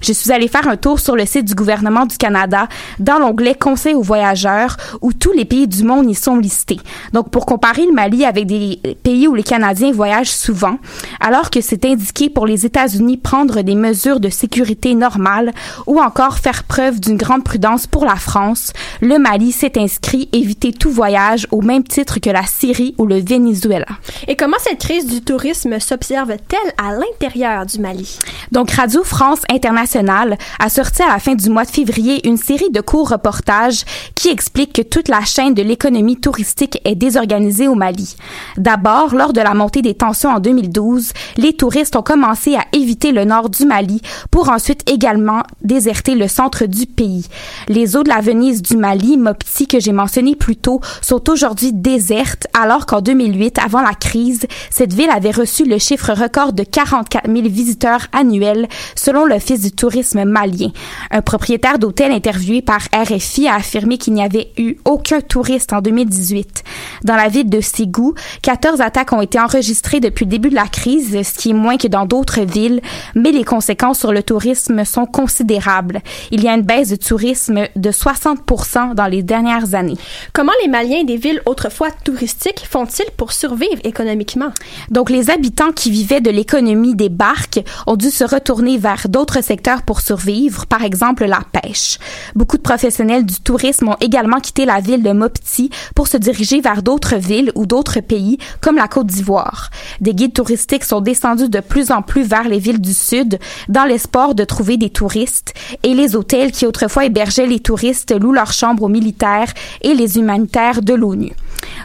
Je 0.00 0.12
suis 0.12 0.32
allée 0.32 0.48
faire 0.48 0.66
un 0.66 0.76
tour 0.76 0.98
sur 0.98 1.14
le 1.14 1.24
site 1.24 1.44
du 1.44 1.54
gouvernement 1.54 2.04
du 2.04 2.16
Canada 2.16 2.66
dans 2.98 3.20
l'onglet 3.20 3.54
Conseil 3.54 3.94
aux 3.94 4.02
voyageurs 4.02 4.76
où 5.02 5.12
tous 5.12 5.30
les 5.30 5.44
pays 5.44 5.68
du 5.68 5.84
monde 5.84 6.10
y 6.10 6.16
sont 6.16 6.36
listés. 6.36 6.80
Donc 7.12 7.30
pour 7.30 7.46
comparer 7.46 7.86
le 7.86 7.92
Mali 7.92 8.24
avec 8.24 8.46
des 8.46 8.80
pays 9.04 9.28
où 9.28 9.36
les 9.36 9.44
Canadiens 9.44 9.92
voyagent 9.92 10.32
souvent, 10.32 10.78
alors 11.20 11.50
que 11.50 11.60
c'est 11.60 11.84
indiqué 11.84 12.28
pour 12.28 12.44
les 12.44 12.66
États-Unis 12.66 13.18
prendre 13.18 13.62
des 13.62 13.76
mesures 13.76 14.18
de 14.18 14.30
sécurité 14.30 14.96
normales 14.96 15.52
ou 15.86 16.00
encore 16.00 16.38
faire 16.38 16.64
preuve 16.64 16.98
d'une 16.98 17.16
grande 17.16 17.44
prudence 17.44 17.86
pour 17.86 18.04
la 18.04 18.16
France, 18.16 18.72
le 19.00 19.18
Mali 19.18 19.52
s'est 19.52 19.78
inscrit 19.78 20.28
éviter 20.32 20.72
tout 20.72 20.90
voyage 20.90 21.46
au 21.52 21.62
même 21.62 21.84
titre 21.84 22.18
que 22.18 22.30
la 22.30 22.42
Syrie 22.46 22.79
ou 22.98 23.06
le 23.06 23.20
Venezuela. 23.20 23.86
Et 24.28 24.36
comment 24.36 24.56
cette 24.58 24.80
crise 24.80 25.06
du 25.06 25.20
tourisme 25.20 25.78
s'observe-t-elle 25.78 26.72
à 26.78 26.92
l'intérieur 26.92 27.66
du 27.66 27.78
Mali? 27.78 28.18
Donc, 28.52 28.70
Radio 28.70 29.02
France 29.04 29.40
Internationale 29.50 30.36
a 30.58 30.68
sorti 30.68 31.02
à 31.02 31.08
la 31.08 31.18
fin 31.18 31.34
du 31.34 31.50
mois 31.50 31.64
de 31.64 31.70
février 31.70 32.26
une 32.26 32.36
série 32.36 32.70
de 32.70 32.80
courts 32.80 33.10
reportages 33.10 33.84
qui 34.14 34.28
expliquent 34.28 34.72
que 34.72 34.82
toute 34.82 35.08
la 35.08 35.24
chaîne 35.24 35.54
de 35.54 35.62
l'économie 35.62 36.20
touristique 36.20 36.80
est 36.84 36.94
désorganisée 36.94 37.68
au 37.68 37.74
Mali. 37.74 38.16
D'abord, 38.56 39.14
lors 39.14 39.32
de 39.32 39.40
la 39.40 39.54
montée 39.54 39.82
des 39.82 39.94
tensions 39.94 40.30
en 40.30 40.40
2012, 40.40 41.12
les 41.36 41.52
touristes 41.54 41.96
ont 41.96 42.02
commencé 42.02 42.56
à 42.56 42.64
éviter 42.72 43.12
le 43.12 43.24
nord 43.24 43.50
du 43.50 43.64
Mali 43.64 44.00
pour 44.30 44.48
ensuite 44.50 44.88
également 44.90 45.42
déserter 45.62 46.14
le 46.14 46.28
centre 46.28 46.66
du 46.66 46.86
pays. 46.86 47.26
Les 47.68 47.96
eaux 47.96 48.02
de 48.02 48.08
la 48.08 48.20
Venise 48.20 48.62
du 48.62 48.76
Mali, 48.76 49.16
Mopti, 49.16 49.66
que 49.66 49.80
j'ai 49.80 49.92
mentionné 49.92 50.36
plus 50.36 50.56
tôt, 50.56 50.80
sont 51.02 51.28
aujourd'hui 51.30 51.72
désertes 51.72 52.46
alors 52.70 52.86
qu'en 52.86 53.00
2008, 53.00 53.58
avant 53.58 53.80
la 53.80 53.94
crise, 53.94 54.46
cette 54.70 54.92
ville 54.92 55.10
avait 55.10 55.32
reçu 55.32 55.64
le 55.64 55.78
chiffre 55.78 56.12
record 56.12 56.52
de 56.52 56.62
44 56.62 57.26
000 57.26 57.48
visiteurs 57.48 58.06
annuels 58.12 58.68
selon 58.94 59.24
l'Office 59.24 59.62
du 59.62 59.72
tourisme 59.72 60.22
malien. 60.22 60.68
Un 61.10 61.20
propriétaire 61.20 61.80
d'hôtel 61.80 62.12
interviewé 62.12 62.62
par 62.62 62.82
RFI 62.94 63.48
a 63.48 63.56
affirmé 63.56 63.98
qu'il 63.98 64.12
n'y 64.12 64.22
avait 64.22 64.52
eu 64.56 64.76
aucun 64.84 65.20
touriste 65.20 65.72
en 65.72 65.80
2018. 65.80 66.62
Dans 67.02 67.16
la 67.16 67.26
ville 67.26 67.50
de 67.50 67.60
Ségou, 67.60 68.14
14 68.42 68.80
attaques 68.80 69.12
ont 69.12 69.20
été 69.20 69.40
enregistrées 69.40 69.98
depuis 69.98 70.24
le 70.24 70.30
début 70.30 70.50
de 70.50 70.54
la 70.54 70.68
crise, 70.68 71.20
ce 71.24 71.34
qui 71.36 71.50
est 71.50 71.54
moins 71.54 71.76
que 71.76 71.88
dans 71.88 72.06
d'autres 72.06 72.42
villes, 72.42 72.82
mais 73.16 73.32
les 73.32 73.42
conséquences 73.42 73.98
sur 73.98 74.12
le 74.12 74.22
tourisme 74.22 74.84
sont 74.84 75.06
considérables. 75.06 76.02
Il 76.30 76.44
y 76.44 76.46
a 76.46 76.54
une 76.54 76.62
baisse 76.62 76.90
de 76.90 76.96
tourisme 76.96 77.64
de 77.74 77.90
60 77.90 78.94
dans 78.94 79.06
les 79.06 79.24
dernières 79.24 79.74
années. 79.74 79.98
Comment 80.32 80.52
les 80.62 80.68
Maliens 80.68 81.02
des 81.02 81.16
villes 81.16 81.42
autrefois 81.46 81.90
touristiques 82.04 82.59
font-ils 82.68 83.10
pour 83.16 83.32
survivre 83.32 83.80
économiquement? 83.84 84.50
Donc, 84.90 85.10
les 85.10 85.30
habitants 85.30 85.72
qui 85.72 85.90
vivaient 85.90 86.20
de 86.20 86.30
l'économie 86.30 86.94
des 86.94 87.08
barques 87.08 87.60
ont 87.86 87.96
dû 87.96 88.10
se 88.10 88.24
retourner 88.24 88.78
vers 88.78 89.08
d'autres 89.08 89.42
secteurs 89.42 89.82
pour 89.82 90.00
survivre, 90.00 90.66
par 90.66 90.82
exemple 90.82 91.24
la 91.24 91.40
pêche. 91.52 91.98
Beaucoup 92.34 92.56
de 92.56 92.62
professionnels 92.62 93.24
du 93.24 93.40
tourisme 93.40 93.88
ont 93.88 93.96
également 94.00 94.40
quitté 94.40 94.64
la 94.64 94.80
ville 94.80 95.02
de 95.02 95.12
Mopti 95.12 95.70
pour 95.94 96.08
se 96.08 96.16
diriger 96.16 96.60
vers 96.60 96.82
d'autres 96.82 97.16
villes 97.16 97.52
ou 97.54 97.66
d'autres 97.66 98.00
pays, 98.00 98.38
comme 98.60 98.76
la 98.76 98.88
Côte 98.88 99.06
d'Ivoire. 99.06 99.70
Des 100.00 100.14
guides 100.14 100.34
touristiques 100.34 100.84
sont 100.84 101.00
descendus 101.00 101.48
de 101.48 101.60
plus 101.60 101.90
en 101.90 102.02
plus 102.02 102.22
vers 102.22 102.48
les 102.48 102.58
villes 102.58 102.80
du 102.80 102.94
sud 102.94 103.38
dans 103.68 103.84
l'espoir 103.84 104.34
de 104.34 104.44
trouver 104.44 104.76
des 104.76 104.90
touristes 104.90 105.54
et 105.82 105.94
les 105.94 106.16
hôtels 106.16 106.52
qui 106.52 106.66
autrefois 106.66 107.04
hébergeaient 107.04 107.46
les 107.46 107.60
touristes 107.60 108.14
louent 108.18 108.32
leurs 108.32 108.52
chambres 108.52 108.84
aux 108.84 108.88
militaires 108.88 109.52
et 109.82 109.94
les 109.94 110.18
humanitaires 110.18 110.82
de 110.82 110.94
l'ONU. 110.94 111.32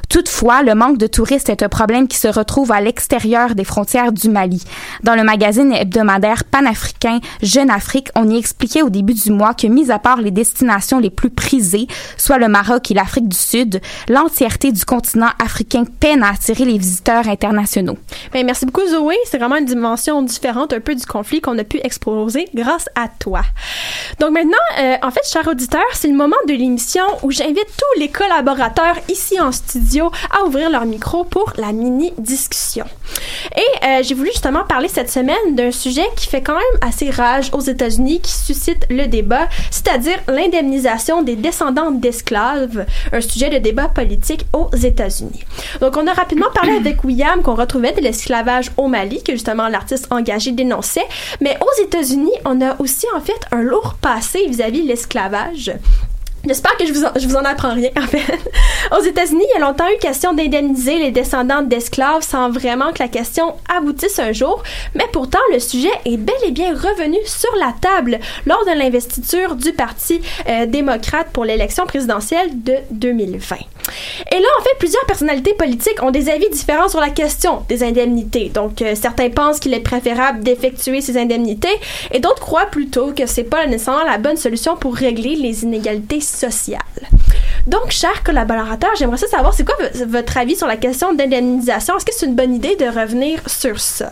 Toutefois, 0.09 0.63
le 0.63 0.75
manque 0.75 0.97
de 0.97 1.07
touristes 1.07 1.49
est 1.49 1.63
un 1.63 1.69
problème 1.69 2.07
qui 2.07 2.17
se 2.17 2.27
retrouve 2.27 2.71
à 2.71 2.79
l'extérieur 2.79 3.53
des 3.53 3.63
frontières 3.63 4.11
du 4.11 4.29
Mali. 4.29 4.63
Dans 5.03 5.15
le 5.15 5.23
magazine 5.23 5.73
hebdomadaire 5.73 6.45
panafricain 6.45 7.19
Jeune 7.41 7.69
Afrique, 7.69 8.09
on 8.15 8.29
y 8.29 8.37
expliquait 8.37 8.81
au 8.81 8.89
début 8.89 9.13
du 9.13 9.31
mois 9.31 9.53
que, 9.53 9.67
mis 9.67 9.91
à 9.91 9.99
part 9.99 10.21
les 10.21 10.31
destinations 10.31 10.99
les 10.99 11.09
plus 11.09 11.29
prisées, 11.29 11.87
soit 12.15 12.37
le 12.37 12.47
Maroc 12.47 12.91
et 12.91 12.93
l'Afrique 12.93 13.27
du 13.27 13.37
Sud, 13.37 13.81
l'entièreté 14.07 14.71
du 14.71 14.85
continent 14.85 15.31
africain 15.43 15.83
peine 15.99 16.23
à 16.23 16.29
attirer 16.29 16.63
les 16.63 16.77
visiteurs 16.77 17.27
internationaux. 17.27 17.97
Ben, 18.31 18.45
merci 18.45 18.65
beaucoup, 18.65 18.87
Zoé. 18.87 19.15
C'est 19.25 19.37
vraiment 19.37 19.57
une 19.57 19.65
dimension 19.65 20.21
différente 20.21 20.71
un 20.71 20.79
peu 20.79 20.95
du 20.95 21.05
conflit 21.05 21.41
qu'on 21.41 21.57
a 21.57 21.63
pu 21.65 21.79
exposer 21.83 22.47
grâce 22.53 22.87
à 22.95 23.07
toi. 23.19 23.41
Donc 24.19 24.31
maintenant, 24.31 24.53
euh, 24.79 24.95
en 25.03 25.11
fait, 25.11 25.27
chers 25.29 25.47
auditeurs, 25.47 25.81
c'est 25.93 26.07
le 26.07 26.15
moment 26.15 26.37
de 26.47 26.53
l'émission 26.53 27.03
où 27.23 27.31
j'invite 27.31 27.67
tous 27.77 27.99
les 27.99 28.07
collaborateurs 28.07 28.95
ici 29.09 29.39
en 29.41 29.51
studio 29.51 29.64
à 30.31 30.45
ouvrir 30.45 30.69
leur 30.69 30.85
micro 30.85 31.23
pour 31.23 31.53
la 31.57 31.71
mini-discussion. 31.71 32.85
Et 33.55 33.85
euh, 33.85 34.03
j'ai 34.03 34.15
voulu 34.15 34.29
justement 34.29 34.63
parler 34.63 34.87
cette 34.87 35.11
semaine 35.11 35.55
d'un 35.55 35.71
sujet 35.71 36.05
qui 36.15 36.27
fait 36.27 36.41
quand 36.41 36.55
même 36.55 36.79
assez 36.81 37.09
rage 37.09 37.49
aux 37.53 37.61
États-Unis, 37.61 38.21
qui 38.21 38.31
suscite 38.31 38.85
le 38.89 39.07
débat, 39.07 39.47
c'est-à-dire 39.71 40.17
l'indemnisation 40.27 41.21
des 41.21 41.35
descendants 41.35 41.91
d'esclaves, 41.91 42.85
un 43.11 43.21
sujet 43.21 43.49
de 43.49 43.57
débat 43.57 43.87
politique 43.87 44.45
aux 44.53 44.69
États-Unis. 44.75 45.43
Donc 45.81 45.97
on 45.97 46.07
a 46.07 46.13
rapidement 46.13 46.51
parlé 46.53 46.73
avec 46.75 47.03
William 47.03 47.41
qu'on 47.41 47.55
retrouvait 47.55 47.93
de 47.93 48.01
l'esclavage 48.01 48.71
au 48.77 48.87
Mali, 48.87 49.23
que 49.23 49.33
justement 49.33 49.67
l'artiste 49.67 50.07
engagé 50.11 50.51
dénonçait, 50.51 51.07
mais 51.41 51.57
aux 51.61 51.83
États-Unis, 51.83 52.33
on 52.45 52.61
a 52.61 52.79
aussi 52.79 53.05
en 53.15 53.21
fait 53.21 53.39
un 53.51 53.61
lourd 53.61 53.95
passé 54.01 54.45
vis-à-vis 54.47 54.83
de 54.83 54.87
l'esclavage. 54.87 55.71
J'espère 56.47 56.77
que 56.77 56.85
je 56.85 56.93
vous, 56.93 57.03
en, 57.03 57.11
je 57.15 57.27
vous 57.27 57.35
en 57.35 57.43
apprends 57.43 57.73
rien, 57.73 57.89
en 57.97 58.05
fait. 58.07 58.21
Aux 58.95 59.03
États-Unis, 59.03 59.43
il 59.49 59.59
y 59.59 59.63
a 59.63 59.65
longtemps 59.65 59.89
eu 59.89 59.97
question 59.97 60.33
d'indemniser 60.33 60.99
les 60.99 61.11
descendants 61.11 61.63
d'esclaves 61.63 62.21
sans 62.21 62.49
vraiment 62.49 62.91
que 62.91 63.01
la 63.01 63.07
question 63.07 63.55
aboutisse 63.75 64.19
un 64.19 64.31
jour, 64.31 64.61
mais 64.93 65.05
pourtant, 65.11 65.39
le 65.51 65.59
sujet 65.59 65.91
est 66.05 66.17
bel 66.17 66.35
et 66.45 66.51
bien 66.51 66.73
revenu 66.73 67.17
sur 67.25 67.53
la 67.55 67.73
table 67.81 68.19
lors 68.45 68.63
de 68.65 68.77
l'investiture 68.77 69.55
du 69.55 69.73
Parti 69.73 70.21
euh, 70.47 70.65
démocrate 70.65 71.27
pour 71.33 71.45
l'élection 71.45 71.85
présidentielle 71.85 72.49
de 72.63 72.75
2020. 72.91 73.55
Et 74.31 74.39
là, 74.39 74.47
en 74.59 74.63
fait, 74.63 74.77
plusieurs 74.79 75.05
personnalités 75.05 75.53
politiques 75.53 76.01
ont 76.01 76.11
des 76.11 76.29
avis 76.29 76.49
différents 76.49 76.89
sur 76.89 76.99
la 76.99 77.09
question 77.09 77.63
des 77.69 77.83
indemnités. 77.83 78.49
Donc, 78.49 78.81
euh, 78.81 78.95
certains 78.95 79.29
pensent 79.29 79.59
qu'il 79.59 79.73
est 79.73 79.79
préférable 79.79 80.43
d'effectuer 80.43 81.01
ces 81.01 81.17
indemnités 81.17 81.67
et 82.11 82.19
d'autres 82.19 82.41
croient 82.41 82.65
plutôt 82.67 83.11
que 83.13 83.25
c'est 83.25 83.43
pas 83.43 83.65
nécessairement 83.67 84.03
la 84.03 84.17
bonne 84.17 84.37
solution 84.37 84.75
pour 84.75 84.95
régler 84.95 85.35
les 85.35 85.63
inégalités 85.63 86.19
Donc, 87.67 87.89
chers 87.89 88.23
collaborateurs, 88.23 88.91
j'aimerais 88.97 89.17
ça 89.17 89.27
savoir, 89.27 89.53
c'est 89.53 89.65
quoi 89.65 89.75
votre 90.07 90.37
avis 90.37 90.55
sur 90.55 90.67
la 90.67 90.77
question 90.77 91.13
d'indemnisation? 91.13 91.97
Est-ce 91.97 92.05
que 92.05 92.13
c'est 92.13 92.27
une 92.27 92.35
bonne 92.35 92.55
idée 92.55 92.75
de 92.75 92.85
revenir 92.85 93.39
sur 93.47 93.79
ça? 93.79 94.11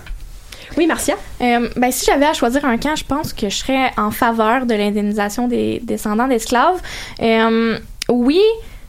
Oui, 0.77 0.87
Marcia? 0.87 1.15
Euh, 1.41 1.69
ben, 1.75 1.91
si 1.91 2.05
j'avais 2.05 2.25
à 2.25 2.33
choisir 2.33 2.65
un 2.65 2.77
camp, 2.77 2.95
je 2.95 3.03
pense 3.03 3.31
que 3.31 3.49
je 3.49 3.57
serais 3.57 3.91
en 3.95 4.09
faveur 4.09 4.65
de 4.65 4.73
l'indemnisation 4.73 5.47
des 5.47 5.79
descendants 5.83 6.27
d'esclaves. 6.27 6.81
Euh, 7.21 7.77
oui, 8.09 8.41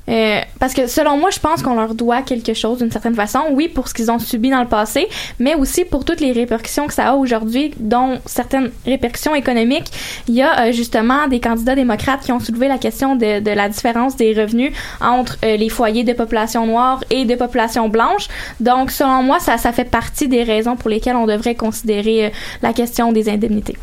euh, 0.09 0.41
parce 0.59 0.75
que 0.75 0.87
selon 0.87 1.17
moi, 1.19 1.31
je 1.31 1.39
pense 1.39 1.63
qu'on 1.63 1.75
leur 1.75 1.95
doit 1.95 2.23
quelque 2.23 2.55
chose 2.55 2.79
d'une 2.79 2.91
certaine 2.91 3.15
façon. 3.15 3.41
Oui, 3.53 3.69
pour 3.69 3.89
ce 3.89 3.95
qu'ils 3.95 4.11
ont 4.11 4.19
subi 4.19 4.51
dans 4.51 4.61
le 4.61 4.69
passé, 4.69 5.09
mais 5.39 5.55
aussi 5.55 5.85
pour 5.85 6.05
toutes 6.05 6.21
les 6.21 6.33
répercussions 6.33 6.87
que 6.87 6.95
ça 6.95 7.11
a 7.11 7.15
aujourd'hui, 7.15 7.73
dont 7.79 8.19
certaines 8.27 8.71
répercussions 8.85 9.35
économiques. 9.35 9.91
Il 10.29 10.35
y 10.35 10.43
a 10.43 10.67
euh, 10.67 10.73
justement 10.73 11.27
des 11.29 11.41
candidats 11.41 11.75
démocrates 11.75 12.23
qui 12.23 12.33
ont 12.33 12.41
soulevé 12.41 12.69
la 12.69 12.79
question 12.79 13.17
de, 13.17 13.41
de 13.41 13.51
la 13.51 13.69
différence 13.69 14.17
des 14.17 14.35
revenus 14.35 14.73
entre 15.01 15.39
euh, 15.45 15.57
les 15.57 15.69
foyers 15.69 16.05
de 16.05 16.13
population 16.13 16.67
noire 16.67 17.03
et 17.11 17.25
de 17.25 17.35
population 17.35 17.89
blanche. 17.89 18.29
Donc, 18.61 18.91
selon 18.91 19.23
moi, 19.23 19.41
ça, 19.41 19.59
ça 19.59 19.73
fait 19.73 19.85
partie 19.85 20.29
des 20.29 20.43
raisons 20.43 20.77
pour 20.77 20.91
lesquelles 20.91 21.17
on 21.17 21.27
devrait 21.27 21.55
considérer 21.55 22.27
euh, 22.27 22.31
la 22.63 22.73
question 22.73 23.13
des 23.13 23.29
indemnités. 23.29 23.77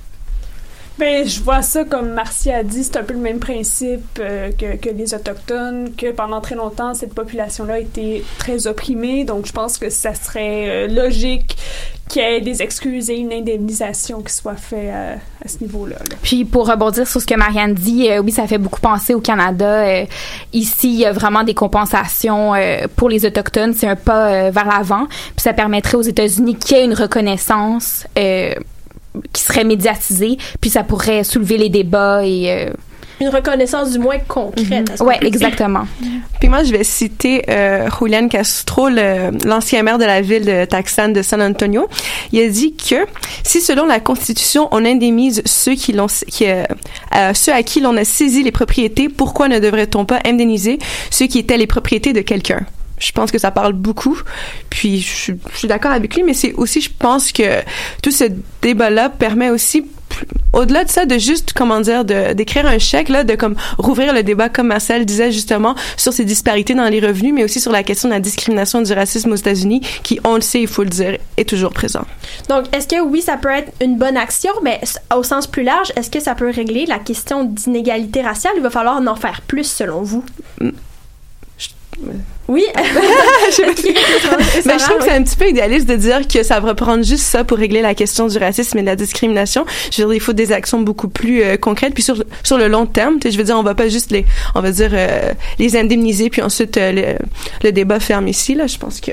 Ben, 0.98 1.28
je 1.28 1.42
vois 1.42 1.62
ça 1.62 1.84
comme 1.84 2.12
Marcia 2.12 2.58
a 2.58 2.64
dit, 2.64 2.84
c'est 2.84 2.98
un 2.98 3.04
peu 3.04 3.14
le 3.14 3.20
même 3.20 3.40
principe 3.40 4.20
euh, 4.20 4.52
que, 4.52 4.76
que 4.76 4.90
les 4.90 5.14
Autochtones, 5.14 5.96
que 5.96 6.12
pendant 6.12 6.42
très 6.42 6.56
longtemps, 6.56 6.94
cette 6.94 7.14
population-là 7.14 7.76
a 7.76 7.80
été 7.80 8.24
très 8.38 8.68
opprimée, 8.68 9.24
donc 9.24 9.48
je 9.48 9.52
pense 9.52 9.78
que 9.78 9.90
ça 9.90 10.14
serait 10.14 10.70
euh, 10.70 10.88
logique 10.88 11.58
qu'il 12.08 12.22
y 12.22 12.26
ait 12.26 12.42
des 12.42 12.62
excuses 12.62 13.10
et 13.10 13.16
une 13.16 13.32
indemnisation 13.32 14.22
qui 14.22 14.34
soit 14.34 14.58
faite 14.58 14.92
euh, 14.94 15.16
à 15.44 15.48
ce 15.48 15.60
niveau-là. 15.62 15.96
là. 15.98 16.16
Puis 16.22 16.44
pour 16.44 16.68
rebondir 16.70 17.08
sur 17.08 17.22
ce 17.22 17.26
que 17.26 17.36
Marianne 17.36 17.74
dit, 17.74 18.10
oui, 18.22 18.32
ça 18.32 18.46
fait 18.46 18.58
beaucoup 18.58 18.82
penser 18.82 19.14
au 19.14 19.22
Canada. 19.22 20.04
Ici, 20.52 20.90
il 20.94 21.00
y 21.00 21.06
a 21.06 21.14
vraiment 21.14 21.44
des 21.44 21.54
compensations 21.54 22.52
pour 22.98 23.08
les 23.08 23.26
autochtones. 23.26 23.74
C'est 23.74 23.88
un 23.88 23.96
pas 23.96 24.52
vers 24.52 24.68
l'avant. 24.68 25.08
Puis 25.08 25.42
ça 25.42 25.54
permettrait 25.54 25.96
aux 25.96 26.02
États-Unis 26.02 26.58
qu'il 26.58 26.78
y 26.78 26.80
ait 26.82 26.86
une 26.86 26.94
reconnaissance 26.94 28.06
qui 29.34 29.42
serait 29.44 29.64
médiatisée. 29.64 30.38
Puis 30.60 30.70
ça 30.70 30.84
pourrait 30.84 31.24
soulever 31.24 31.58
les 31.58 31.70
débats 31.70 32.26
et 32.26 32.52
euh, 32.52 32.74
Une 33.20 33.30
reconnaissance 33.30 33.92
du 33.92 34.00
moins 34.00 34.18
concrète. 34.28 34.92
dire. 34.96 35.06
exactement. 35.22 35.84
Puis 36.40 36.50
moi, 36.50 36.64
je 36.64 36.72
vais 36.72 36.84
citer 36.84 37.44
euh, 37.50 37.88
Julian 38.00 38.28
Castro, 38.28 38.90
l'ancien 38.90 39.84
maire 39.84 40.00
de 40.00 40.06
la 40.06 40.22
ville 40.22 40.44
de 40.44 40.66
Taxan 40.66 41.10
de 41.10 41.22
San 41.22 41.40
Antonio. 41.40 41.88
Il 42.32 42.42
a 42.42 42.50
dit 42.50 42.74
que 42.76 43.06
si, 43.44 43.62
selon 43.62 43.86
la 43.86 44.00
Constitution, 44.00 44.68
on 44.72 44.84
indemnise 44.84 45.44
ceux 45.46 45.76
qui 45.76 45.94
l'ont, 45.94 46.08
qui, 46.08 46.48
euh, 46.48 46.64
euh, 47.16 47.34
ceux 47.36 47.54
à 47.54 47.62
qui 47.62 47.80
l'on 47.80 47.96
a 47.96 48.04
saisi 48.06 48.42
les 48.42 48.52
propriétés, 48.52 49.08
pourquoi 49.08 49.50
ne 49.50 49.60
devrait-on 49.60 50.04
pas 50.06 50.20
indemniser 50.26 50.80
ceux 51.12 51.28
qui 51.28 51.38
étaient 51.38 51.58
les 51.58 51.68
propriétés 51.68 52.12
de 52.14 52.22
quelqu'un? 52.22 52.66
Je 53.02 53.12
pense 53.12 53.32
que 53.32 53.38
ça 53.40 53.52
parle 53.52 53.74
beaucoup. 53.74 54.18
Puis 54.70 55.02
je, 55.02 55.14
suis- 55.14 55.40
je 55.52 55.58
suis 55.58 55.68
d'accord 55.68 55.92
avec 55.92 56.16
lui, 56.16 56.24
mais 56.24 56.34
c'est 56.34 56.54
aussi, 56.54 56.80
je 56.82 56.90
pense 56.98 57.32
que 57.32 57.62
tout 58.02 58.12
ce 58.12 58.26
débat-là 58.62 59.10
permet 59.10 59.50
aussi 59.50 59.86
au-delà 60.54 60.84
de 60.84 60.90
ça, 60.90 61.06
de 61.06 61.18
juste, 61.18 61.54
comment 61.54 61.80
dire, 61.80 62.04
de, 62.04 62.34
d'écrire 62.34 62.66
un 62.68 62.78
chèque, 62.80 63.08
là, 63.08 63.24
de 63.24 63.36
comme 63.36 63.56
rouvrir 63.78 64.14
le 64.14 64.24
débat, 64.24 64.50
comme 64.50 64.68
Marcel 64.68 65.06
disait 65.06 65.32
justement, 65.32 65.74
sur 65.96 66.12
ces 66.12 66.26
disparités 66.26 66.74
dans 66.76 66.90
les 66.90 67.00
revenus, 67.00 67.34
mais 67.34 67.46
aussi 67.46 67.62
sur 67.62 67.72
la 67.72 67.82
question 67.82 68.10
de 68.10 68.14
la 68.14 68.20
discrimination 68.20 68.82
du 68.82 68.92
racisme 68.92 69.32
aux 69.32 69.36
États-Unis, 69.38 69.82
qui, 70.04 70.20
on 70.26 70.36
le 70.36 70.42
sait, 70.42 70.62
il 70.62 70.68
faut 70.68 70.84
le 70.84 70.90
dire, 70.90 71.18
est 71.38 71.48
toujours 71.48 71.72
présent. 71.72 72.06
Donc, 72.50 72.66
est-ce 72.76 72.88
que 72.90 73.02
oui, 73.02 73.22
ça 73.22 73.38
peut 73.38 73.50
être 73.50 73.72
une 73.82 73.98
bonne 73.98 74.18
action, 74.18 74.52
mais 74.64 74.82
au 75.16 75.24
sens 75.24 75.48
plus 75.48 75.64
large, 75.64 75.94
est-ce 75.96 76.12
que 76.12 76.20
ça 76.20 76.36
peut 76.36 76.52
régler 76.52 76.86
la 76.86 77.00
question 77.00 77.46
d'inégalité 77.46 78.22
raciale? 78.22 78.54
Il 78.58 78.62
va 78.64 78.70
falloir 78.70 79.02
en 79.02 79.16
faire 79.16 79.42
plus, 79.48 79.64
selon 79.64 80.02
vous. 80.02 80.26
Oui. 82.48 82.66
Mais 82.76 82.84
je 84.78 84.84
trouve 84.84 84.98
que 84.98 85.04
c'est 85.06 85.12
un 85.12 85.24
petit 85.24 85.38
peu 85.38 85.48
idéaliste 85.48 85.88
de 85.88 85.96
dire 85.96 86.28
que 86.28 86.44
ça 86.44 86.60
va 86.60 86.74
prendre 86.76 87.04
juste 87.04 87.24
ça 87.24 87.44
pour 87.46 87.58
régler 87.58 87.82
la 87.82 87.96
question 87.96 88.28
du 88.28 88.38
racisme 88.38 88.78
et 88.78 88.82
de 88.82 88.88
la 88.88 88.98
discrimination. 88.98 89.66
Je 89.92 90.02
veux 90.02 90.08
dire, 90.10 90.16
il 90.16 90.20
faut 90.20 90.34
des 90.34 90.52
actions 90.52 90.82
beaucoup 90.82 91.08
plus 91.08 91.44
euh, 91.44 91.56
concrètes. 91.56 91.94
Puis 91.94 92.04
sur, 92.04 92.22
sur 92.44 92.58
le 92.58 92.68
long 92.68 92.86
terme, 92.86 93.20
sais, 93.22 93.32
je 93.32 93.38
veux 93.38 93.44
dire, 93.46 93.58
on 93.58 93.64
va 93.64 93.76
pas 93.76 93.88
juste 93.88 94.12
les, 94.12 94.26
on 94.56 94.62
va 94.62 94.72
dire, 94.72 94.92
euh, 94.94 95.32
les 95.60 95.78
indemniser 95.78 96.30
puis 96.30 96.42
ensuite 96.42 96.76
euh, 96.76 96.92
le, 96.92 97.26
le 97.64 97.72
débat 97.72 98.00
ferme 98.02 98.28
ici. 98.28 98.54
Là, 98.54 98.68
je 98.68 98.78
pense 98.78 99.00
que. 99.00 99.12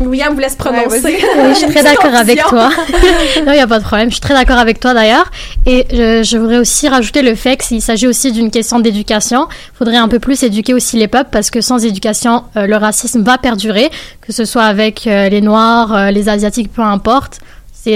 William 0.00 0.34
vous 0.34 0.40
laisse 0.40 0.56
prononcer. 0.56 1.18
Oui, 1.38 1.50
je 1.50 1.54
suis 1.54 1.66
très 1.68 1.82
d'accord 1.82 2.14
avec 2.14 2.42
toi. 2.44 2.70
non, 3.44 3.52
il 3.52 3.56
n'y 3.56 3.58
a 3.60 3.66
pas 3.66 3.78
de 3.78 3.84
problème. 3.84 4.08
Je 4.08 4.14
suis 4.14 4.20
très 4.20 4.34
d'accord 4.34 4.58
avec 4.58 4.80
toi 4.80 4.94
d'ailleurs. 4.94 5.30
Et 5.64 5.86
je, 5.90 6.22
je 6.22 6.38
voudrais 6.38 6.58
aussi 6.58 6.88
rajouter 6.88 7.22
le 7.22 7.34
fait 7.34 7.56
qu'il 7.56 7.80
s'agit 7.80 8.06
aussi 8.06 8.32
d'une 8.32 8.50
question 8.50 8.80
d'éducation. 8.80 9.48
Il 9.50 9.76
faudrait 9.76 9.96
un 9.96 10.08
peu 10.08 10.18
plus 10.18 10.42
éduquer 10.42 10.74
aussi 10.74 10.96
les 10.96 11.08
peuples 11.08 11.30
parce 11.30 11.50
que 11.50 11.60
sans 11.60 11.84
éducation, 11.84 12.44
euh, 12.56 12.66
le 12.66 12.76
racisme 12.76 13.22
va 13.22 13.38
perdurer, 13.38 13.90
que 14.20 14.32
ce 14.32 14.44
soit 14.44 14.64
avec 14.64 15.06
euh, 15.06 15.28
les 15.28 15.40
Noirs, 15.40 15.94
euh, 15.94 16.10
les 16.10 16.28
Asiatiques, 16.28 16.72
peu 16.72 16.82
importe. 16.82 17.40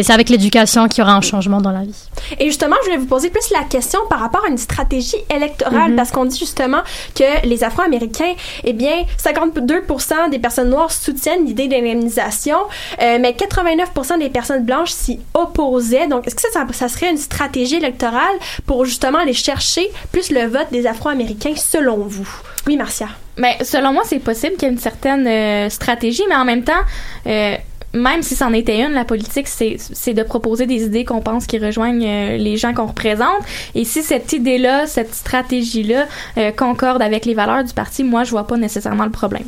C'est 0.02 0.12
avec 0.12 0.28
l'éducation 0.28 0.86
qu'il 0.88 1.00
y 1.00 1.02
aura 1.02 1.14
un 1.14 1.20
changement 1.20 1.60
dans 1.60 1.72
la 1.72 1.80
vie. 1.82 1.94
Et 2.38 2.46
justement, 2.46 2.76
je 2.82 2.86
voulais 2.86 2.98
vous 2.98 3.06
poser 3.06 3.28
plus 3.28 3.50
la 3.50 3.64
question 3.64 3.98
par 4.08 4.20
rapport 4.20 4.44
à 4.44 4.48
une 4.48 4.56
stratégie 4.58 5.16
électorale, 5.34 5.90
Mhm. 5.90 5.96
parce 5.96 6.12
qu'on 6.12 6.24
dit 6.26 6.38
justement 6.38 6.82
que 7.14 7.44
les 7.46 7.64
Afro-Américains, 7.64 8.34
eh 8.64 8.72
bien, 8.72 9.04
52% 9.18 10.28
des 10.30 10.38
personnes 10.38 10.70
noires 10.70 10.92
soutiennent 10.92 11.44
l'idée 11.44 11.66
d'indemnisation, 11.66 12.58
euh, 13.02 13.18
mais 13.20 13.32
89% 13.34 14.16
des 14.18 14.28
personnes 14.30 14.64
blanches 14.64 14.92
s'y 14.92 15.18
opposaient. 15.34 16.06
Donc, 16.06 16.26
est-ce 16.26 16.36
que 16.36 16.42
ça, 16.42 16.48
ça, 16.52 16.66
ça 16.72 16.88
serait 16.88 17.10
une 17.10 17.16
stratégie 17.18 17.76
électorale 17.76 18.36
pour 18.66 18.84
justement 18.84 19.18
aller 19.18 19.32
chercher 19.34 19.90
plus 20.12 20.30
le 20.30 20.46
vote 20.46 20.68
des 20.70 20.86
Afro-Américains, 20.86 21.54
selon 21.56 21.96
vous? 21.96 22.28
Oui, 22.66 22.76
Marcia. 22.76 23.08
Mais 23.36 23.56
selon 23.64 23.92
moi, 23.92 24.02
c'est 24.04 24.18
possible 24.18 24.54
qu'il 24.54 24.68
y 24.68 24.70
ait 24.70 24.74
une 24.74 24.78
certaine 24.80 25.26
euh, 25.26 25.68
stratégie, 25.70 26.22
mais 26.28 26.34
en 26.36 26.44
même 26.44 26.62
temps, 26.62 26.72
euh, 27.26 27.56
même 27.92 28.22
si 28.22 28.34
c'en 28.36 28.52
était 28.52 28.80
une, 28.80 28.92
la 28.92 29.04
politique, 29.04 29.48
c'est 29.48 29.76
c'est 29.78 30.14
de 30.14 30.22
proposer 30.22 30.66
des 30.66 30.84
idées 30.84 31.04
qu'on 31.04 31.20
pense 31.20 31.46
qui 31.46 31.58
rejoignent 31.58 32.06
euh, 32.06 32.36
les 32.36 32.56
gens 32.56 32.72
qu'on 32.74 32.86
représente. 32.86 33.42
Et 33.74 33.84
si 33.84 34.02
cette 34.02 34.32
idée-là, 34.32 34.86
cette 34.86 35.14
stratégie-là 35.14 36.06
euh, 36.38 36.52
concorde 36.52 37.02
avec 37.02 37.24
les 37.24 37.34
valeurs 37.34 37.64
du 37.64 37.72
parti, 37.72 38.04
moi, 38.04 38.24
je 38.24 38.30
vois 38.30 38.46
pas 38.46 38.56
nécessairement 38.56 39.04
le 39.04 39.10
problème. 39.10 39.44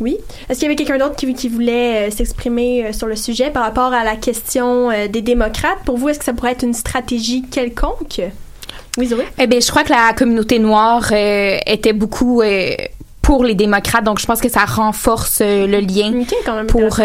Oui. 0.00 0.16
Est-ce 0.48 0.58
qu'il 0.58 0.64
y 0.64 0.66
avait 0.66 0.76
quelqu'un 0.76 0.98
d'autre 0.98 1.16
qui, 1.16 1.32
qui 1.34 1.48
voulait 1.48 2.08
euh, 2.08 2.10
s'exprimer 2.10 2.86
euh, 2.86 2.92
sur 2.92 3.06
le 3.06 3.16
sujet 3.16 3.50
par 3.50 3.62
rapport 3.62 3.92
à 3.92 4.02
la 4.02 4.16
question 4.16 4.90
euh, 4.90 5.06
des 5.06 5.22
démocrates? 5.22 5.78
Pour 5.84 5.98
vous, 5.98 6.08
est-ce 6.08 6.18
que 6.18 6.24
ça 6.24 6.32
pourrait 6.32 6.52
être 6.52 6.64
une 6.64 6.74
stratégie 6.74 7.42
quelconque? 7.42 8.20
Oui, 8.98 9.06
Zoé? 9.06 9.24
Eh 9.38 9.46
bien, 9.46 9.60
je 9.60 9.70
crois 9.70 9.84
que 9.84 9.90
la 9.90 10.12
communauté 10.12 10.58
noire 10.58 11.08
euh, 11.12 11.58
était 11.66 11.92
beaucoup 11.92 12.42
euh, 12.42 12.70
pour 13.22 13.44
les 13.44 13.54
démocrates, 13.54 14.04
donc 14.04 14.18
je 14.18 14.26
pense 14.26 14.40
que 14.40 14.48
ça 14.48 14.64
renforce 14.64 15.38
euh, 15.40 15.66
le 15.66 15.78
lien 15.78 16.12
pour 16.66 16.98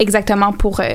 exactement 0.00 0.52
pour 0.52 0.80
euh, 0.80 0.86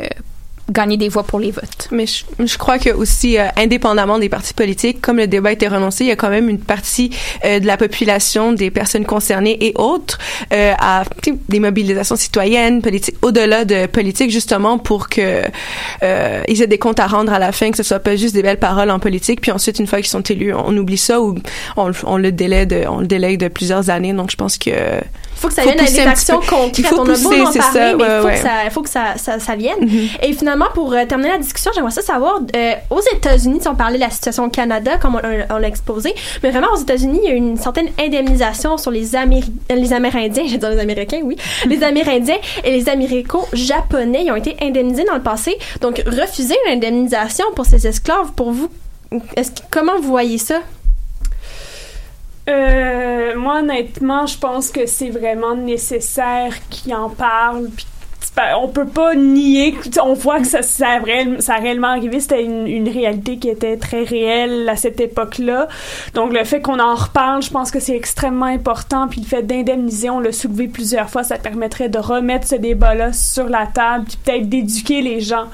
gagner 0.71 0.97
des 0.97 1.09
voix 1.09 1.21
pour 1.21 1.39
les 1.39 1.51
votes. 1.51 1.87
Mais 1.91 2.07
je, 2.07 2.23
je 2.43 2.57
crois 2.57 2.79
que 2.79 2.89
aussi, 2.89 3.37
euh, 3.37 3.45
indépendamment 3.55 4.17
des 4.17 4.29
partis 4.29 4.55
politiques, 4.55 4.99
comme 4.99 5.17
le 5.17 5.27
débat 5.27 5.49
a 5.49 5.51
été 5.51 5.67
renoncé, 5.67 6.05
il 6.05 6.07
y 6.07 6.11
a 6.11 6.15
quand 6.15 6.31
même 6.31 6.49
une 6.49 6.57
partie 6.59 7.11
euh, 7.45 7.59
de 7.59 7.67
la 7.67 7.77
population, 7.77 8.51
des 8.51 8.71
personnes 8.71 9.05
concernées 9.05 9.63
et 9.63 9.73
autres, 9.75 10.17
euh, 10.51 10.73
à 10.79 11.03
des 11.49 11.59
mobilisations 11.59 12.15
citoyennes, 12.15 12.81
politiques, 12.81 13.15
au-delà 13.21 13.63
de 13.63 13.85
politique, 13.85 14.31
justement 14.31 14.79
pour 14.79 15.07
que 15.07 15.43
euh, 16.01 16.41
ils 16.47 16.63
aient 16.63 16.67
des 16.67 16.79
comptes 16.79 16.99
à 16.99 17.05
rendre 17.05 17.31
à 17.31 17.37
la 17.37 17.51
fin, 17.51 17.69
que 17.69 17.77
ce 17.77 17.83
soit 17.83 17.99
pas 17.99 18.15
juste 18.15 18.33
des 18.33 18.41
belles 18.41 18.57
paroles 18.59 18.89
en 18.89 18.97
politique, 18.97 19.41
puis 19.41 19.51
ensuite 19.51 19.77
une 19.77 19.85
fois 19.85 19.99
qu'ils 19.99 20.07
sont 20.07 20.21
élus, 20.23 20.51
on 20.51 20.75
oublie 20.75 20.97
ça 20.97 21.21
ou 21.21 21.35
on, 21.77 21.89
le- 21.89 21.95
on 22.05 22.17
le 22.17 22.31
délai 22.31 22.65
de, 22.65 22.85
on 22.87 23.01
le 23.01 23.07
délai 23.07 23.37
de 23.37 23.49
plusieurs 23.49 23.91
années. 23.91 24.13
Donc 24.13 24.31
je 24.31 24.35
pense 24.35 24.57
que 24.57 24.71
faut 25.35 25.47
que 25.49 25.53
ça 25.53 25.63
vienne 25.63 25.77
pousser 25.77 25.93
des 26.01 26.07
actions 26.07 26.39
concrètes. 26.39 26.77
Il 26.79 26.85
faut 26.85 26.99
On 27.01 27.03
a 27.09 27.17
beau 27.17 27.33
en 27.33 27.51
parler, 27.51 27.61
ça, 27.61 27.71
mais 27.73 27.93
ouais, 28.03 28.19
faut 28.21 28.25
ouais. 28.27 28.33
que, 28.35 28.39
ça, 28.41 28.49
faut 28.71 28.81
que 28.81 28.89
ça, 28.89 29.03
ça, 29.17 29.39
ça 29.39 29.55
vienne. 29.55 29.77
Et 30.21 30.33
finalement, 30.33 30.67
pour 30.73 30.93
euh, 30.93 31.05
terminer 31.05 31.31
la 31.31 31.37
discussion, 31.37 31.71
j'aimerais 31.75 31.91
ça 31.91 32.01
savoir, 32.01 32.39
euh, 32.55 32.73
aux 32.89 33.01
États-Unis, 33.15 33.59
si 33.61 33.67
on 33.67 33.75
parlait 33.75 33.97
de 33.97 34.03
la 34.03 34.09
situation 34.09 34.45
au 34.45 34.49
Canada, 34.49 34.97
comme 34.97 35.15
on, 35.15 35.53
on 35.55 35.57
l'a 35.57 35.67
exposé, 35.67 36.13
mais 36.43 36.51
vraiment 36.51 36.67
aux 36.73 36.79
États-Unis, 36.81 37.19
il 37.23 37.29
y 37.29 37.31
a 37.33 37.35
une 37.35 37.57
certaine 37.57 37.89
indemnisation 37.99 38.77
sur 38.77 38.91
les, 38.91 39.15
Améri- 39.15 39.51
euh, 39.71 39.75
les 39.75 39.93
Amérindiens, 39.93 40.43
je 40.47 40.51
vais 40.53 40.57
dire 40.57 40.69
les 40.69 40.79
Américains, 40.79 41.19
oui, 41.23 41.35
les 41.67 41.83
Amérindiens 41.83 42.37
et 42.63 42.71
les 42.71 42.87
Américo-Japonais, 42.89 44.23
ils 44.25 44.31
ont 44.31 44.35
été 44.35 44.55
indemnisés 44.61 45.03
dans 45.05 45.15
le 45.15 45.21
passé. 45.21 45.57
Donc, 45.81 46.01
refuser 46.05 46.55
l'indemnisation 46.67 47.45
pour 47.55 47.65
ces 47.65 47.85
esclaves, 47.87 48.31
pour 48.35 48.51
vous, 48.51 48.69
est-ce 49.35 49.51
comment 49.71 49.97
vous 50.01 50.09
voyez 50.09 50.37
ça? 50.37 50.59
Euh, 52.47 53.35
moi, 53.37 53.59
honnêtement, 53.59 54.27
je 54.27 54.37
pense 54.37 54.69
que 54.69 54.85
c'est 54.85 55.09
vraiment 55.09 55.55
nécessaire 55.55 56.53
qu'ils 56.69 56.93
en 56.93 57.09
parlent. 57.09 57.69
Puis, 57.75 57.87
on 58.57 58.67
peut 58.67 58.85
pas 58.85 59.15
nier. 59.15 59.75
On 60.03 60.13
voit 60.13 60.39
que 60.39 60.47
ça, 60.47 60.61
ça, 60.61 60.87
a, 60.89 61.57
réellement 61.59 61.87
arrivé. 61.87 62.19
C'était 62.19 62.43
une, 62.43 62.67
une 62.67 62.89
réalité 62.89 63.37
qui 63.37 63.49
était 63.49 63.77
très 63.77 64.03
réelle 64.03 64.67
à 64.69 64.75
cette 64.75 64.99
époque-là. 64.99 65.67
Donc, 66.13 66.33
le 66.33 66.43
fait 66.43 66.61
qu'on 66.61 66.79
en 66.79 66.95
reparle, 66.95 67.41
je 67.41 67.49
pense 67.49 67.71
que 67.71 67.79
c'est 67.79 67.95
extrêmement 67.95 68.45
important. 68.45 69.07
Puis, 69.07 69.21
le 69.21 69.27
fait 69.27 69.43
d'indemniser, 69.43 70.09
on 70.09 70.19
l'a 70.19 70.31
soulevé 70.31 70.67
plusieurs 70.67 71.09
fois, 71.09 71.23
ça 71.23 71.37
permettrait 71.37 71.89
de 71.89 71.99
remettre 71.99 72.47
ce 72.47 72.55
débat-là 72.55 73.13
sur 73.13 73.49
la 73.49 73.67
table, 73.67 74.05
puis 74.05 74.17
peut-être 74.23 74.49
d'éduquer 74.49 75.01
les 75.01 75.19
gens 75.19 75.47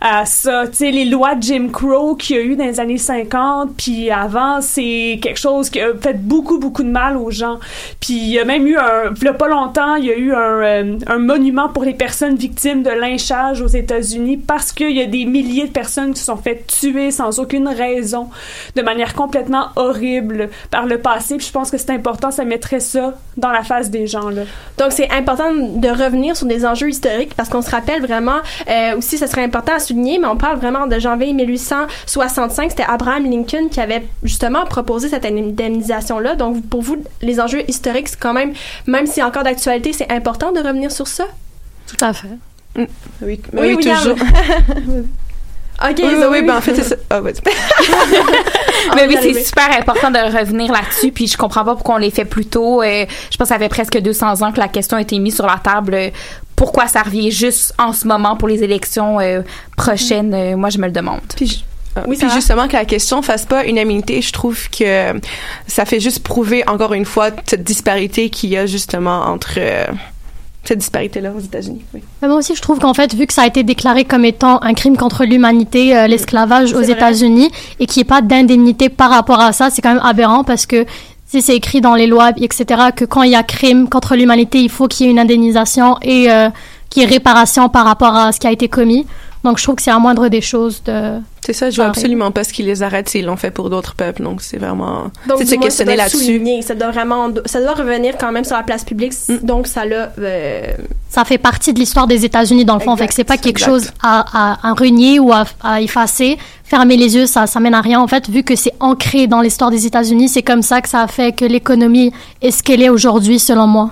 à 0.00 0.26
ça. 0.26 0.66
Tu 0.66 0.76
sais, 0.76 0.90
les 0.90 1.06
lois 1.06 1.34
de 1.34 1.42
Jim 1.42 1.68
Crow 1.72 2.14
qu'il 2.14 2.36
y 2.36 2.38
a 2.38 2.42
eu 2.42 2.56
dans 2.56 2.64
les 2.64 2.80
années 2.80 2.98
50, 2.98 3.70
puis 3.76 4.10
avant, 4.10 4.60
c'est 4.60 5.18
quelque 5.22 5.38
chose 5.38 5.70
qui 5.70 5.80
a 5.80 5.94
fait 5.94 6.20
beaucoup, 6.20 6.58
beaucoup 6.58 6.82
de 6.82 6.90
mal 6.90 7.16
aux 7.16 7.30
gens. 7.30 7.58
Puis 8.00 8.14
il 8.14 8.30
y 8.30 8.38
a 8.38 8.44
même 8.44 8.66
eu 8.66 8.76
un... 8.76 9.14
Il 9.16 9.24
y 9.24 9.28
a 9.28 9.34
pas 9.34 9.48
longtemps, 9.48 9.94
il 9.96 10.04
y 10.04 10.10
a 10.10 10.16
eu 10.16 10.32
un, 10.32 10.36
euh, 10.36 10.98
un 11.06 11.18
monument 11.18 11.68
pour 11.68 11.84
les 11.84 11.94
personnes 11.94 12.23
victimes 12.32 12.82
de 12.82 12.90
lynchage 12.90 13.60
aux 13.60 13.68
États-Unis 13.68 14.38
parce 14.38 14.72
qu'il 14.72 14.96
y 14.96 15.02
a 15.02 15.06
des 15.06 15.26
milliers 15.26 15.66
de 15.66 15.72
personnes 15.72 16.14
qui 16.14 16.20
se 16.20 16.26
sont 16.26 16.36
fait 16.36 16.66
tuer 16.66 17.10
sans 17.10 17.38
aucune 17.38 17.68
raison, 17.68 18.30
de 18.74 18.82
manière 18.82 19.14
complètement 19.14 19.68
horrible 19.76 20.48
par 20.70 20.86
le 20.86 20.98
passé. 20.98 21.36
Puis 21.36 21.46
je 21.46 21.52
pense 21.52 21.70
que 21.70 21.78
c'est 21.78 21.90
important, 21.90 22.30
ça 22.30 22.44
mettrait 22.44 22.80
ça 22.80 23.14
dans 23.36 23.50
la 23.50 23.62
face 23.62 23.90
des 23.90 24.06
gens, 24.06 24.30
là. 24.30 24.42
Donc, 24.78 24.92
c'est 24.92 25.10
important 25.10 25.52
de 25.52 25.88
revenir 25.88 26.36
sur 26.36 26.46
des 26.46 26.64
enjeux 26.64 26.88
historiques 26.88 27.34
parce 27.34 27.48
qu'on 27.48 27.62
se 27.62 27.70
rappelle 27.70 28.02
vraiment, 28.02 28.38
euh, 28.68 28.96
aussi, 28.96 29.18
ce 29.18 29.26
serait 29.26 29.44
important 29.44 29.74
à 29.74 29.78
souligner, 29.78 30.18
mais 30.18 30.26
on 30.26 30.36
parle 30.36 30.58
vraiment 30.58 30.86
de 30.86 30.98
janvier 30.98 31.32
1865. 31.32 32.70
C'était 32.70 32.84
Abraham 32.88 33.30
Lincoln 33.30 33.68
qui 33.70 33.80
avait 33.80 34.06
justement 34.22 34.64
proposé 34.64 35.08
cette 35.08 35.24
indemnisation-là. 35.24 36.36
Donc, 36.36 36.64
pour 36.68 36.82
vous, 36.82 36.96
les 37.22 37.40
enjeux 37.40 37.62
historiques, 37.68 38.08
c'est 38.08 38.20
quand 38.20 38.32
même, 38.32 38.52
même 38.86 39.06
si 39.06 39.22
encore 39.22 39.42
d'actualité, 39.42 39.92
c'est 39.92 40.10
important 40.10 40.52
de 40.52 40.60
revenir 40.60 40.90
sur 40.90 41.08
ça? 41.08 41.24
Tout 41.86 42.04
à 42.04 42.12
fait. 42.12 42.28
Oui, 42.76 42.86
Oui, 43.22 43.40
oui, 43.52 43.74
William. 43.74 43.96
toujours. 43.98 44.16
OK, 45.82 45.96
oui, 45.98 46.04
oui, 46.06 46.14
Zoé, 46.20 46.26
oui, 46.30 46.42
ben 46.46 46.56
en 46.56 46.60
fait, 46.60 46.74
c'est 46.76 46.84
ça. 46.84 46.94
Ah, 47.10 47.20
vas-y. 47.20 47.34
Mais 48.94 49.08
oui, 49.08 49.16
c'est 49.20 49.42
super 49.42 49.76
important 49.76 50.10
de 50.10 50.18
revenir 50.38 50.70
là-dessus, 50.70 51.10
puis 51.10 51.26
je 51.26 51.36
comprends 51.36 51.64
pas 51.64 51.74
pourquoi 51.74 51.96
on 51.96 51.98
les 51.98 52.10
fait 52.12 52.24
plus 52.24 52.46
tôt. 52.46 52.80
Euh, 52.82 53.06
je 53.30 53.36
pense 53.36 53.48
que 53.48 53.54
ça 53.54 53.58
fait 53.58 53.68
presque 53.68 53.98
200 53.98 54.42
ans 54.42 54.52
que 54.52 54.60
la 54.60 54.68
question 54.68 54.96
a 54.96 55.00
été 55.00 55.18
mise 55.18 55.34
sur 55.34 55.46
la 55.46 55.58
table. 55.62 55.94
Euh, 55.94 56.10
Pourquoi 56.54 56.86
ça 56.86 57.02
revient 57.02 57.32
juste 57.32 57.74
en 57.78 57.92
ce 57.92 58.06
moment 58.06 58.36
pour 58.36 58.46
les 58.46 58.62
élections 58.62 59.18
euh, 59.20 59.42
prochaines? 59.76 60.32
Euh, 60.32 60.56
moi, 60.56 60.70
je 60.70 60.78
me 60.78 60.86
le 60.86 60.92
demande. 60.92 61.20
Puis, 61.34 61.64
Oui, 62.06 62.16
puis 62.16 62.30
justement 62.30 62.68
que 62.68 62.74
la 62.74 62.84
question 62.84 63.20
fasse 63.22 63.44
pas 63.44 63.64
unanimité, 63.66 64.22
je 64.22 64.32
trouve 64.32 64.70
que 64.70 65.12
ça 65.66 65.84
fait 65.84 65.98
juste 66.00 66.22
prouver 66.22 66.62
encore 66.68 66.92
une 66.94 67.04
fois 67.04 67.30
cette 67.46 67.64
disparité 67.64 68.30
qu'il 68.30 68.50
y 68.50 68.56
a 68.56 68.66
justement 68.66 69.22
entre 69.26 69.54
euh, 69.58 69.86
cette 70.64 70.78
disparité-là 70.78 71.32
aux 71.36 71.40
États-Unis. 71.40 71.82
Oui. 71.92 72.00
Mais 72.22 72.28
moi 72.28 72.38
aussi, 72.38 72.54
je 72.54 72.62
trouve 72.62 72.78
qu'en 72.78 72.94
fait, 72.94 73.14
vu 73.14 73.26
que 73.26 73.32
ça 73.32 73.42
a 73.42 73.46
été 73.46 73.62
déclaré 73.62 74.04
comme 74.04 74.24
étant 74.24 74.62
un 74.62 74.74
crime 74.74 74.96
contre 74.96 75.24
l'humanité, 75.24 75.96
euh, 75.96 76.06
l'esclavage 76.06 76.72
aux. 76.72 76.84
États-Unis, 76.84 77.50
et 77.80 77.86
qu'il 77.86 78.00
n'y 78.00 78.02
ait 78.02 78.08
pas 78.08 78.20
d'indemnité 78.20 78.88
par 78.88 79.10
rapport 79.10 79.40
à 79.40 79.52
ça, 79.52 79.70
c'est 79.70 79.80
quand 79.80 79.94
même 79.94 80.04
aberrant 80.04 80.44
parce 80.44 80.66
que 80.66 80.84
si 81.26 81.42
c'est 81.42 81.56
écrit 81.56 81.80
dans 81.80 81.94
les 81.94 82.06
lois, 82.06 82.30
etc., 82.36 82.82
que 82.94 83.04
quand 83.04 83.22
il 83.22 83.30
y 83.30 83.34
a 83.34 83.42
crime 83.42 83.88
contre 83.88 84.14
l'humanité, 84.16 84.60
il 84.60 84.68
faut 84.68 84.86
qu'il 84.86 85.06
y 85.06 85.08
ait 85.08 85.12
une 85.12 85.18
indemnisation 85.18 85.96
et 86.02 86.30
euh, 86.30 86.50
qu'il 86.90 87.02
y 87.02 87.06
ait 87.06 87.08
réparation 87.08 87.68
par 87.68 87.86
rapport 87.86 88.14
à 88.14 88.32
ce 88.32 88.38
qui 88.38 88.46
a 88.46 88.52
été 88.52 88.68
commis. 88.68 89.06
Donc, 89.42 89.58
je 89.58 89.64
trouve 89.64 89.76
que 89.76 89.82
c'est 89.82 89.90
la 89.90 89.98
moindre 89.98 90.28
des 90.28 90.40
choses 90.40 90.82
de... 90.84 91.18
C'est 91.44 91.52
ça, 91.52 91.68
je 91.68 91.76
vois 91.76 91.86
absolument 91.86 92.30
pas 92.30 92.42
ce 92.42 92.54
qui 92.54 92.62
les 92.62 92.82
arrête 92.82 93.06
s'ils 93.08 93.26
l'ont 93.26 93.36
fait 93.36 93.50
pour 93.50 93.68
d'autres 93.68 93.94
peuples. 93.94 94.22
Donc 94.22 94.40
c'est 94.40 94.56
vraiment 94.56 95.10
Donc, 95.28 95.38
c'est 95.38 95.44
de 95.44 95.50
se 95.50 95.54
questionner 95.56 95.94
doit 95.94 96.04
là-dessus. 96.04 96.42
Ça 96.62 96.74
doit 96.74 96.90
vraiment, 96.90 97.28
ça 97.44 97.60
doit 97.60 97.74
revenir 97.74 98.16
quand 98.18 98.32
même 98.32 98.44
sur 98.44 98.56
la 98.56 98.62
place 98.62 98.82
publique. 98.82 99.12
Donc, 99.42 99.66
ça 99.66 99.84
l'a, 99.84 100.10
euh, 100.18 100.72
Ça 101.10 101.26
fait 101.26 101.36
partie 101.36 101.74
de 101.74 101.78
l'histoire 101.78 102.06
des 102.06 102.24
États-Unis, 102.24 102.64
dans 102.64 102.74
le 102.74 102.80
fond. 102.80 102.96
fait 102.96 103.08
que 103.08 103.14
c'est 103.14 103.24
pas 103.24 103.36
quelque 103.36 103.58
exact. 103.58 103.70
chose 103.70 103.90
à, 104.02 104.24
à, 104.54 104.70
à 104.70 104.72
renier 104.72 105.18
ou 105.20 105.32
à, 105.32 105.44
à 105.62 105.82
effacer. 105.82 106.38
Fermer 106.64 106.96
les 106.96 107.14
yeux, 107.14 107.26
ça, 107.26 107.46
ça 107.46 107.60
mène 107.60 107.74
à 107.74 107.82
rien. 107.82 108.00
En 108.00 108.08
fait, 108.08 108.30
vu 108.30 108.42
que 108.42 108.56
c'est 108.56 108.72
ancré 108.80 109.26
dans 109.26 109.42
l'histoire 109.42 109.70
des 109.70 109.84
États-Unis, 109.84 110.30
c'est 110.30 110.42
comme 110.42 110.62
ça 110.62 110.80
que 110.80 110.88
ça 110.88 111.02
a 111.02 111.08
fait 111.08 111.32
que 111.32 111.44
l'économie 111.44 112.10
est 112.40 112.52
ce 112.52 112.62
qu'elle 112.62 112.82
est 112.82 112.88
aujourd'hui, 112.88 113.38
selon 113.38 113.66
moi. 113.66 113.90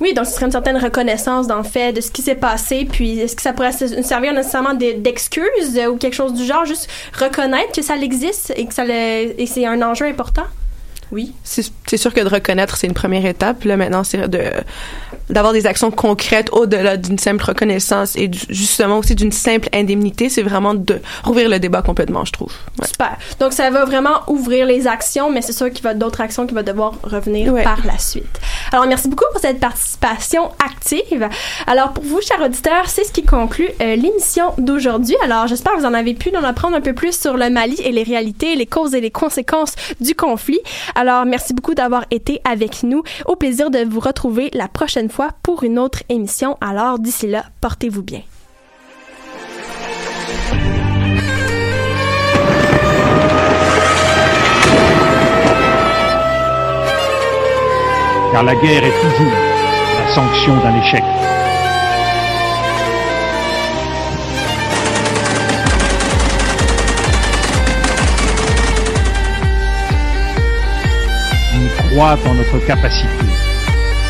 Oui, 0.00 0.14
donc 0.14 0.24
ce 0.26 0.32
serait 0.32 0.46
une 0.46 0.52
certaine 0.52 0.78
reconnaissance 0.78 1.46
dans 1.46 1.58
le 1.58 1.62
fait 1.64 1.92
de 1.92 2.00
ce 2.00 2.10
qui 2.10 2.22
s'est 2.22 2.34
passé, 2.34 2.86
puis 2.90 3.18
est-ce 3.18 3.36
que 3.36 3.42
ça 3.42 3.52
pourrait 3.52 3.72
se- 3.72 4.02
servir 4.02 4.32
nécessairement 4.32 4.72
de- 4.72 4.92
d'excuse 5.00 5.76
euh, 5.76 5.88
ou 5.88 5.96
quelque 5.98 6.14
chose 6.14 6.32
du 6.32 6.44
genre, 6.44 6.64
juste 6.64 6.88
reconnaître 7.18 7.72
que 7.72 7.82
ça 7.82 7.96
existe 7.96 8.54
et 8.56 8.64
que 8.66 8.72
et 9.38 9.46
c'est 9.46 9.66
un 9.66 9.82
enjeu 9.82 10.06
important? 10.06 10.44
Oui. 11.12 11.32
C'est 11.44 11.96
sûr 11.96 12.12
que 12.12 12.20
de 12.20 12.28
reconnaître, 12.28 12.76
c'est 12.76 12.86
une 12.86 12.94
première 12.94 13.24
étape. 13.26 13.64
Là, 13.64 13.76
maintenant, 13.76 14.04
c'est 14.04 14.28
de 14.28 14.42
d'avoir 15.28 15.52
des 15.52 15.66
actions 15.66 15.90
concrètes 15.90 16.50
au-delà 16.52 16.96
d'une 16.96 17.18
simple 17.18 17.42
reconnaissance 17.44 18.14
et 18.14 18.28
du- 18.28 18.38
justement 18.48 18.98
aussi 18.98 19.16
d'une 19.16 19.32
simple 19.32 19.68
indemnité. 19.72 20.28
C'est 20.28 20.42
vraiment 20.42 20.72
de 20.74 21.00
rouvrir 21.24 21.48
le 21.48 21.58
débat 21.58 21.82
complètement, 21.82 22.24
je 22.24 22.30
trouve. 22.30 22.52
Ouais. 22.80 22.86
Super. 22.86 23.16
Donc, 23.40 23.52
ça 23.52 23.68
va 23.70 23.84
vraiment 23.84 24.20
ouvrir 24.28 24.66
les 24.66 24.86
actions, 24.86 25.30
mais 25.32 25.42
c'est 25.42 25.52
sûr 25.52 25.66
qu'il 25.72 25.82
va 25.82 25.90
y 25.90 25.92
avoir 25.94 26.08
d'autres 26.10 26.20
actions 26.20 26.46
qui 26.46 26.54
vont 26.54 26.62
devoir 26.62 26.94
revenir 27.02 27.52
Ouais. 27.52 27.64
par 27.64 27.84
la 27.84 27.98
suite. 27.98 28.40
Alors, 28.72 28.86
merci 28.86 29.08
beaucoup 29.08 29.24
pour 29.32 29.40
cette 29.40 29.58
participation 29.58 30.50
active. 30.64 31.28
Alors, 31.66 31.92
pour 31.92 32.04
vous, 32.04 32.20
chers 32.20 32.40
auditeurs, 32.40 32.88
c'est 32.88 33.02
ce 33.04 33.10
qui 33.12 33.24
conclut 33.24 33.68
euh, 33.80 33.96
l'émission 33.96 34.52
d'aujourd'hui. 34.58 35.16
Alors, 35.24 35.48
j'espère 35.48 35.72
que 35.74 35.80
vous 35.80 35.86
en 35.86 35.94
avez 35.94 36.14
pu 36.14 36.30
en 36.36 36.44
apprendre 36.44 36.76
un 36.76 36.80
peu 36.80 36.92
plus 36.92 37.18
sur 37.18 37.36
le 37.36 37.50
Mali 37.50 37.76
et 37.82 37.90
les 37.90 38.04
réalités, 38.04 38.54
les 38.54 38.66
causes 38.66 38.94
et 38.94 39.00
les 39.00 39.10
conséquences 39.10 39.74
du 40.00 40.14
conflit. 40.14 40.60
Alors, 40.96 41.26
merci 41.26 41.52
beaucoup 41.52 41.74
d'avoir 41.74 42.06
été 42.10 42.40
avec 42.44 42.82
nous. 42.82 43.02
Au 43.26 43.36
plaisir 43.36 43.70
de 43.70 43.80
vous 43.84 44.00
retrouver 44.00 44.50
la 44.54 44.66
prochaine 44.66 45.10
fois 45.10 45.28
pour 45.42 45.62
une 45.62 45.78
autre 45.78 46.02
émission. 46.08 46.56
Alors, 46.60 46.98
d'ici 46.98 47.26
là, 47.26 47.44
portez-vous 47.60 48.02
bien. 48.02 48.22
car 58.36 58.42
la 58.42 58.54
guerre 58.54 58.84
est 58.84 59.00
toujours 59.00 59.32
la 59.32 60.14
sanction 60.14 60.56
d'un 60.58 60.76
échec. 60.78 61.02
En 71.98 72.34
notre 72.34 72.58
capacité 72.66 73.08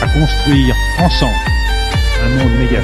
à 0.03 0.09
construire 0.09 0.75
ensemble 0.99 1.37
un 2.21 2.29
monde 2.31 2.59
méga. 2.59 2.81